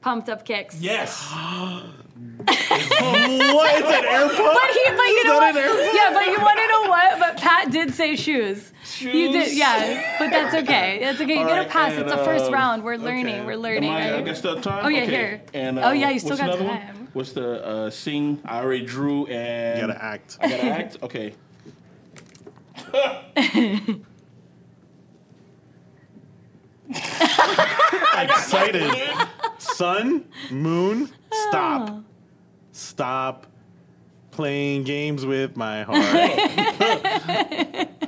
Pumped 0.00 0.28
up 0.28 0.44
kicks. 0.44 0.80
Yes. 0.80 1.32
what? 3.54 3.78
It's 3.78 3.88
an 3.88 4.04
airport? 4.04 4.54
But 4.54 4.70
he, 4.70 4.84
but 4.90 5.08
you 5.08 5.24
know 5.24 5.40
that 5.40 5.54
what? 5.54 5.94
Yeah, 5.94 6.12
but 6.12 6.26
you 6.26 6.40
want 6.40 6.58
to 6.58 6.68
know 6.68 6.90
what? 6.90 7.18
But 7.18 7.36
Pat 7.38 7.70
did 7.70 7.94
say 7.94 8.16
shoes. 8.16 8.72
shoes. 8.84 9.14
You 9.14 9.32
did, 9.32 9.52
yeah, 9.56 10.16
but 10.18 10.30
that's 10.30 10.54
okay. 10.56 10.98
That's 11.00 11.20
okay. 11.20 11.34
You 11.34 11.40
All 11.40 11.46
get 11.46 11.58
a 11.58 11.60
right, 11.62 11.70
pass. 11.70 11.92
and, 11.92 12.02
it's 12.02 12.12
the 12.12 12.24
first 12.24 12.46
uh, 12.46 12.52
round. 12.52 12.82
We're 12.84 12.94
okay. 12.94 13.04
learning. 13.04 13.46
We're 13.46 13.56
learning. 13.56 13.90
Am 13.90 13.96
I, 13.96 14.10
I 14.10 14.14
right? 14.16 14.24
got 14.24 14.36
still 14.36 14.60
time. 14.60 14.84
Oh, 14.84 14.88
yeah, 14.88 15.02
okay. 15.02 15.10
here. 15.10 15.42
And 15.54 15.78
uh, 15.78 15.88
Oh, 15.88 15.92
yeah, 15.92 16.10
you 16.10 16.18
still 16.18 16.30
what's 16.30 16.40
got 16.40 16.50
another 16.50 16.64
time. 16.64 16.96
One? 16.96 17.08
What's 17.12 17.32
the 17.32 17.64
uh, 17.64 17.90
sing? 17.90 18.40
I 18.44 18.60
already 18.60 18.84
drew 18.84 19.26
and 19.26 19.80
You 19.80 19.86
gotta 19.86 20.04
act. 20.04 20.38
I 20.40 20.48
gotta 20.48 20.62
act. 20.64 20.96
Okay. 21.02 21.34
Excited. 28.14 28.92
Sun, 29.58 30.24
moon, 30.50 31.10
stop. 31.32 32.02
Stop 32.72 33.46
playing 34.30 34.84
games 34.84 35.26
with 35.26 35.56
my 35.56 35.82
heart. 35.82 35.98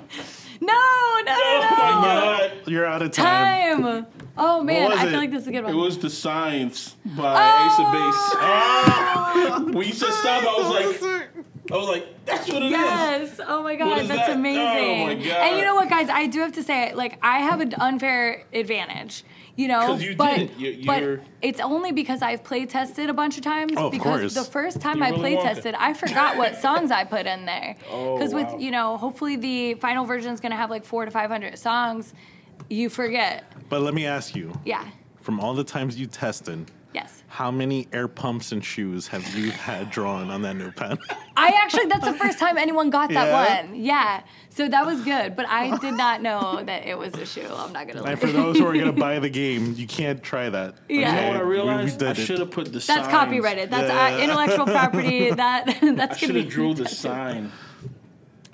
No, 0.64 0.68
no, 0.74 1.24
no, 1.24 1.34
Oh 1.34 1.68
no. 1.70 1.76
my 2.00 2.48
god! 2.48 2.52
You're 2.68 2.86
out 2.86 3.02
of 3.02 3.10
time. 3.10 3.82
Time. 3.82 4.06
Oh 4.38 4.62
man, 4.62 4.90
was 4.90 4.98
I 5.00 5.06
feel 5.10 5.18
like 5.18 5.32
this 5.32 5.42
is 5.42 5.48
a 5.48 5.50
good 5.50 5.64
one. 5.64 5.72
It 5.72 5.76
was 5.76 5.98
the 5.98 6.08
science 6.08 6.94
by 7.04 7.34
Oh. 7.34 7.66
Ace 7.66 7.78
of 7.80 7.92
Base. 7.92 8.22
Ah! 8.44 9.64
when 9.72 9.86
you 9.88 9.92
said 9.92 10.12
stop, 10.12 10.44
I 10.44 10.46
was 10.56 10.68
like, 11.02 11.32
I 11.72 11.76
was 11.76 11.88
like, 11.88 12.24
that's 12.26 12.46
what 12.48 12.62
it 12.62 12.66
is. 12.66 12.70
Yes. 12.70 13.40
Oh 13.44 13.64
my 13.64 13.74
god, 13.74 14.06
that's 14.06 14.08
that? 14.28 14.30
amazing. 14.36 14.60
Oh 15.02 15.06
my 15.06 15.14
God. 15.14 15.26
And 15.26 15.58
you 15.58 15.64
know 15.64 15.74
what, 15.74 15.88
guys? 15.88 16.08
I 16.08 16.28
do 16.28 16.38
have 16.40 16.52
to 16.52 16.62
say, 16.62 16.94
like, 16.94 17.18
I 17.22 17.38
have 17.38 17.60
an 17.60 17.74
unfair 17.80 18.44
advantage. 18.52 19.24
You 19.54 19.68
know. 19.68 19.94
you 19.96 20.16
but 20.16 20.36
did. 20.36 20.50
You- 20.58 20.86
but 20.86 21.20
it's 21.42 21.60
only 21.60 21.92
because 21.92 22.22
I've 22.22 22.42
play 22.42 22.64
tested 22.64 23.10
a 23.10 23.12
bunch 23.12 23.36
of 23.36 23.42
times. 23.44 23.72
Oh, 23.76 23.86
of 23.86 23.92
because 23.92 24.20
course. 24.20 24.34
the 24.34 24.44
first 24.50 24.80
time 24.80 24.98
You're 24.98 25.06
I 25.06 25.10
Willy 25.10 25.34
play 25.36 25.42
tested, 25.44 25.74
I 25.78 25.92
forgot 25.92 26.36
what 26.38 26.56
songs 26.56 26.90
I 26.90 27.04
put 27.04 27.26
in 27.26 27.44
there. 27.44 27.76
Oh, 27.90 28.16
Because 28.16 28.32
wow. 28.32 28.52
with 28.54 28.62
you 28.62 28.70
know, 28.70 28.96
hopefully 28.96 29.36
the 29.36 29.74
final 29.74 30.04
version 30.06 30.32
is 30.32 30.40
gonna 30.40 30.56
have 30.56 30.70
like 30.70 30.84
four 30.86 31.04
to 31.04 31.10
five 31.10 31.30
hundred 31.30 31.58
songs. 31.58 32.14
You 32.70 32.88
forget. 32.88 33.44
But 33.68 33.82
let 33.82 33.92
me 33.92 34.06
ask 34.06 34.34
you 34.34 34.58
Yeah. 34.64 34.86
from 35.20 35.38
all 35.40 35.52
the 35.54 35.64
times 35.64 35.98
you 35.98 36.06
tested, 36.06 36.70
Yes. 36.94 37.22
how 37.28 37.50
many 37.50 37.88
air 37.92 38.08
pumps 38.08 38.52
and 38.52 38.62
shoes 38.64 39.06
have 39.08 39.34
you 39.34 39.50
had 39.50 39.90
drawn 39.90 40.30
on 40.30 40.42
that 40.42 40.56
notepad? 40.56 40.98
I 41.36 41.48
actually, 41.62 41.86
that's 41.86 42.04
the 42.04 42.12
first 42.14 42.38
time 42.38 42.58
anyone 42.58 42.90
got 42.90 43.08
that 43.10 43.26
Yeah? 43.28 43.62
one. 43.66 43.74
Yeah. 43.76 44.22
So 44.50 44.68
that 44.68 44.84
was 44.84 45.00
good. 45.02 45.34
But 45.34 45.46
I 45.48 45.76
did 45.78 45.94
not 45.94 46.20
know 46.20 46.62
that 46.64 46.86
it 46.86 46.98
was 46.98 47.14
a 47.14 47.24
shoe. 47.24 47.46
I'm 47.50 47.72
not 47.72 47.86
going 47.86 47.96
to 47.96 48.02
lie. 48.02 48.10
and 48.12 48.20
for 48.20 48.26
those 48.26 48.58
who 48.58 48.66
are 48.66 48.74
going 48.74 48.84
to 48.84 48.92
buy 48.92 49.18
the 49.18 49.30
game, 49.42 49.72
you 49.76 49.86
can't 49.86 50.22
try 50.22 50.50
that. 50.50 50.74
Yeah. 50.88 50.96
You 50.98 51.04
know 51.22 51.28
what 51.28 51.36
I 51.36 51.42
We- 51.42 51.48
we 51.48 51.54
realized? 51.54 52.02
I 52.02 52.12
should 52.12 52.38
have 52.40 52.50
put 52.50 52.66
the 52.66 52.72
That's 52.72 52.86
signs. 52.86 53.06
copyrighted. 53.08 53.70
That's 53.70 53.90
uh, 53.90 53.94
Yeah. 54.18 54.24
intellectual 54.24 54.66
property. 54.66 55.30
That 55.42 55.64
that's 55.66 55.78
I 55.80 55.80
gonna 55.96 56.14
should 56.18 56.34
be. 56.34 56.42
have 56.42 56.50
drew 56.50 56.74
the 56.74 56.88
sign. 56.88 57.50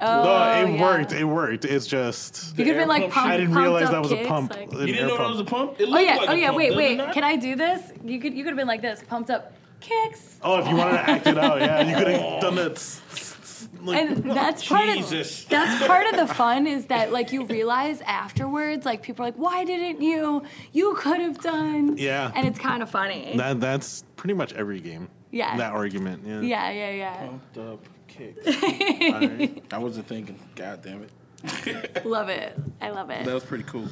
Oh, 0.00 0.24
No, 0.24 0.32
it 0.70 0.74
yeah. 0.74 0.80
worked. 0.82 1.12
It 1.12 1.24
worked. 1.24 1.64
It's 1.64 1.86
just 1.86 2.56
You 2.56 2.64
could 2.64 2.68
have 2.68 2.76
been 2.76 2.88
like 2.88 3.02
pump 3.02 3.14
pump, 3.14 3.26
shoe. 3.26 3.32
I 3.32 3.36
didn't 3.38 3.54
realize 3.54 3.90
that 3.90 4.02
was 4.02 4.12
a 4.12 4.24
pump. 4.24 4.50
like- 4.54 4.72
You 4.72 4.78
didn't 4.86 4.94
air 4.96 5.06
know 5.08 5.16
that 5.16 5.18
pump. 5.18 5.30
was 5.30 5.40
a 5.40 5.44
pump? 5.44 5.80
It 5.80 5.88
Oh 5.90 5.98
yeah. 5.98 6.16
like 6.16 6.28
oh 6.30 6.34
yeah. 6.34 6.46
pump, 6.48 6.58
Wait, 6.58 6.76
wait. 6.76 7.12
Can 7.12 7.24
I 7.24 7.36
do 7.36 7.56
this? 7.56 7.82
You 8.04 8.20
could 8.20 8.34
you 8.34 8.44
could 8.44 8.50
have 8.50 8.56
been 8.58 8.68
like 8.68 8.82
this, 8.82 9.02
pumped 9.08 9.30
up 9.30 9.52
kicks. 9.80 10.38
Oh, 10.42 10.58
if 10.60 10.68
you 10.68 10.76
wanted 10.76 10.92
to 10.92 11.10
act 11.10 11.26
it 11.26 11.38
out, 11.38 11.60
yeah, 11.60 11.88
you 11.88 11.96
could 11.96 12.08
have 12.08 12.22
oh. 12.22 12.40
done 12.40 12.54
that. 12.56 12.72
s- 12.72 13.00
s- 13.12 13.68
Like, 13.82 13.98
And 14.00 14.24
that's 14.32 14.66
part 14.68 14.86
Jesus. 14.88 15.42
of 15.44 15.48
that's 15.50 15.86
part 15.92 16.06
of 16.12 16.16
the 16.16 16.32
fun 16.32 16.66
is 16.66 16.86
that 16.86 17.12
like 17.12 17.32
you 17.32 17.44
realize 17.44 18.00
afterwards, 18.02 18.84
like 18.86 19.02
people 19.02 19.24
are 19.24 19.28
like, 19.28 19.36
why 19.36 19.64
didn't 19.64 20.00
you? 20.02 20.42
You 20.72 20.94
could 20.94 21.20
have 21.20 21.40
done. 21.40 21.96
Yeah. 21.96 22.30
And 22.34 22.46
it's 22.46 22.58
kind 22.58 22.82
of 22.82 22.90
funny. 22.90 23.34
that, 23.36 23.60
that's 23.60 24.04
pretty 24.16 24.34
much 24.34 24.52
every 24.52 24.80
game. 24.80 25.08
Yeah. 25.30 25.56
That 25.56 25.72
argument. 25.72 26.22
Yeah. 26.26 26.40
yeah, 26.40 26.70
yeah, 26.70 26.90
yeah. 26.92 27.26
Pumped 27.26 27.58
up 27.58 27.80
kick. 28.18 28.36
Alright. 29.14 29.64
I 29.72 29.78
wasn't 29.78 30.06
thinking. 30.08 30.38
God 30.54 30.82
damn 30.82 31.02
it. 31.04 32.04
Love 32.04 32.28
it. 32.28 32.58
I 32.80 32.90
love 32.90 33.10
it. 33.10 33.24
That 33.24 33.32
was 33.32 33.44
pretty 33.44 33.62
cool. 33.64 33.86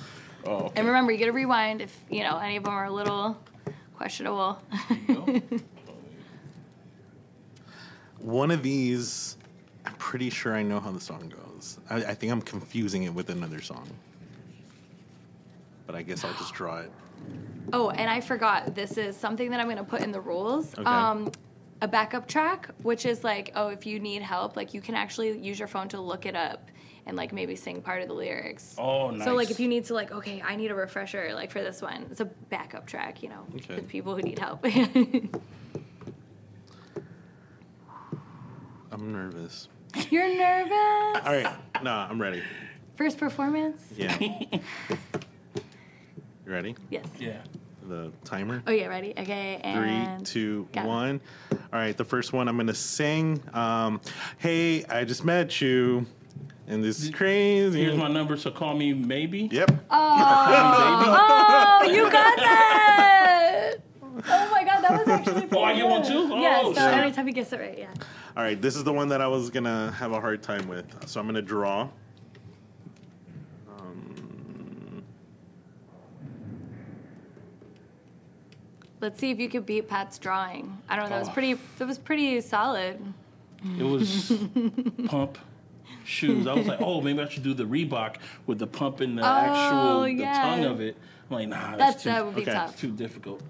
Oh, 0.45 0.57
okay. 0.65 0.73
And 0.77 0.87
remember, 0.89 1.13
you 1.13 1.19
get 1.19 1.27
to 1.27 1.33
rewind 1.33 1.81
if 1.81 1.97
you 2.11 2.23
know 2.25 2.39
any 2.39 2.57
of 2.57 2.65
them 2.65 2.73
are 2.73 2.87
a 2.87 2.91
little 2.91 3.39
questionable. 3.97 4.61
One 8.19 8.51
of 8.51 8.63
these, 8.65 9.37
I'm 9.85 9.95
pretty 9.95 10.31
sure 10.31 10.55
I 10.57 10.63
know 10.63 10.81
how 10.81 10.91
the 10.91 11.01
song 11.01 11.33
goes. 11.35 11.79
I, 11.89 11.97
I 11.97 12.15
think 12.15 12.33
I'm 12.33 12.43
confusing 12.43 13.05
it 13.05 13.15
with 13.15 13.31
another 13.31 13.61
song. 13.61 13.89
But 15.87 15.95
I 15.95 16.03
guess 16.03 16.25
I'll 16.25 16.35
just 16.35 16.53
draw 16.55 16.79
it. 16.79 16.91
oh, 17.73 17.91
and 17.91 18.11
I 18.11 18.21
forgot. 18.21 18.75
This 18.75 18.99
is 18.99 19.17
something 19.17 19.51
that 19.51 19.61
I'm 19.61 19.67
going 19.67 19.77
to 19.77 19.85
put 19.85 20.01
in 20.01 20.11
the 20.11 20.21
rules. 20.21 20.75
Okay. 20.77 20.85
Um, 20.85 21.31
a 21.83 21.89
backup 21.89 22.27
track, 22.27 22.71
which 22.83 23.05
is 23.07 23.23
like, 23.25 23.53
oh, 23.55 23.69
if 23.69 23.87
you 23.87 24.01
need 24.01 24.23
help, 24.23 24.57
like 24.57 24.73
you 24.75 24.81
can 24.81 24.95
actually 24.95 25.39
use 25.39 25.59
your 25.59 25.69
phone 25.69 25.89
to 25.89 26.01
look 26.01 26.25
it 26.27 26.35
up 26.35 26.71
and 27.07 27.17
like 27.17 27.33
maybe 27.33 27.55
sing 27.55 27.81
part 27.83 28.03
of 28.03 28.09
the 28.09 28.15
lyrics. 28.15 28.75
Oh, 28.79 29.11
nice. 29.11 29.25
So 29.25 29.35
like 29.35 29.51
if 29.51 29.61
you 29.61 29.69
need 29.69 29.85
to 29.87 29.95
like, 29.95 30.11
okay, 30.13 30.43
I 30.45 30.57
need 30.57 30.71
a 30.71 30.75
refresher 30.75 31.33
like 31.35 31.51
for 31.51 31.63
this 31.63 31.81
one, 31.83 32.07
it's 32.11 32.21
a 32.21 32.25
backup 32.25 32.87
track, 32.87 33.23
you 33.23 33.29
know, 33.29 33.45
Okay. 33.55 33.61
for 33.61 33.75
the 33.75 33.83
people 33.83 34.17
who 34.17 34.23
need 34.23 34.39
help. 34.39 34.65
I'm 38.93 39.13
nervous. 39.13 39.69
You're 40.11 40.29
nervous. 40.29 40.73
All 40.73 41.33
right. 41.33 41.55
No, 41.83 41.91
I'm 41.93 42.21
ready. 42.21 42.43
First 42.97 43.19
performance. 43.19 43.83
Yeah. 43.97 44.17
you 44.21 44.61
ready? 46.47 46.75
Yes. 46.91 47.07
Yeah. 47.19 47.43
The 47.89 48.11
timer? 48.25 48.63
Oh 48.67 48.73
yeah, 48.73 48.87
ready? 48.87 49.13
Okay, 49.17 49.61
Three, 49.63 49.91
and 49.91 50.27
two, 50.27 50.67
Got 50.73 50.85
it. 50.85 50.89
one. 50.89 51.21
All 51.53 51.59
right, 51.73 51.97
the 51.97 52.05
first 52.05 52.33
one 52.33 52.49
I'm 52.49 52.57
gonna 52.57 52.75
sing. 52.75 53.41
Um, 53.53 54.01
hey, 54.39 54.85
I 54.87 55.05
just 55.05 55.25
met 55.25 55.61
you, 55.61 56.05
and 56.67 56.83
this 56.83 57.01
is 57.01 57.11
crazy. 57.11 57.81
Here's 57.83 57.97
my 57.97 58.09
number, 58.09 58.37
so 58.37 58.51
call 58.51 58.75
me 58.77 58.93
maybe. 58.93 59.49
Yep. 59.53 59.71
Oh, 59.91 61.89
you 61.89 62.11
got 62.11 62.37
that! 62.39 63.75
Oh 64.29 64.49
my 64.51 64.65
god, 64.65 64.81
that 64.83 64.91
was 64.99 65.07
actually. 65.09 65.47
Oh, 65.53 65.63
I 65.63 65.73
pretty 65.73 65.81
get 65.83 65.89
one 65.89 66.03
too? 66.05 66.29
Oh, 66.33 66.41
yeah, 66.41 66.63
so 66.63 66.73
shit. 66.73 66.79
every 66.79 67.13
time 67.13 67.27
he 67.29 67.33
gets 67.33 67.53
it 67.53 67.61
right, 67.61 67.79
yeah. 67.79 67.93
All 68.37 68.43
right, 68.43 68.61
this 68.61 68.75
is 68.75 68.83
the 68.83 68.93
one 68.93 69.09
that 69.11 69.21
I 69.21 69.29
was 69.29 69.51
gonna 69.51 69.93
have 69.93 70.11
a 70.13 70.21
hard 70.21 70.43
time 70.43 70.67
with, 70.67 71.09
so 71.09 71.21
I'm 71.21 71.27
gonna 71.27 71.41
draw. 71.43 71.89
Let's 79.01 79.21
see 79.21 79.31
if 79.31 79.39
you 79.39 79.49
could 79.49 79.67
beat 79.67 79.89
Pat's 79.89 80.19
drawing. 80.19 80.79
I 80.89 80.97
don't 80.97 81.05
know. 81.05 81.11
That 81.11 81.19
was 81.21 81.29
Oh. 81.29 81.33
pretty. 81.33 81.55
That 81.79 81.87
was 81.87 81.99
pretty 81.99 82.41
solid. 82.41 83.01
It 83.79 83.83
was 83.83 84.33
pump 85.07 85.39
shoes. 86.05 86.47
I 86.47 86.55
was 86.55 86.67
like, 86.67 86.81
oh, 86.81 87.01
maybe 87.01 87.21
I 87.21 87.29
should 87.29 87.43
do 87.43 87.53
the 87.55 87.65
Reebok 87.65 88.17
with 88.47 88.59
the 88.59 88.67
pump 88.67 89.01
and 89.01 89.19
the 89.19 89.25
actual 89.25 90.01
the 90.01 90.01
Oh, 90.01 90.05
yeah. 90.05 90.43
tongue 90.43 90.65
of 90.65 90.81
it. 90.81 90.97
I'm 91.31 91.37
like, 91.37 91.49
nah, 91.49 91.77
that's, 91.77 91.79
That's 91.79 92.03
too, 92.05 92.09
that 92.11 92.25
would 92.27 92.35
be 92.37 92.43
okay. 92.43 92.53
tough. 92.53 92.79
too 92.79 92.91
difficult. 92.93 93.43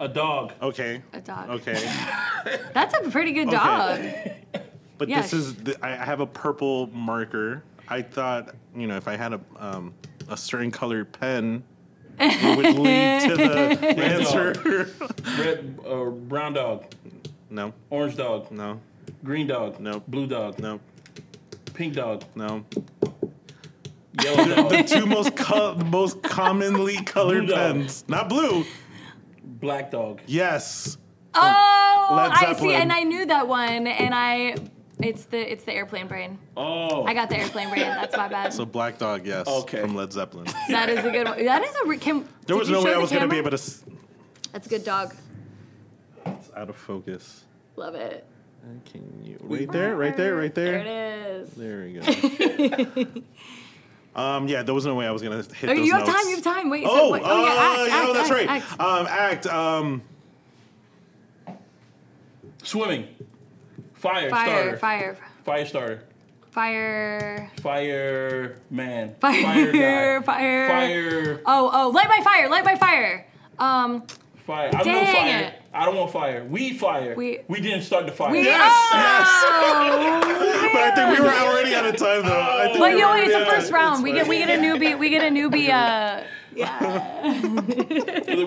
A 0.00 0.08
dog. 0.08 0.52
okay. 0.62 1.02
A 1.12 1.20
dog. 1.20 1.50
Okay. 1.50 1.74
That's 2.74 2.94
a 3.06 3.10
pretty 3.10 3.32
good 3.32 3.48
Okay. 3.48 3.56
dog. 3.56 4.62
But 4.98 5.08
Yeah, 5.08 5.20
this 5.22 5.32
is 5.32 5.56
the, 5.56 5.76
I 5.84 5.90
have 5.96 6.20
a 6.20 6.26
purple 6.26 6.86
marker. 6.92 7.64
I 7.88 8.02
thought 8.02 8.54
you 8.76 8.86
know 8.86 8.96
if 8.96 9.08
I 9.08 9.16
had 9.16 9.32
a 9.32 9.40
um, 9.56 9.92
a 10.28 10.36
certain 10.36 10.70
colored 10.70 11.10
pen, 11.12 11.56
it 11.56 11.62
would 12.18 12.78
lead 12.78 13.20
to 13.28 13.36
the 13.36 13.94
answer. 13.98 14.88
Red, 15.38 15.78
uh, 15.86 16.04
brown 16.06 16.52
dog. 16.54 16.84
no, 17.50 17.72
Orange 17.90 18.16
dog. 18.16 18.50
no, 18.50 18.80
Green 19.24 19.46
dog. 19.46 19.80
No. 19.80 20.00
Blue 20.08 20.26
dog. 20.26 20.58
no, 20.58 20.80
Pink 21.74 21.94
dog. 21.94 22.24
no. 22.34 22.64
Yellow 24.22 24.68
The 24.68 24.82
two 24.86 25.06
most 25.06 25.36
co- 25.36 25.74
most 25.76 26.22
commonly 26.22 26.96
colored 27.04 27.46
Blue 27.46 27.54
pens, 27.54 28.04
not 28.08 28.28
blue. 28.28 28.64
Black 29.44 29.90
dog. 29.90 30.20
Yes. 30.26 30.98
Oh, 31.34 32.08
Led 32.14 32.30
I 32.32 32.52
see, 32.54 32.74
and 32.74 32.92
I 32.92 33.04
knew 33.04 33.24
that 33.26 33.48
one, 33.48 33.86
and 33.86 34.14
I. 34.14 34.56
It's 35.02 35.24
the 35.26 35.52
it's 35.52 35.64
the 35.64 35.72
airplane 35.72 36.06
brain. 36.06 36.38
Oh. 36.56 37.04
I 37.04 37.14
got 37.14 37.28
the 37.28 37.36
airplane 37.38 37.68
brain. 37.70 37.82
That's 37.82 38.16
my 38.16 38.28
bad. 38.28 38.52
So 38.52 38.64
Black 38.64 38.98
Dog, 38.98 39.26
yes, 39.26 39.46
Okay. 39.48 39.80
from 39.80 39.94
Led 39.94 40.12
Zeppelin. 40.12 40.46
that 40.68 40.88
is 40.88 41.04
a 41.04 41.10
good 41.10 41.26
one. 41.26 41.44
That 41.44 41.62
is 41.62 41.74
a. 41.82 41.86
Re- 41.86 41.98
can, 41.98 42.28
There 42.46 42.56
was 42.56 42.68
no 42.70 42.82
way 42.82 42.94
I 42.94 42.98
was 42.98 43.10
going 43.10 43.22
to 43.22 43.28
be 43.28 43.38
able 43.38 43.50
to. 43.50 43.54
s- 43.54 43.84
That's 44.52 44.66
a 44.66 44.70
good 44.70 44.84
dog. 44.84 45.14
It's 46.26 46.50
out 46.56 46.68
of 46.70 46.76
focus. 46.76 47.44
Love 47.76 47.94
it. 47.94 48.24
Can 48.92 49.24
you 49.24 49.38
right 49.42 49.70
there, 49.72 49.96
right 49.96 50.16
there, 50.16 50.36
right 50.36 50.54
There 50.54 50.84
there? 50.84 51.26
it 51.26 51.42
is. 51.42 51.50
There 51.50 51.84
we 51.84 53.04
go. 53.04 53.22
um, 54.20 54.46
yeah, 54.46 54.62
there 54.62 54.72
was 54.74 54.86
no 54.86 54.94
way 54.94 55.04
I 55.06 55.10
was 55.10 55.20
gonna 55.20 55.38
hit 55.42 55.64
Oh, 55.64 55.74
those 55.74 55.84
you 55.84 55.92
have 55.94 56.06
notes. 56.06 56.12
time. 56.16 56.28
You 56.28 56.34
have 56.36 56.44
time. 56.44 56.70
Wait. 56.70 56.84
Oh, 56.86 56.96
so, 56.96 57.10
wait, 57.12 57.22
oh 57.24 57.44
yeah. 57.44 57.50
uh, 57.50 57.56
Act, 57.56 57.88
yeah, 57.88 57.96
act, 57.96 58.12
that's 58.12 58.30
act, 58.30 58.48
right. 58.48 58.48
act. 58.48 58.80
Um, 58.80 59.06
act. 59.08 59.46
Um, 59.48 60.02
Swimming. 62.62 63.08
Fire, 64.02 64.28
Fire, 64.30 64.76
starter. 64.76 64.76
fire, 64.78 65.16
Fire 65.44 65.66
starter. 65.66 66.02
fire, 66.50 67.50
Fireman. 67.62 69.14
fire, 69.20 69.42
Fire 69.42 69.72
fire, 69.72 70.20
guy. 70.20 70.26
Fire. 70.26 70.68
Fire. 70.68 71.40
Oh, 71.46 71.70
oh, 71.72 71.88
light 71.90 72.08
by 72.08 72.20
fire, 72.24 72.48
light 72.50 72.64
by 72.64 72.74
fire. 72.74 73.26
Um, 73.60 74.02
Fire. 74.44 74.70
I 74.74 74.78
know 74.78 74.84
dang 74.84 75.14
fire. 75.14 75.38
it. 75.46 75.54
I 75.72 75.84
don't 75.86 75.94
want 75.96 76.10
fire. 76.10 76.44
We 76.44 76.72
fire. 76.76 77.14
We- 77.14 77.38
we 77.46 77.60
didn't 77.60 77.82
start 77.82 78.06
the 78.06 78.12
fire. 78.12 78.32
We 78.32 78.42
Yes, 78.42 78.72
oh, 78.92 80.20
But 80.74 80.82
I 80.82 80.94
think 80.96 81.18
we 81.18 81.24
were 81.24 81.32
already 81.32 81.74
out 81.76 81.86
of 81.86 81.96
time, 81.96 82.26
though. 82.26 82.40
I 82.40 82.66
think 82.66 82.78
But 82.80 82.90
we 82.92 82.98
you 82.98 83.02
know, 83.02 83.14
it's 83.14 83.32
the 83.32 83.46
first 83.46 83.70
round. 83.72 84.02
We 84.02 84.12
get 84.12 84.26
we 84.26 84.38
get 84.38 84.50
a 84.50 84.60
newbie. 84.60 84.98
We 84.98 85.10
get 85.10 85.22
a 85.22 85.28
newbie. 85.32 85.68
Uh, 85.70 86.24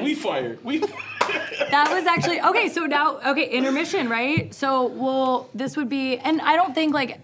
we 0.02 0.16
fired. 0.16 0.64
We. 0.64 0.80
that 0.80 1.88
was 1.92 2.06
actually 2.06 2.42
okay. 2.42 2.70
So 2.70 2.86
now, 2.86 3.18
okay, 3.26 3.50
intermission, 3.50 4.10
right? 4.10 4.54
So, 4.54 4.88
well, 4.88 5.50
this 5.54 5.76
would 5.78 5.90
be, 5.90 6.18
and 6.18 6.42
I 6.42 6.56
don't 6.56 6.74
think 6.74 6.94
like, 6.94 7.10
Well, 7.10 7.20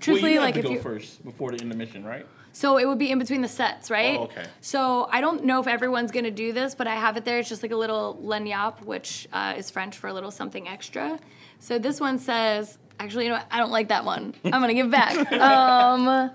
truthfully, 0.00 0.32
you 0.32 0.40
have 0.40 0.46
like 0.46 0.54
to 0.54 0.60
if 0.60 0.66
go 0.66 0.72
you, 0.72 0.80
first 0.80 1.24
before 1.24 1.52
the 1.52 1.58
intermission, 1.58 2.04
right? 2.04 2.26
so 2.56 2.78
it 2.78 2.86
would 2.86 2.98
be 2.98 3.10
in 3.10 3.18
between 3.18 3.42
the 3.42 3.48
sets, 3.48 3.90
right? 3.90 4.18
Oh, 4.18 4.24
okay. 4.24 4.46
So 4.62 5.10
I 5.12 5.20
don't 5.20 5.44
know 5.44 5.60
if 5.60 5.66
everyone's 5.66 6.10
gonna 6.10 6.30
do 6.30 6.54
this, 6.54 6.74
but 6.74 6.86
I 6.86 6.94
have 6.94 7.18
it 7.18 7.26
there. 7.26 7.38
It's 7.38 7.50
just 7.50 7.62
like 7.62 7.72
a 7.72 7.76
little 7.76 8.18
lagniappe, 8.22 8.80
which 8.82 9.28
uh, 9.30 9.52
is 9.58 9.70
French 9.70 9.98
for 9.98 10.08
a 10.08 10.14
little 10.14 10.30
something 10.30 10.66
extra. 10.66 11.18
So 11.58 11.78
this 11.78 12.00
one 12.00 12.18
says, 12.18 12.78
actually, 12.98 13.24
you 13.24 13.30
know, 13.30 13.36
what? 13.36 13.46
I 13.50 13.58
don't 13.58 13.72
like 13.72 13.88
that 13.88 14.06
one. 14.06 14.34
I'm 14.42 14.52
gonna 14.52 14.72
give 14.72 14.90
back. 14.90 15.32
um, 15.40 16.30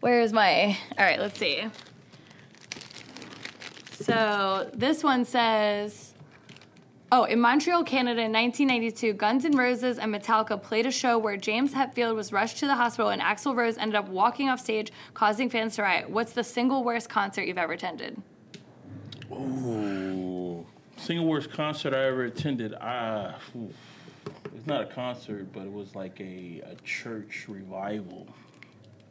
where's 0.00 0.32
my? 0.32 0.76
All 0.98 1.04
right, 1.04 1.20
let's 1.20 1.38
see. 1.38 1.62
So 4.00 4.70
this 4.72 5.04
one 5.04 5.24
says, 5.24 6.14
oh, 7.12 7.24
in 7.24 7.40
Montreal, 7.40 7.84
Canada 7.84 8.22
in 8.22 8.32
1992, 8.32 9.12
Guns 9.12 9.44
N' 9.44 9.56
Roses 9.56 9.98
and 9.98 10.14
Metallica 10.14 10.60
played 10.60 10.86
a 10.86 10.90
show 10.90 11.18
where 11.18 11.36
James 11.36 11.74
Hetfield 11.74 12.14
was 12.14 12.32
rushed 12.32 12.58
to 12.58 12.66
the 12.66 12.76
hospital 12.76 13.10
and 13.10 13.20
Axl 13.20 13.54
Rose 13.54 13.76
ended 13.76 13.96
up 13.96 14.08
walking 14.08 14.48
off 14.48 14.60
stage, 14.60 14.90
causing 15.12 15.50
fans 15.50 15.76
to 15.76 15.82
riot. 15.82 16.08
What's 16.08 16.32
the 16.32 16.44
single 16.44 16.82
worst 16.82 17.10
concert 17.10 17.44
you've 17.44 17.58
ever 17.58 17.74
attended? 17.74 18.22
Ooh. 19.30 20.66
Single 20.96 21.26
worst 21.26 21.50
concert 21.50 21.94
I 21.94 22.06
ever 22.06 22.24
attended. 22.24 22.74
Ah, 22.80 23.36
oof. 23.56 23.72
it's 24.54 24.66
not 24.66 24.82
a 24.82 24.86
concert, 24.86 25.52
but 25.52 25.62
it 25.62 25.72
was 25.72 25.94
like 25.94 26.20
a, 26.20 26.62
a 26.66 26.74
church 26.84 27.46
revival. 27.48 28.26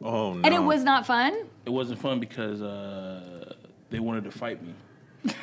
Oh 0.02 0.34
no. 0.34 0.40
And 0.44 0.54
it 0.54 0.62
was 0.62 0.82
not 0.82 1.06
fun. 1.06 1.46
It 1.66 1.70
wasn't 1.70 2.00
fun 2.00 2.20
because 2.20 2.62
uh, 2.62 3.54
they 3.90 3.98
wanted 4.00 4.24
to 4.24 4.30
fight 4.30 4.62
me. 4.62 4.74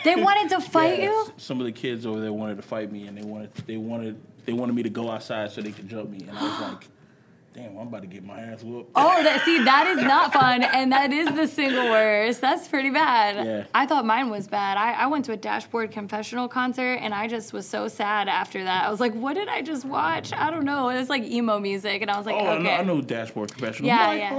They 0.03 0.15
wanted 0.15 0.49
to 0.49 0.61
fight 0.61 0.99
Yeah, 0.99 1.05
you. 1.05 1.33
Some 1.37 1.59
of 1.59 1.65
the 1.65 1.71
kids 1.71 2.05
over 2.05 2.19
there 2.19 2.33
wanted 2.33 2.55
to 2.57 2.63
fight 2.63 2.91
me, 2.91 3.07
and 3.07 3.17
they 3.17 3.21
wanted 3.21 3.53
they 3.67 3.77
wanted 3.77 4.19
they 4.45 4.53
wanted 4.53 4.73
me 4.73 4.83
to 4.83 4.89
go 4.89 5.11
outside 5.11 5.51
so 5.51 5.61
they 5.61 5.71
could 5.71 5.87
jump 5.87 6.09
me, 6.09 6.19
and 6.27 6.37
I 6.37 6.43
was 6.43 6.61
like, 6.61 6.87
"Damn, 7.53 7.77
I'm 7.77 7.87
about 7.87 8.01
to 8.01 8.07
get 8.07 8.23
my 8.23 8.39
ass 8.39 8.63
whooped." 8.63 8.91
Oh, 8.95 9.21
that, 9.21 9.45
see, 9.45 9.63
that 9.63 9.85
is 9.87 9.97
not 10.03 10.33
fun, 10.33 10.63
and 10.63 10.91
that 10.93 11.11
is 11.13 11.27
the 11.35 11.47
single 11.47 11.91
worst. 11.91 12.41
That's 12.41 12.67
pretty 12.67 12.89
bad. 12.89 13.45
Yeah. 13.45 13.63
I 13.75 13.85
thought 13.85 14.03
mine 14.05 14.31
was 14.31 14.47
bad. 14.47 14.77
I, 14.77 14.93
I 14.93 15.07
went 15.07 15.25
to 15.25 15.33
a 15.33 15.37
Dashboard 15.37 15.91
Confessional 15.91 16.47
concert, 16.47 16.95
and 16.95 17.13
I 17.13 17.27
just 17.27 17.53
was 17.53 17.67
so 17.67 17.87
sad 17.87 18.27
after 18.27 18.63
that. 18.63 18.85
I 18.85 18.89
was 18.89 18.99
like, 18.99 19.13
"What 19.13 19.33
did 19.35 19.47
I 19.47 19.61
just 19.61 19.85
watch?" 19.85 20.33
I 20.33 20.49
don't 20.49 20.65
know. 20.65 20.89
It 20.89 20.97
was 20.97 21.09
like 21.09 21.23
emo 21.23 21.59
music, 21.59 22.01
and 22.01 22.09
I 22.09 22.17
was 22.17 22.25
like, 22.25 22.35
Oh, 22.35 22.47
I, 22.47 22.57
know, 22.57 22.69
I 22.71 22.81
know 22.83 23.01
Dashboard 23.01 23.51
confessional." 23.51 23.89
Yeah, 23.89 24.07
My 24.07 24.15
yeah. 24.15 24.33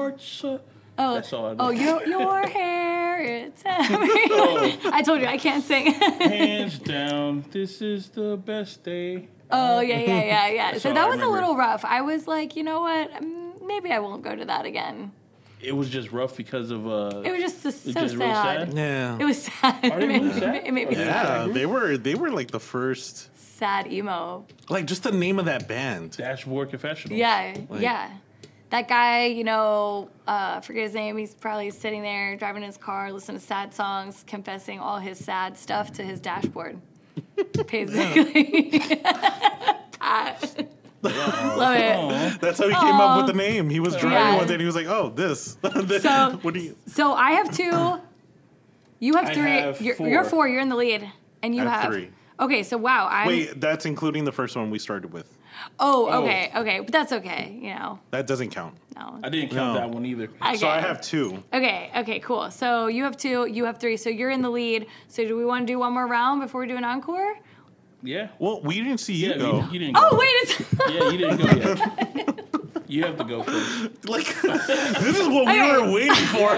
Heart's, 0.99 1.11
Oh, 1.11 1.15
That's 1.15 1.33
all 1.33 1.47
I 1.47 1.55
know. 1.55 1.57
oh, 1.67 1.71
your 1.71 2.07
your 2.07 2.47
hair. 2.59 3.21
It's 3.21 3.63
Oh. 3.67 4.79
I 4.93 5.03
told 5.03 5.21
you 5.21 5.27
I 5.27 5.39
can't 5.39 5.65
sing. 5.65 5.93
hands 5.93 6.79
down, 6.79 7.45
this 7.51 7.81
is 7.83 8.09
the 8.11 8.37
best 8.37 8.83
day. 8.85 9.29
oh 9.51 9.81
yeah, 9.81 9.99
yeah, 9.99 10.25
yeah, 10.25 10.49
yeah. 10.49 10.79
So 10.79 10.93
that 10.93 10.99
I 11.07 11.09
was 11.09 11.21
a 11.21 11.27
little 11.27 11.57
rough. 11.57 11.85
I 11.85 12.01
was 12.03 12.27
like, 12.27 12.57
you 12.57 12.63
know 12.65 12.81
what? 12.81 13.11
Mm, 13.13 13.67
Maybe 13.67 13.91
I 13.93 13.99
won't 13.99 14.23
go 14.23 14.35
to 14.35 14.45
that 14.47 14.65
again. 14.67 15.13
It 15.61 15.73
was 15.73 15.91
just 15.91 16.13
rough 16.13 16.37
because 16.37 16.71
of 16.71 16.87
uh. 16.87 17.23
It 17.25 17.33
was 17.33 17.41
just 17.41 17.63
so, 17.63 17.71
so 17.71 17.93
just 17.93 18.17
sad. 18.17 18.69
sad? 18.69 18.75
Yeah. 18.77 19.19
It 19.19 19.25
was 19.25 19.43
sad. 19.43 19.85
Are 19.93 19.99
they 19.99 20.05
it, 20.05 20.09
made, 20.09 20.23
really 20.23 20.41
sad? 20.41 20.55
it 20.67 20.73
made 20.73 20.89
me 20.89 20.95
sad. 20.95 21.47
yeah, 21.49 21.53
they 21.53 21.67
were 21.67 21.97
they 21.99 22.15
were 22.15 22.31
like 22.31 22.51
the 22.53 22.61
first 22.61 23.29
sad 23.59 23.93
emo. 23.93 24.47
like 24.69 24.87
just 24.87 25.03
the 25.03 25.11
name 25.13 25.39
of 25.41 25.47
that 25.47 25.67
band. 25.67 26.13
Dashboard 26.17 26.71
Confessional. 26.71 27.17
Yeah, 27.19 27.57
Like- 27.69 27.81
yeah. 27.81 28.11
That 28.71 28.87
guy, 28.87 29.27
you 29.27 29.45
know, 29.45 30.11
uh, 30.27 30.61
forget 30.61 30.83
his 30.85 30.95
name. 30.95 31.17
He's 31.17 31.35
probably 31.35 31.71
sitting 31.71 32.03
there 32.03 32.37
driving 32.37 32.63
his 32.63 32.77
car, 32.77 33.11
listening 33.11 33.39
to 33.41 33.45
sad 33.45 33.73
songs, 33.73 34.25
confessing 34.27 34.79
all 34.79 34.99
his 34.99 35.19
sad 35.19 35.57
stuff 35.57 35.93
to 35.95 36.03
his 36.03 36.21
dashboard. 36.21 36.79
Basically. 37.71 38.79
Pat. 40.01 40.69
Love 41.03 41.77
it. 41.77 42.41
That's 42.41 42.59
how 42.59 42.69
he 42.69 42.75
came 42.75 42.95
up 42.97 43.19
with 43.19 43.27
the 43.29 43.33
name. 43.39 43.71
He 43.71 43.81
was 43.81 43.95
driving 43.97 44.13
Yeah. 44.13 44.37
one 44.37 44.47
day 44.47 44.55
and 44.55 44.61
he 44.61 44.67
was 44.67 44.75
like, 44.75 44.87
"Oh, 44.87 45.11
this." 45.11 45.57
So- 46.03 46.39
what 46.43 46.55
do 46.55 46.61
you? 46.61 46.77
So 46.87 47.13
I 47.15 47.33
have 47.33 47.51
two. 47.55 48.01
You 49.01 49.15
have 49.15 49.27
I 49.27 49.35
three. 49.35 49.51
have 49.51 49.81
you're, 49.81 49.95
four. 49.95 50.09
you're 50.09 50.25
four. 50.25 50.49
You're 50.49 50.61
in 50.61 50.69
the 50.69 50.77
lead, 50.77 51.09
and 51.43 51.55
you 51.55 51.63
I 51.63 51.67
have 51.67 51.83
have, 51.83 51.93
three. 51.93 52.11
Okay, 52.41 52.65
so 52.65 52.77
wow. 52.77 53.07
I'm. 53.09 53.29
Wait, 53.29 53.61
that's 53.61 53.87
including 53.87 54.25
the 54.25 54.33
first 54.33 54.57
one 54.57 54.71
we 54.71 54.79
started 54.81 55.13
with. 55.13 55.38
Oh, 55.81 56.09
Oh. 56.11 56.23
okay, 56.23 56.51
okay, 56.57 56.81
but 56.81 56.93
that's 56.93 57.13
okay. 57.13 57.57
You 57.61 57.75
know, 57.75 57.99
That 58.11 58.27
doesn't 58.27 58.51
count. 58.51 58.75
no. 58.97 59.21
I 59.23 59.29
didn't 59.29 59.51
count 59.51 59.75
No. 59.75 59.81
that 59.81 59.91
one 59.91 60.05
either. 60.07 60.25
Okay. 60.45 60.57
So 60.57 60.69
I 60.69 60.81
have 60.81 61.01
two. 61.01 61.43
Okay, 61.53 61.91
okay, 61.97 62.19
cool. 62.21 62.51
So 62.51 62.89
you 62.89 63.05
have 63.05 63.17
two, 63.17 63.47
you 63.47 63.65
have 63.67 63.79
three. 63.79 63.97
So 63.97 64.11
you're 64.11 64.31
in 64.31 64.43
the 64.43 64.51
lead. 64.51 64.87
So 65.09 65.27
do 65.27 65.37
we 65.37 65.45
want 65.45 65.67
to 65.67 65.73
do 65.73 65.79
one 65.79 65.93
more 65.93 66.07
round 66.07 66.41
before 66.41 66.63
we 66.63 66.67
do 66.67 66.77
an 66.77 66.85
encore? 66.85 67.37
Yeah. 68.03 68.29
Well, 68.39 68.61
we 68.63 68.77
didn't 68.81 68.99
see 68.99 69.15
you 69.15 69.31
Yeah, 69.31 69.39
go. 69.39 69.57
you, 69.61 69.69
you 69.73 69.79
didn't. 69.81 69.95
Go. 69.95 70.01
Oh 70.11 70.17
wait, 70.17 70.35
it's 70.43 70.61
Yeah, 70.95 71.11
you 71.11 71.19
didn't 71.19 71.37
go 71.37 71.47
yet. 71.47 72.45
you 72.89 73.05
have 73.05 73.17
to 73.19 73.25
go 73.25 73.43
first. 73.43 74.09
Like 74.09 74.27
this 74.43 75.19
is 75.19 75.29
what 75.29 75.47
we 75.47 75.53
Okay. 75.61 75.73
were 75.81 75.93
waiting 75.93 76.15
for. 76.27 76.55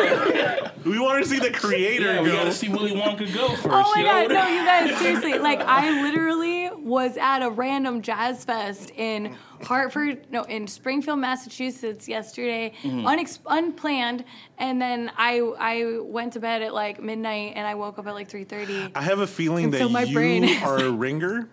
we 0.90 0.98
wanted 0.98 1.24
to 1.24 1.28
see 1.28 1.38
the 1.40 1.50
creator 1.50 2.14
Yeah, 2.14 2.20
we 2.22 2.28
go. 2.30 2.36
got 2.36 2.44
to 2.44 2.52
see 2.52 2.68
Willy 2.68 2.92
Wonka 2.92 3.32
go 3.34 3.46
oh 3.48 3.56
first. 3.56 3.66
Oh 3.66 3.92
my 3.94 4.00
you 4.00 4.06
know? 4.06 4.28
god, 4.28 4.32
no, 4.34 4.46
you 4.48 4.64
guys, 4.64 4.98
seriously. 4.98 5.38
Like, 5.38 5.60
I 5.60 6.02
literally 6.02 6.59
was 6.82 7.16
at 7.16 7.42
a 7.42 7.50
random 7.50 8.02
jazz 8.02 8.44
fest 8.44 8.90
in 8.96 9.36
Hartford, 9.62 10.26
no, 10.30 10.42
in 10.44 10.66
Springfield, 10.66 11.18
Massachusetts 11.18 12.08
yesterday, 12.08 12.72
Mm-hmm. 12.82 13.06
unex- 13.06 13.38
unplanned. 13.46 14.24
And 14.58 14.80
then 14.80 15.10
I 15.16 15.40
I 15.58 15.98
went 16.00 16.32
to 16.34 16.40
bed 16.40 16.62
at 16.62 16.72
like 16.74 17.02
midnight 17.02 17.52
and 17.56 17.66
I 17.66 17.74
woke 17.74 17.98
up 17.98 18.06
at 18.06 18.14
like 18.14 18.28
3.30. 18.30 18.92
I 18.94 19.02
have 19.02 19.18
a 19.20 19.26
feeling 19.26 19.64
And 19.66 19.74
that 19.74 19.78
so 19.78 19.88
my 19.88 20.02
you 20.02 20.14
brain 20.14 20.44
is 20.44 20.62
are 20.62 20.78
a 20.78 20.90
ringer, 20.90 21.48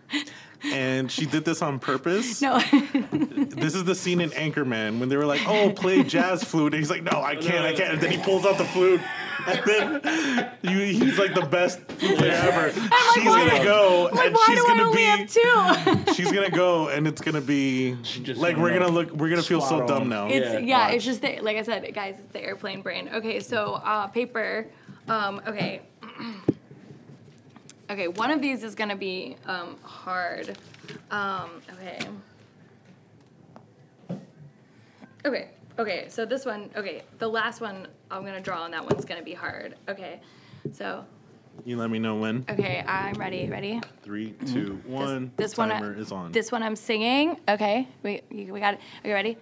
and 0.63 1.11
she 1.11 1.25
did 1.25 1.45
this 1.45 1.61
on 1.61 1.79
purpose. 1.79 2.41
No, 2.41 2.59
This 3.11 3.75
is 3.75 3.83
the 3.85 3.95
scene 3.95 4.21
in 4.21 4.29
Anchorman 4.31 4.99
when 4.99 5.09
they 5.09 5.17
were 5.17 5.25
like, 5.25 5.41
"Oh, 5.47 5.71
play 5.71 6.03
jazz 6.03 6.43
flute," 6.43 6.73
and 6.73 6.79
he's 6.81 6.89
like, 6.89 7.03
"No, 7.03 7.21
I 7.21 7.35
can't, 7.35 7.65
I 7.65 7.73
can't." 7.73 7.93
And 7.93 8.01
then 8.01 8.11
he 8.11 8.17
pulls 8.17 8.45
out 8.45 8.57
the 8.57 8.65
flute, 8.65 9.01
and 9.45 10.01
then 10.03 10.51
you, 10.63 10.79
he's 10.79 11.19
like 11.19 11.33
the 11.33 11.45
best 11.45 11.79
flute 11.91 12.17
player 12.17 12.31
ever. 12.31 12.71
she's 12.71 13.25
why- 13.25 13.47
gonna 13.49 13.63
go, 13.63 14.09
like, 14.13 14.25
and 14.27 14.35
why 14.35 14.43
she's 14.47 14.55
do 14.59 14.65
I 14.65 14.67
gonna 14.69 14.83
only 14.83 15.03
have 15.03 15.19
be, 15.19 16.05
two? 16.05 16.13
she's 16.13 16.31
gonna 16.31 16.49
go, 16.49 16.87
and 16.89 17.07
it's 17.07 17.21
gonna 17.21 17.41
be 17.41 17.95
just 18.03 18.39
like 18.41 18.57
we're 18.57 18.69
gonna 18.69 18.79
gonna 18.85 18.91
look, 18.93 19.11
we're 19.11 19.29
gonna 19.29 19.41
feel 19.43 19.61
so 19.61 19.77
spot 19.77 19.87
dumb 19.87 20.01
on. 20.03 20.09
now. 20.09 20.27
It's 20.27 20.45
Yeah, 20.53 20.59
yeah, 20.59 20.89
it's 20.89 21.05
just 21.05 21.21
the, 21.21 21.39
like 21.41 21.57
I 21.57 21.61
said, 21.63 21.93
guys, 21.93 22.15
it's 22.19 22.31
the 22.33 22.41
airplane 22.43 22.81
brain. 22.81 23.09
Okay, 23.13 23.39
so 23.39 23.73
uh, 23.83 24.07
paper. 24.07 24.67
Um, 25.07 25.41
okay. 25.47 25.81
okay, 27.89 28.07
one 28.07 28.31
of 28.31 28.41
these 28.41 28.63
is 28.63 28.75
gonna 28.75 28.95
be 28.95 29.37
um, 29.45 29.77
hard. 29.83 30.57
Um, 31.11 31.49
okay. 31.73 31.99
Okay. 35.25 35.49
Okay. 35.79 36.07
So 36.09 36.25
this 36.25 36.45
one. 36.45 36.69
Okay, 36.75 37.03
the 37.19 37.27
last 37.27 37.61
one 37.61 37.87
I'm 38.09 38.25
gonna 38.25 38.41
draw 38.41 38.61
on 38.63 38.71
that 38.71 38.83
one's 38.83 39.05
gonna 39.05 39.23
be 39.23 39.33
hard. 39.33 39.75
Okay. 39.87 40.19
So 40.71 41.05
You 41.65 41.77
let 41.77 41.89
me 41.89 41.99
know 41.99 42.15
when. 42.15 42.45
okay, 42.49 42.83
I'm 42.87 43.15
ready. 43.15 43.47
Ready. 43.49 43.81
Three, 44.03 44.31
mm-hmm. 44.31 44.53
two, 44.53 44.81
one. 44.85 45.31
This, 45.37 45.51
this 45.51 45.57
one. 45.57 45.71
I- 45.71 45.79
Timer 45.79 45.97
is 45.97 46.11
on. 46.11 46.31
This 46.31 46.51
one 46.51 46.63
I'm 46.63 46.75
singing. 46.75 47.39
Okay. 47.47 47.87
We 48.03 48.21
we 48.31 48.59
got 48.59 48.75
it. 48.75 48.79
Are 49.03 49.07
you 49.07 49.13
ready? 49.13 49.37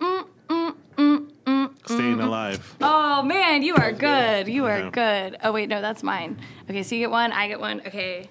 Mm, 0.00 0.26
mm, 0.48 0.74
mm, 0.96 1.70
Staying 1.86 2.20
alive. 2.20 2.76
Oh 2.80 3.22
man, 3.22 3.62
you 3.62 3.74
are 3.76 3.92
good. 3.92 4.48
You 4.48 4.64
are 4.66 4.90
good. 4.90 5.36
Oh 5.42 5.52
wait, 5.52 5.68
no, 5.68 5.80
that's 5.80 6.02
mine. 6.02 6.38
Okay, 6.68 6.82
so 6.82 6.94
you 6.94 7.02
get 7.02 7.10
one, 7.10 7.32
I 7.32 7.48
get 7.48 7.60
one. 7.60 7.80
Okay. 7.86 8.28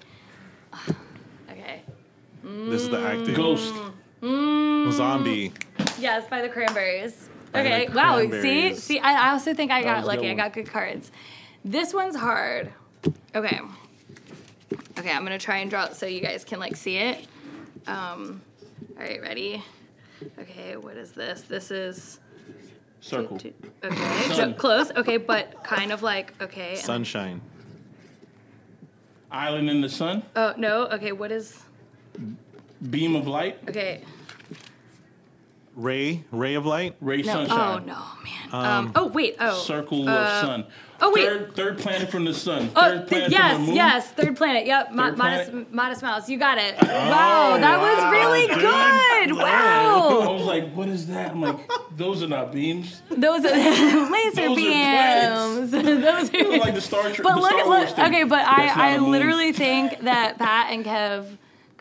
Okay. 1.50 1.82
This 2.42 2.82
is 2.82 2.88
the 2.90 3.00
acting. 3.00 3.34
Ghost. 3.34 3.72
Zombie. 4.92 5.52
Yes, 5.98 6.28
by 6.28 6.42
the 6.42 6.48
cranberries. 6.48 7.28
By 7.54 7.62
the 7.62 7.68
Okay. 7.68 7.88
Wow. 7.94 8.18
See, 8.42 8.74
see, 8.74 8.98
I, 8.98 9.28
I 9.28 9.30
also 9.30 9.54
think 9.54 9.70
I 9.70 9.82
got 9.82 9.98
was 9.98 10.06
good 10.06 10.16
lucky. 10.16 10.30
I 10.30 10.34
got 10.34 10.52
good 10.52 10.66
cards. 10.66 11.12
This 11.64 11.94
one's 11.94 12.16
hard. 12.16 12.72
Okay. 13.34 13.60
Okay, 14.98 15.10
I'm 15.12 15.22
gonna 15.22 15.38
try 15.38 15.58
and 15.58 15.70
draw 15.70 15.84
it 15.84 15.94
so 15.94 16.06
you 16.06 16.20
guys 16.20 16.44
can 16.44 16.58
like 16.58 16.76
see 16.76 16.96
it. 16.96 17.26
Um. 17.86 18.42
All 18.96 19.02
right, 19.02 19.20
ready? 19.22 19.62
Okay, 20.38 20.76
what 20.76 20.96
is 20.96 21.12
this? 21.12 21.42
This 21.42 21.70
is 21.70 22.18
Circle. 23.00 23.36
okay. 23.36 23.52
So- 24.34 24.52
close. 24.52 24.90
Okay, 24.90 25.16
but 25.16 25.62
kind 25.62 25.92
of 25.92 26.02
like 26.02 26.34
okay. 26.42 26.74
Sunshine. 26.74 27.40
Island 29.30 29.70
in 29.70 29.80
the 29.80 29.88
sun. 29.88 30.24
Oh 30.34 30.54
no. 30.56 30.86
Okay, 30.88 31.12
what 31.12 31.30
is? 31.30 31.62
Beam 32.90 33.14
of 33.14 33.28
light. 33.28 33.58
Okay. 33.68 34.02
Ray. 35.76 36.24
Ray 36.30 36.54
of 36.54 36.66
light. 36.66 36.96
Ray 37.00 37.22
No. 37.22 37.32
sunshine. 37.32 37.82
Oh 37.82 37.84
no, 37.84 37.98
man. 38.22 38.66
Um, 38.66 38.92
oh 38.94 39.06
wait. 39.06 39.36
Oh. 39.40 39.58
Circle 39.62 40.08
Uh, 40.08 40.12
of 40.12 40.28
sun. 40.40 40.66
oh, 41.00 41.12
wait. 41.12 41.24
Third, 41.28 41.56
third 41.56 41.78
planet 41.78 42.08
from 42.08 42.24
the 42.24 42.32
sun. 42.32 42.70
Oh, 42.76 42.80
Third 42.82 42.98
th- 42.98 43.08
planet 43.08 43.30
yes, 43.32 43.52
from 43.54 43.60
the 43.62 43.66
moon. 43.66 43.76
yes, 43.76 44.10
third 44.12 44.36
planet. 44.36 44.66
Yep, 44.66 44.86
Third 44.94 45.18
modest, 45.18 45.50
planet? 45.50 45.72
modest 45.74 46.02
mouse. 46.02 46.28
You 46.28 46.38
got 46.38 46.58
it. 46.58 46.76
wow, 46.80 47.56
that 47.58 47.80
was 47.80 48.12
really 48.12 48.46
dude. 48.46 48.58
good. 48.60 49.36
Wow. 49.42 50.20
I 50.20 50.32
was 50.32 50.44
like, 50.46 50.72
what 50.72 50.88
is 50.88 51.08
that? 51.08 51.32
I'm 51.32 51.40
like, 51.42 51.68
those 51.96 52.22
are 52.22 52.28
not 52.28 52.52
beams. 52.52 53.02
those 53.10 53.44
are 53.44 53.48
laser 54.10 54.34
Those 54.36 54.38
are 54.38 54.54
beams. 54.54 55.70
those 55.72 56.34
are 56.34 56.58
like 56.58 56.74
the 56.74 56.80
Star 56.80 57.02
Trek. 57.10 57.22
But 57.24 57.34
the 57.34 57.40
look, 57.40 57.50
Star 57.50 57.58
look. 57.66 57.78
Wars 57.78 57.92
thing. 57.92 58.04
Okay, 58.06 58.22
but 58.24 58.36
That's 58.44 58.76
not 58.76 58.78
I, 58.78 58.90
I 58.90 58.90
a 58.94 59.00
moon. 59.00 59.10
literally 59.10 59.52
think 59.52 60.00
that 60.02 60.38
Pat 60.38 60.72
and 60.72 60.84
Kev 60.84 61.26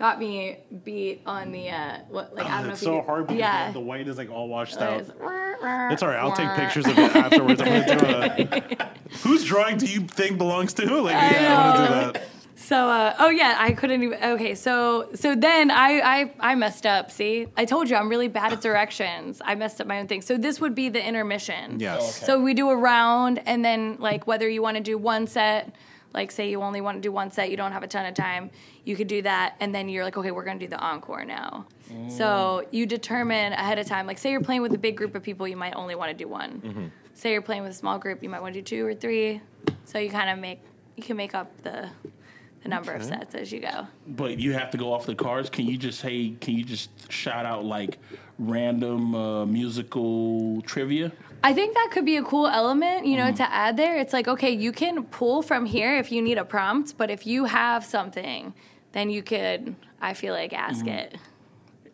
got 0.04 0.20
me 0.20 0.58
beat 0.84 1.22
on 1.26 1.54
the 1.54 1.70
uh, 1.70 2.00
what 2.10 2.36
like 2.36 2.46
I 2.46 2.58
don't 2.58 2.64
know 2.68 2.74
It's 2.74 2.82
if 2.82 2.86
so 2.88 2.96
you, 2.98 3.02
hard 3.04 3.28
because 3.28 3.40
yeah. 3.40 3.72
the 3.72 3.80
white 3.80 4.06
is 4.06 4.18
like 4.18 4.30
all 4.30 4.50
washed 4.50 4.76
It's- 4.76 5.10
out. 5.10 5.92
It's 5.94 6.04
all 6.04 6.10
right. 6.10 6.20
I'll 6.20 6.36
take 6.36 6.50
pictures 6.56 6.86
of 6.86 7.00
it 7.00 7.16
afterwards. 7.16 7.62
I'm 7.62 7.68
gonna 7.68 8.36
do 8.46 8.54
a. 8.76 8.90
Whose 9.24 9.46
drawing 9.46 9.78
do 9.78 9.86
you 9.86 10.02
think 10.02 10.38
belongs 10.38 10.74
to? 10.74 10.84
Like, 11.02 11.14
yeah, 11.14 11.58
I'm 11.58 11.86
gonna 11.88 12.06
do 12.08 12.20
that. 12.20 12.28
So, 12.56 12.90
uh, 12.90 13.16
oh 13.20 13.30
yeah, 13.30 13.56
I 13.58 13.72
couldn't 13.72 14.04
even. 14.04 14.22
Okay, 14.22 14.56
so 14.56 15.08
so 15.16 15.36
then 15.36 15.72
I, 15.72 16.02
I 16.02 16.34
I 16.52 16.56
messed 16.56 16.86
up. 16.86 17.10
See, 17.10 17.48
I 17.56 17.64
told 17.64 17.90
you 17.90 17.96
I'm 17.96 18.10
really 18.10 18.28
bad 18.28 18.52
at 18.52 18.60
directions. 18.60 19.42
I 19.46 19.56
messed 19.56 19.80
up 19.80 19.88
my 19.88 20.00
own 20.02 20.08
thing. 20.08 20.22
So 20.22 20.36
this 20.38 20.60
would 20.60 20.76
be 20.76 20.90
the 20.90 21.02
intermission. 21.02 21.80
Yes. 21.80 22.18
Okay. 22.18 22.26
So 22.26 22.42
we 22.42 22.54
do 22.54 22.70
a 22.70 22.76
round, 22.76 23.42
and 23.46 23.64
then 23.64 23.96
like 24.00 24.28
whether 24.28 24.50
you 24.50 24.62
want 24.62 24.76
to 24.76 24.84
do 24.84 24.98
one 24.98 25.28
set, 25.28 25.74
like 26.14 26.30
say 26.30 26.50
you 26.50 26.62
only 26.62 26.82
want 26.82 26.98
to 26.98 27.02
do 27.02 27.12
one 27.14 27.32
set, 27.32 27.50
you 27.50 27.56
don't 27.58 27.72
have 27.72 27.84
a 27.84 27.88
ton 27.88 28.06
of 28.06 28.16
time, 28.16 28.52
you 28.86 28.96
could 28.96 29.08
do 29.08 29.22
that, 29.22 29.56
and 29.60 29.74
then 29.74 29.90
you're 29.90 30.04
like, 30.04 30.18
okay, 30.18 30.32
we're 30.32 30.44
gonna 30.44 30.60
do 30.60 30.68
the 30.68 30.80
encore 30.80 31.26
now. 31.26 31.66
So 32.10 32.64
mm. 32.64 32.68
you 32.72 32.86
determine 32.86 33.54
ahead 33.54 33.78
of 33.78 33.86
time. 33.86 34.08
Like 34.08 34.18
say 34.18 34.32
you're 34.32 34.42
playing 34.42 34.62
with 34.62 34.74
a 34.74 34.78
big 34.78 34.98
group 34.98 35.16
of 35.16 35.24
people, 35.24 35.48
you 35.48 35.58
might 35.58 35.76
only 35.76 35.96
want 35.96 36.10
to 36.10 36.18
do 36.18 36.28
one. 36.28 36.62
Mm-hmm. 36.62 36.86
Say 37.14 37.32
you're 37.32 37.42
playing 37.42 37.62
with 37.62 37.72
a 37.72 37.76
small 37.76 38.00
group, 38.00 38.24
you 38.24 38.30
might 38.30 38.42
want 38.42 38.56
to 38.56 38.62
do 38.62 38.64
two 38.64 38.86
or 38.86 38.96
three. 38.96 39.42
So 39.86 40.00
you 40.00 40.10
kind 40.10 40.30
of 40.30 40.40
make 40.40 40.62
you 40.96 41.04
can 41.04 41.18
make 41.18 41.36
up 41.36 41.62
the 41.62 41.90
the 42.64 42.70
number 42.70 42.94
of 42.94 43.04
sets 43.04 43.36
as 43.36 43.52
you 43.52 43.60
go. 43.60 43.88
But 44.08 44.40
you 44.40 44.54
have 44.54 44.72
to 44.72 44.78
go 44.78 44.94
off 44.94 45.06
the 45.06 45.16
cards. 45.16 45.50
Can 45.50 45.66
you 45.66 45.78
just 45.78 46.02
hey? 46.02 46.32
Can 46.40 46.56
you 46.56 46.64
just 46.64 47.12
shout 47.12 47.46
out 47.46 47.66
like 47.66 48.00
random 48.40 49.14
uh, 49.14 49.46
musical 49.46 50.62
trivia? 50.62 51.12
I 51.46 51.54
think 51.54 51.74
that 51.74 51.90
could 51.92 52.06
be 52.06 52.16
a 52.16 52.24
cool 52.24 52.48
element, 52.48 53.06
you 53.06 53.18
know, 53.18 53.26
mm-hmm. 53.26 53.36
to 53.36 53.54
add 53.54 53.76
there. 53.76 53.98
It's 53.98 54.14
like, 54.14 54.30
okay, 54.30 54.52
you 54.52 54.72
can 54.72 55.04
pull 55.04 55.42
from 55.42 55.66
here 55.66 55.98
if 55.98 56.10
you 56.10 56.22
need 56.22 56.38
a 56.38 56.46
prompt, 56.46 56.98
but 56.98 57.12
if 57.12 57.28
you 57.28 57.46
have 57.46 57.84
something, 57.84 58.54
then 58.94 59.10
you 59.10 59.22
could, 59.22 59.76
I 60.02 60.14
feel 60.14 60.34
like, 60.34 60.54
ask 60.54 60.88
it. 60.88 61.16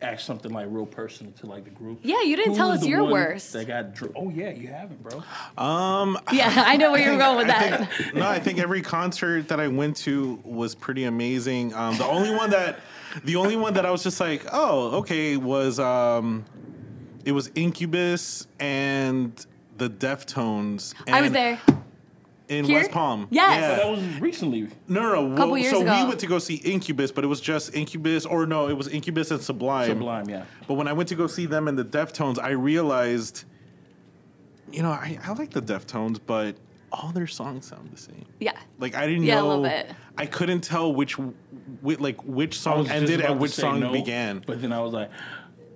Ask 0.02 0.24
something 0.24 0.50
like 0.50 0.66
real 0.70 0.86
personal 0.86 1.30
to 1.32 1.46
like 1.46 1.64
the 1.64 1.70
group. 1.70 1.98
Yeah, 2.02 2.22
you 2.22 2.34
didn't 2.34 2.52
Who 2.52 2.56
tell 2.56 2.70
us 2.70 2.86
your 2.86 3.04
worst. 3.04 3.52
That 3.52 3.66
got. 3.66 3.94
Dr- 3.94 4.12
oh 4.16 4.30
yeah, 4.30 4.48
you 4.50 4.68
haven't, 4.68 5.02
bro. 5.02 5.22
Um, 5.62 6.18
Yeah, 6.32 6.50
I 6.66 6.78
know 6.78 6.92
where 6.92 7.02
you're 7.04 7.18
going 7.18 7.36
with 7.36 7.50
I 7.54 7.68
that. 7.70 7.92
think- 7.92 8.14
no, 8.14 8.26
I 8.26 8.38
think 8.38 8.58
every 8.60 8.80
concert 8.80 9.48
that 9.48 9.60
I 9.60 9.68
went 9.68 9.96
to 9.98 10.40
was 10.42 10.74
pretty 10.74 11.04
amazing. 11.04 11.74
Um, 11.74 11.98
the 11.98 12.06
only 12.06 12.30
one 12.34 12.48
that, 12.50 12.80
the 13.24 13.36
only 13.36 13.56
one 13.56 13.74
that 13.74 13.84
I 13.84 13.90
was 13.90 14.02
just 14.02 14.20
like, 14.20 14.46
oh, 14.52 14.98
okay, 15.00 15.36
was 15.36 15.78
um, 15.78 16.46
it 17.26 17.32
was 17.32 17.50
Incubus 17.54 18.46
and 18.58 19.44
the 19.76 19.90
Deftones. 19.90 20.94
I 21.10 21.20
was 21.20 21.32
there. 21.32 21.60
In 22.50 22.64
Here? 22.64 22.80
West 22.80 22.90
Palm. 22.90 23.28
Yes. 23.30 23.60
Yeah. 23.60 23.76
That 23.76 23.88
was 23.88 24.20
recently. 24.20 24.68
No, 24.88 25.02
no, 25.02 25.28
no. 25.28 25.36
Couple 25.36 25.56
years 25.56 25.72
so 25.72 25.82
ago. 25.82 26.02
we 26.02 26.08
went 26.08 26.20
to 26.20 26.26
go 26.26 26.38
see 26.38 26.56
Incubus, 26.56 27.12
but 27.12 27.22
it 27.22 27.28
was 27.28 27.40
just 27.40 27.74
Incubus, 27.74 28.26
or 28.26 28.44
no, 28.44 28.68
it 28.68 28.76
was 28.76 28.88
Incubus 28.88 29.30
and 29.30 29.40
Sublime. 29.40 29.88
Sublime, 29.88 30.28
yeah. 30.28 30.44
But 30.66 30.74
when 30.74 30.88
I 30.88 30.92
went 30.92 31.08
to 31.10 31.14
go 31.14 31.26
see 31.28 31.46
them 31.46 31.68
in 31.68 31.76
the 31.76 31.84
Deftones, 31.84 32.38
I 32.38 32.50
realized, 32.50 33.44
you 34.72 34.82
know, 34.82 34.90
I, 34.90 35.18
I 35.22 35.32
like 35.32 35.50
the 35.50 35.62
Deftones, 35.62 36.18
but 36.24 36.56
all 36.92 37.12
their 37.12 37.28
songs 37.28 37.66
sound 37.66 37.88
the 37.92 37.96
same. 37.96 38.26
Yeah. 38.40 38.58
Like 38.80 38.96
I 38.96 39.06
didn't 39.06 39.22
Yeah, 39.22 39.38
a 39.38 39.42
know. 39.42 39.48
little 39.48 39.64
bit. 39.64 39.94
I 40.18 40.26
couldn't 40.26 40.62
tell 40.62 40.92
which, 40.92 41.16
which 41.82 42.00
like 42.00 42.22
which 42.24 42.58
song 42.58 42.88
ended 42.88 43.20
about 43.20 43.32
and 43.32 43.40
which 43.40 43.52
song 43.52 43.78
no, 43.78 43.92
began. 43.92 44.42
But 44.44 44.60
then 44.60 44.72
I 44.72 44.80
was 44.80 44.92
like, 44.92 45.10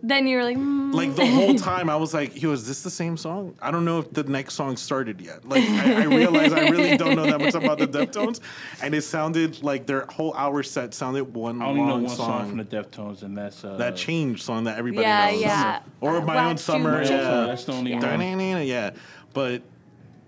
Then 0.07 0.27
you're 0.27 0.45
like, 0.45 0.59
mm. 0.59 0.93
Like 0.93 1.17
the 1.17 1.25
whole 1.25 1.55
time, 1.71 1.89
I 1.89 1.97
was 1.97 2.13
like, 2.13 2.41
"Yo, 2.43 2.53
is 2.53 2.67
this 2.67 2.83
the 2.83 2.91
same 2.91 3.17
song?" 3.17 3.55
I 3.63 3.71
don't 3.71 3.87
know 3.87 4.01
if 4.01 4.13
the 4.13 4.23
next 4.25 4.53
song 4.53 4.77
started 4.77 5.19
yet. 5.19 5.49
Like 5.49 5.63
I, 5.65 6.03
I 6.03 6.05
realized 6.05 6.53
I 6.55 6.69
really 6.69 6.99
don't 6.99 7.17
know 7.17 7.25
that 7.25 7.41
much 7.41 7.55
about 7.55 7.79
the 7.79 7.87
Deftones, 7.89 8.41
and 8.83 8.95
it 8.95 9.01
sounded 9.03 9.63
like 9.63 9.87
their 9.87 10.05
whole 10.07 10.35
hour 10.35 10.63
set 10.63 10.93
sounded 10.93 11.33
one 11.35 11.63
I 11.63 11.67
only 11.69 11.81
know 11.81 11.87
long 11.89 12.03
one 12.05 12.15
song, 12.15 12.27
song. 12.41 12.49
from 12.51 12.59
the 12.59 12.65
Deftones, 12.67 13.23
and 13.23 13.35
that's 13.37 13.65
uh, 13.65 13.77
that 13.79 13.97
change 13.97 14.43
song 14.43 14.65
that 14.65 14.77
everybody 14.77 15.07
Yeah, 15.07 15.31
knows. 15.31 15.41
yeah. 15.41 15.81
Or 16.03 16.19
Uh, 16.19 16.21
my 16.21 16.35
Watch 16.35 16.45
own 16.45 16.51
You 16.53 16.59
summer. 16.59 16.91
My 16.93 16.97
Own 16.99 17.03
Yeah. 17.05 17.09
Summer, 17.23 17.47
that's 17.47 17.65
the 17.65 17.73
only 17.73 17.91
Yeah. 17.93 18.17
one. 18.17 18.67
Yeah. 18.67 18.91
But 19.33 19.63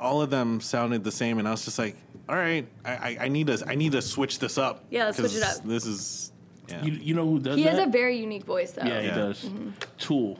all 0.00 0.22
of 0.22 0.30
them 0.30 0.60
sounded 0.62 1.04
the 1.04 1.12
same, 1.12 1.38
and 1.38 1.46
I 1.46 1.50
was 1.50 1.64
just 1.66 1.78
like, 1.78 1.96
"All 2.30 2.34
right, 2.36 2.66
I, 2.84 2.92
I, 2.92 3.16
I 3.22 3.28
need 3.28 3.46
to 3.48 3.62
I 3.68 3.74
need 3.74 3.92
to 3.92 4.00
switch 4.02 4.38
this 4.38 4.56
up." 4.58 4.84
Yeah, 4.90 5.04
let's 5.04 5.18
switch 5.18 5.34
it 5.36 5.42
'cause 5.42 5.58
up. 5.58 5.64
This 5.66 5.84
is 5.86 6.32
yeah. 6.68 6.82
You, 6.84 6.92
you 6.92 7.14
know 7.14 7.26
who 7.26 7.38
does 7.38 7.56
he 7.56 7.64
that? 7.64 7.74
has 7.74 7.86
a 7.86 7.90
very 7.90 8.16
unique 8.18 8.44
voice, 8.44 8.72
though. 8.72 8.84
yeah, 8.84 9.00
he 9.00 9.06
Yeah. 9.08 9.14
does. 9.14 9.48
Tool. 9.98 10.38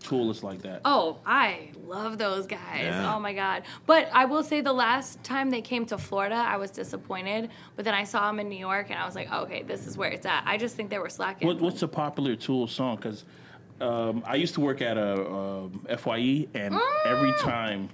Tool 0.00 0.30
is 0.30 0.42
like 0.42 0.60
that. 0.62 0.82
Oh, 0.84 1.16
I 1.24 1.70
love 1.86 2.18
those 2.18 2.46
guys. 2.46 2.82
Yeah. 2.82 3.14
Oh 3.14 3.18
my 3.20 3.32
god. 3.32 3.62
But 3.86 4.10
I 4.12 4.26
will 4.26 4.42
say 4.42 4.60
the 4.60 4.72
last 4.74 5.22
time 5.24 5.48
they 5.50 5.62
came 5.62 5.86
to 5.86 5.96
Florida, 5.96 6.34
I 6.34 6.58
was 6.58 6.70
disappointed. 6.70 7.48
But 7.74 7.86
then 7.86 7.94
I 7.94 8.04
saw 8.04 8.26
them 8.26 8.38
in 8.38 8.50
New 8.50 8.58
York 8.58 8.90
and 8.90 8.98
I 8.98 9.06
was 9.06 9.14
like, 9.14 9.28
oh, 9.32 9.44
okay, 9.44 9.62
this 9.62 9.86
is 9.86 9.96
where 9.96 10.10
it's 10.10 10.26
at. 10.26 10.42
I 10.46 10.58
just 10.58 10.76
think 10.76 10.90
they 10.90 10.98
were 10.98 11.08
slacking. 11.08 11.48
What, 11.48 11.58
what's 11.62 11.80
a 11.82 11.88
popular 11.88 12.36
Tool 12.36 12.66
song? 12.66 12.96
Because 12.96 13.24
um, 13.80 14.22
I 14.26 14.34
used 14.34 14.52
to 14.54 14.60
work 14.60 14.82
at 14.82 14.98
a 14.98 15.26
um, 15.26 15.86
Fye, 15.96 16.48
and 16.52 16.78
every 17.06 17.32
Mm. 17.32 17.38
time 17.38 17.88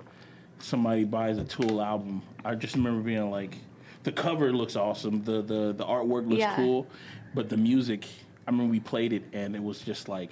somebody 0.59 1.05
buys 1.05 1.39
a 1.39 1.45
Tool 1.45 1.81
album, 1.81 2.23
I 2.45 2.57
just 2.57 2.75
remember 2.75 3.03
being 3.03 3.31
like, 3.31 3.57
the 4.03 4.11
cover 4.13 4.53
looks 4.53 4.75
awesome, 4.77 5.23
the 5.25 5.43
the 5.43 5.73
the 5.75 5.85
artwork 5.85 6.27
looks 6.29 6.41
Yeah. 6.41 6.57
cool, 6.57 6.87
but 7.35 7.49
the 7.49 7.57
music. 7.57 8.07
I 8.47 8.51
remember 8.51 8.71
we 8.71 8.81
played 8.81 9.13
it, 9.13 9.23
and 9.33 9.55
it 9.55 9.63
was 9.63 9.81
just 9.81 10.09
like. 10.09 10.31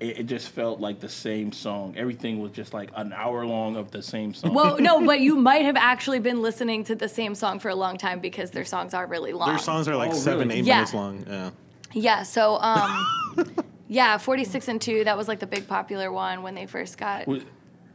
It, 0.00 0.20
it 0.20 0.26
just 0.26 0.50
felt 0.50 0.78
like 0.78 1.00
the 1.00 1.08
same 1.08 1.50
song. 1.50 1.94
Everything 1.96 2.38
was 2.40 2.52
just 2.52 2.72
like 2.72 2.90
an 2.94 3.12
hour 3.12 3.44
long 3.44 3.74
of 3.74 3.90
the 3.90 4.00
same 4.00 4.32
song. 4.32 4.54
well, 4.54 4.78
no, 4.78 5.04
but 5.06 5.18
you 5.18 5.34
might 5.34 5.64
have 5.64 5.74
actually 5.74 6.20
been 6.20 6.40
listening 6.40 6.84
to 6.84 6.94
the 6.94 7.08
same 7.08 7.34
song 7.34 7.58
for 7.58 7.68
a 7.68 7.74
long 7.74 7.96
time 7.98 8.20
because 8.20 8.52
their 8.52 8.64
songs 8.64 8.94
are 8.94 9.08
really 9.08 9.32
long. 9.32 9.48
Their 9.48 9.58
songs 9.58 9.88
are 9.88 9.96
like 9.96 10.12
Oh, 10.12 10.14
seven, 10.14 10.48
really? 10.48 10.60
eight 10.60 10.66
Yeah. 10.66 10.74
minutes 10.76 10.94
long. 10.94 11.24
Yeah. 11.28 11.50
Yeah, 11.94 12.22
so 12.22 12.58
um 12.60 13.06
yeah, 13.88 14.18
46 14.18 14.68
and 14.68 14.80
2, 14.80 15.02
that 15.04 15.16
was 15.16 15.26
like 15.26 15.40
the 15.40 15.46
big 15.48 15.66
popular 15.66 16.12
one 16.12 16.42
when 16.44 16.54
they 16.54 16.66
first 16.66 16.96
got 16.96 17.26
Was- 17.26 17.42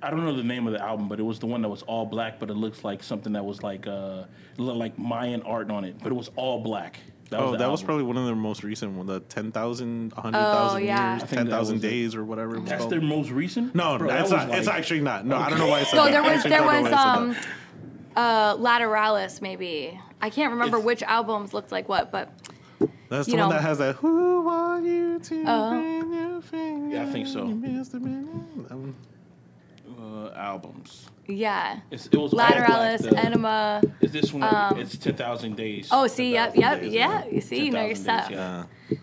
I 0.01 0.09
don't 0.09 0.25
know 0.25 0.35
the 0.35 0.43
name 0.43 0.67
of 0.67 0.73
the 0.73 0.81
album, 0.81 1.07
but 1.07 1.21
it 1.21 1.23
was 1.23 1.39
the 1.39 1.45
one 1.45 1.61
that 1.61 1.69
was 1.69 1.83
all 1.83 2.05
black, 2.05 2.37
but 2.37 2.49
it 2.49 2.55
looks 2.55 2.83
like 2.83 3.01
something 3.01 3.31
that 3.31 3.45
was 3.45 3.63
like 3.63 3.87
uh, 3.87 4.23
like 4.57 4.99
Mayan 4.99 5.41
art 5.43 5.71
on 5.71 5.85
it, 5.85 5.95
but 6.03 6.11
it 6.11 6.15
was 6.15 6.29
all 6.35 6.59
black. 6.59 6.99
That 7.33 7.39
Oh, 7.41 7.51
the 7.51 7.57
that 7.57 7.71
was 7.71 7.81
probably 7.81 8.03
one 8.03 8.15
of 8.17 8.25
their 8.25 8.35
most 8.35 8.63
recent 8.63 8.93
one, 8.95 9.07
the 9.07 9.19
10,000, 9.21 10.13
100,000 10.13 10.35
Oh, 10.35 10.77
yeah. 10.77 11.13
years, 11.13 11.23
I 11.23 11.25
think 11.25 11.29
that 11.41 11.49
10,000 11.49 11.81
days 11.81 12.13
or 12.15 12.23
whatever 12.23 12.55
it 12.55 12.59
was 12.61 12.69
That's 12.69 12.79
called. 12.81 12.91
their 12.91 13.01
most 13.01 13.31
recent. 13.31 13.73
no, 13.73 13.97
Bro, 13.97 14.07
that's 14.09 14.29
not, 14.29 14.49
was 14.49 14.59
it's 14.59 14.67
actually 14.67 15.01
not. 15.01 15.25
No, 15.25 15.37
I 15.37 15.49
don't 15.49 15.57
know 15.59 15.67
why 15.67 15.79
I 15.79 15.83
said 15.83 15.97
No, 15.97 16.05
that. 16.05 16.11
there 16.11 16.21
was 16.23 16.43
there 16.43 16.61
was 16.63 16.67
why 16.69 16.77
I 16.79 16.83
said 16.83 16.93
um 16.93 17.35
uh 18.15 18.55
Lateralus 18.57 19.41
maybe. 19.41 19.99
I 20.21 20.29
can't 20.29 20.51
remember 20.51 20.77
It's- 20.77 20.85
which 20.85 21.03
albums 21.03 21.53
looked 21.53 21.71
like 21.71 21.89
what, 21.89 22.11
but. 22.11 22.29
That's 23.09 23.25
the 23.27 23.33
you 23.33 23.37
one 23.39 23.49
that 23.49 23.61
has 23.61 23.77
that, 23.79 23.95
who 23.97 24.47
are 24.47 24.79
you 24.81 25.19
to 25.19 25.43
bring 25.43 26.13
your 26.13 26.41
finger, 26.41 26.95
Yeah, 26.95 27.03
I 27.03 27.05
think 27.11 27.27
so. 27.27 27.45
Mr. 27.45 28.01
Man?" 28.01 28.27
That 28.69 28.77
one. 28.77 28.95
uh, 29.99 30.31
albums. 30.35 31.09
Yeah. 31.27 31.79
It's, 31.89 32.07
it 32.07 32.15
was 32.15 32.33
all 32.33 32.37
black, 32.37 32.53
Lateralus, 32.55 33.01
Ænima. 33.01 33.93
Is 34.01 34.11
this 34.11 34.33
one? 34.33 34.77
it's 34.77 34.97
ten 34.97 35.15
thousand 35.15 35.55
days. 35.55 35.89
Oh, 35.91 36.07
see, 36.07 36.33
yep, 36.33 36.53
10,000 36.53 36.61
yep, 36.61 36.81
days, 36.81 36.93
yeah. 36.93 37.25
You 37.25 37.41
see, 37.41 37.65
you 37.65 37.71
know 37.71 37.85
your 37.85 37.95
10,000 37.95 38.03
stuff. 38.03 38.31
yeah. 38.31 38.63
Yeah. 38.89 38.97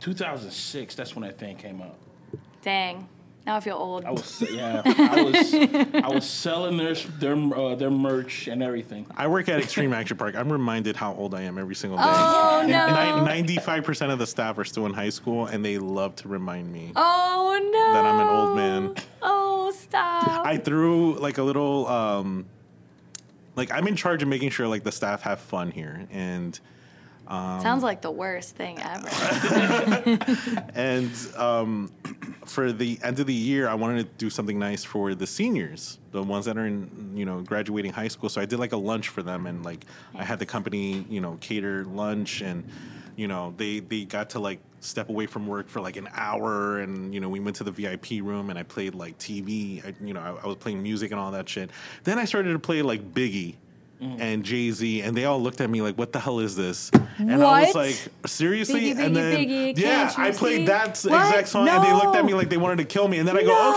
Two 0.00 0.14
thousand 0.14 0.50
six. 0.50 0.94
That's 0.94 1.14
when 1.14 1.28
that 1.28 1.38
thing 1.38 1.56
came 1.56 1.82
out. 1.82 1.96
Dang. 2.62 3.06
Now 3.46 3.56
I 3.56 3.60
feel 3.60 3.76
old. 3.76 4.04
I 4.04 4.10
was 4.10 4.42
yeah. 4.50 4.82
I 4.86 5.22
was 5.22 5.54
I 5.54 6.08
was 6.08 6.28
selling 6.28 6.76
their 6.76 6.94
their 6.94 7.34
uh, 7.34 7.74
their 7.74 7.90
merch 7.90 8.48
and 8.48 8.62
everything. 8.62 9.06
I 9.16 9.28
work 9.28 9.48
at 9.48 9.60
Extreme 9.60 9.92
Action 9.92 10.16
Park. 10.16 10.36
I'm 10.36 10.50
reminded 10.50 10.96
how 10.96 11.14
old 11.14 11.34
I 11.34 11.42
am 11.42 11.58
every 11.58 11.74
single 11.74 11.98
day. 11.98 12.04
Oh, 12.06 12.64
no. 12.66 13.24
Ninety-five 13.24 13.84
percent 13.84 14.12
of 14.12 14.18
the 14.18 14.26
staff 14.26 14.58
are 14.58 14.64
still 14.64 14.86
in 14.86 14.94
high 14.94 15.08
school, 15.08 15.46
and 15.46 15.64
they 15.64 15.78
love 15.78 16.16
to 16.16 16.28
remind 16.28 16.70
me 16.72 16.92
oh 16.96 17.70
no. 17.72 17.92
that 17.92 18.04
I'm 18.04 18.20
an 18.20 18.26
old 18.26 18.56
man. 18.56 18.94
Oh, 19.22 19.39
stop. 19.82 20.46
I 20.46 20.56
threw 20.56 21.14
like 21.14 21.38
a 21.38 21.42
little, 21.42 21.86
um, 21.86 22.46
like 23.56 23.70
I'm 23.72 23.86
in 23.88 23.96
charge 23.96 24.22
of 24.22 24.28
making 24.28 24.50
sure 24.50 24.68
like 24.68 24.84
the 24.84 24.92
staff 24.92 25.22
have 25.22 25.40
fun 25.40 25.70
here, 25.70 26.06
and 26.10 26.58
Sounds 27.30 27.84
like 27.84 28.00
the 28.00 28.10
worst 28.10 28.56
thing 28.56 28.76
ever. 28.80 29.08
and 30.74 31.10
um, 31.36 31.92
for 32.44 32.72
the 32.72 32.98
end 33.04 33.20
of 33.20 33.26
the 33.26 33.34
year, 33.34 33.68
I 33.68 33.74
wanted 33.74 33.98
to 34.02 34.10
do 34.18 34.30
something 34.30 34.58
nice 34.58 34.82
for 34.82 35.14
the 35.14 35.28
seniors, 35.28 35.98
the 36.10 36.24
ones 36.24 36.46
that 36.46 36.58
are 36.58 36.66
in 36.66 37.12
you 37.14 37.24
know 37.24 37.40
graduating 37.42 37.92
high 37.92 38.08
school. 38.08 38.28
So 38.28 38.40
I 38.40 38.46
did 38.46 38.58
like 38.58 38.72
a 38.72 38.76
lunch 38.76 39.10
for 39.10 39.22
them, 39.22 39.46
and 39.46 39.64
like 39.64 39.84
I 40.12 40.24
had 40.24 40.40
the 40.40 40.46
company 40.46 41.06
you 41.08 41.20
know 41.20 41.38
cater 41.40 41.84
lunch, 41.84 42.40
and 42.40 42.68
you 43.14 43.28
know 43.28 43.54
they 43.56 43.78
they 43.78 44.06
got 44.06 44.30
to 44.30 44.40
like 44.40 44.58
step 44.80 45.08
away 45.08 45.26
from 45.26 45.46
work 45.46 45.68
for 45.68 45.80
like 45.80 45.96
an 45.96 46.08
hour, 46.14 46.80
and 46.80 47.14
you 47.14 47.20
know, 47.20 47.28
we 47.28 47.40
went 47.40 47.56
to 47.56 47.64
the 47.64 47.70
VIP 47.70 48.22
room 48.22 48.50
and 48.50 48.58
I 48.58 48.62
played 48.62 48.94
like 48.94 49.18
TV. 49.18 49.84
I, 49.84 49.94
you 50.04 50.14
know, 50.14 50.20
I, 50.20 50.44
I 50.44 50.46
was 50.46 50.56
playing 50.56 50.82
music 50.82 51.10
and 51.10 51.20
all 51.20 51.30
that 51.32 51.48
shit. 51.48 51.70
Then 52.04 52.18
I 52.18 52.24
started 52.24 52.52
to 52.52 52.58
play 52.58 52.82
like 52.82 53.12
Biggie. 53.14 53.56
Mm. 54.02 54.18
And 54.18 54.44
Jay 54.46 54.70
Z, 54.70 55.02
and 55.02 55.14
they 55.14 55.26
all 55.26 55.42
looked 55.42 55.60
at 55.60 55.68
me 55.68 55.82
like, 55.82 55.98
"What 55.98 56.10
the 56.10 56.20
hell 56.20 56.40
is 56.40 56.56
this?" 56.56 56.90
And 57.18 57.30
I 57.44 57.66
was 57.66 57.74
like, 57.74 58.08
"Seriously?" 58.24 58.94
Biggie, 58.94 58.98
and 58.98 59.14
then, 59.14 59.36
Biggie, 59.36 59.78
yeah, 59.78 60.10
I 60.16 60.30
played 60.30 60.60
see? 60.60 60.64
that 60.68 60.98
What? 61.04 61.26
exact 61.26 61.48
song, 61.48 61.68
and 61.68 61.84
they 61.84 61.92
looked 61.92 62.16
at 62.16 62.24
me 62.24 62.32
like 62.32 62.48
they 62.48 62.56
wanted 62.56 62.78
to 62.78 62.86
kill 62.86 63.08
me. 63.08 63.18
And 63.18 63.28
then 63.28 63.36
I 63.36 63.42
go, 63.42 63.48
No. 63.48 63.74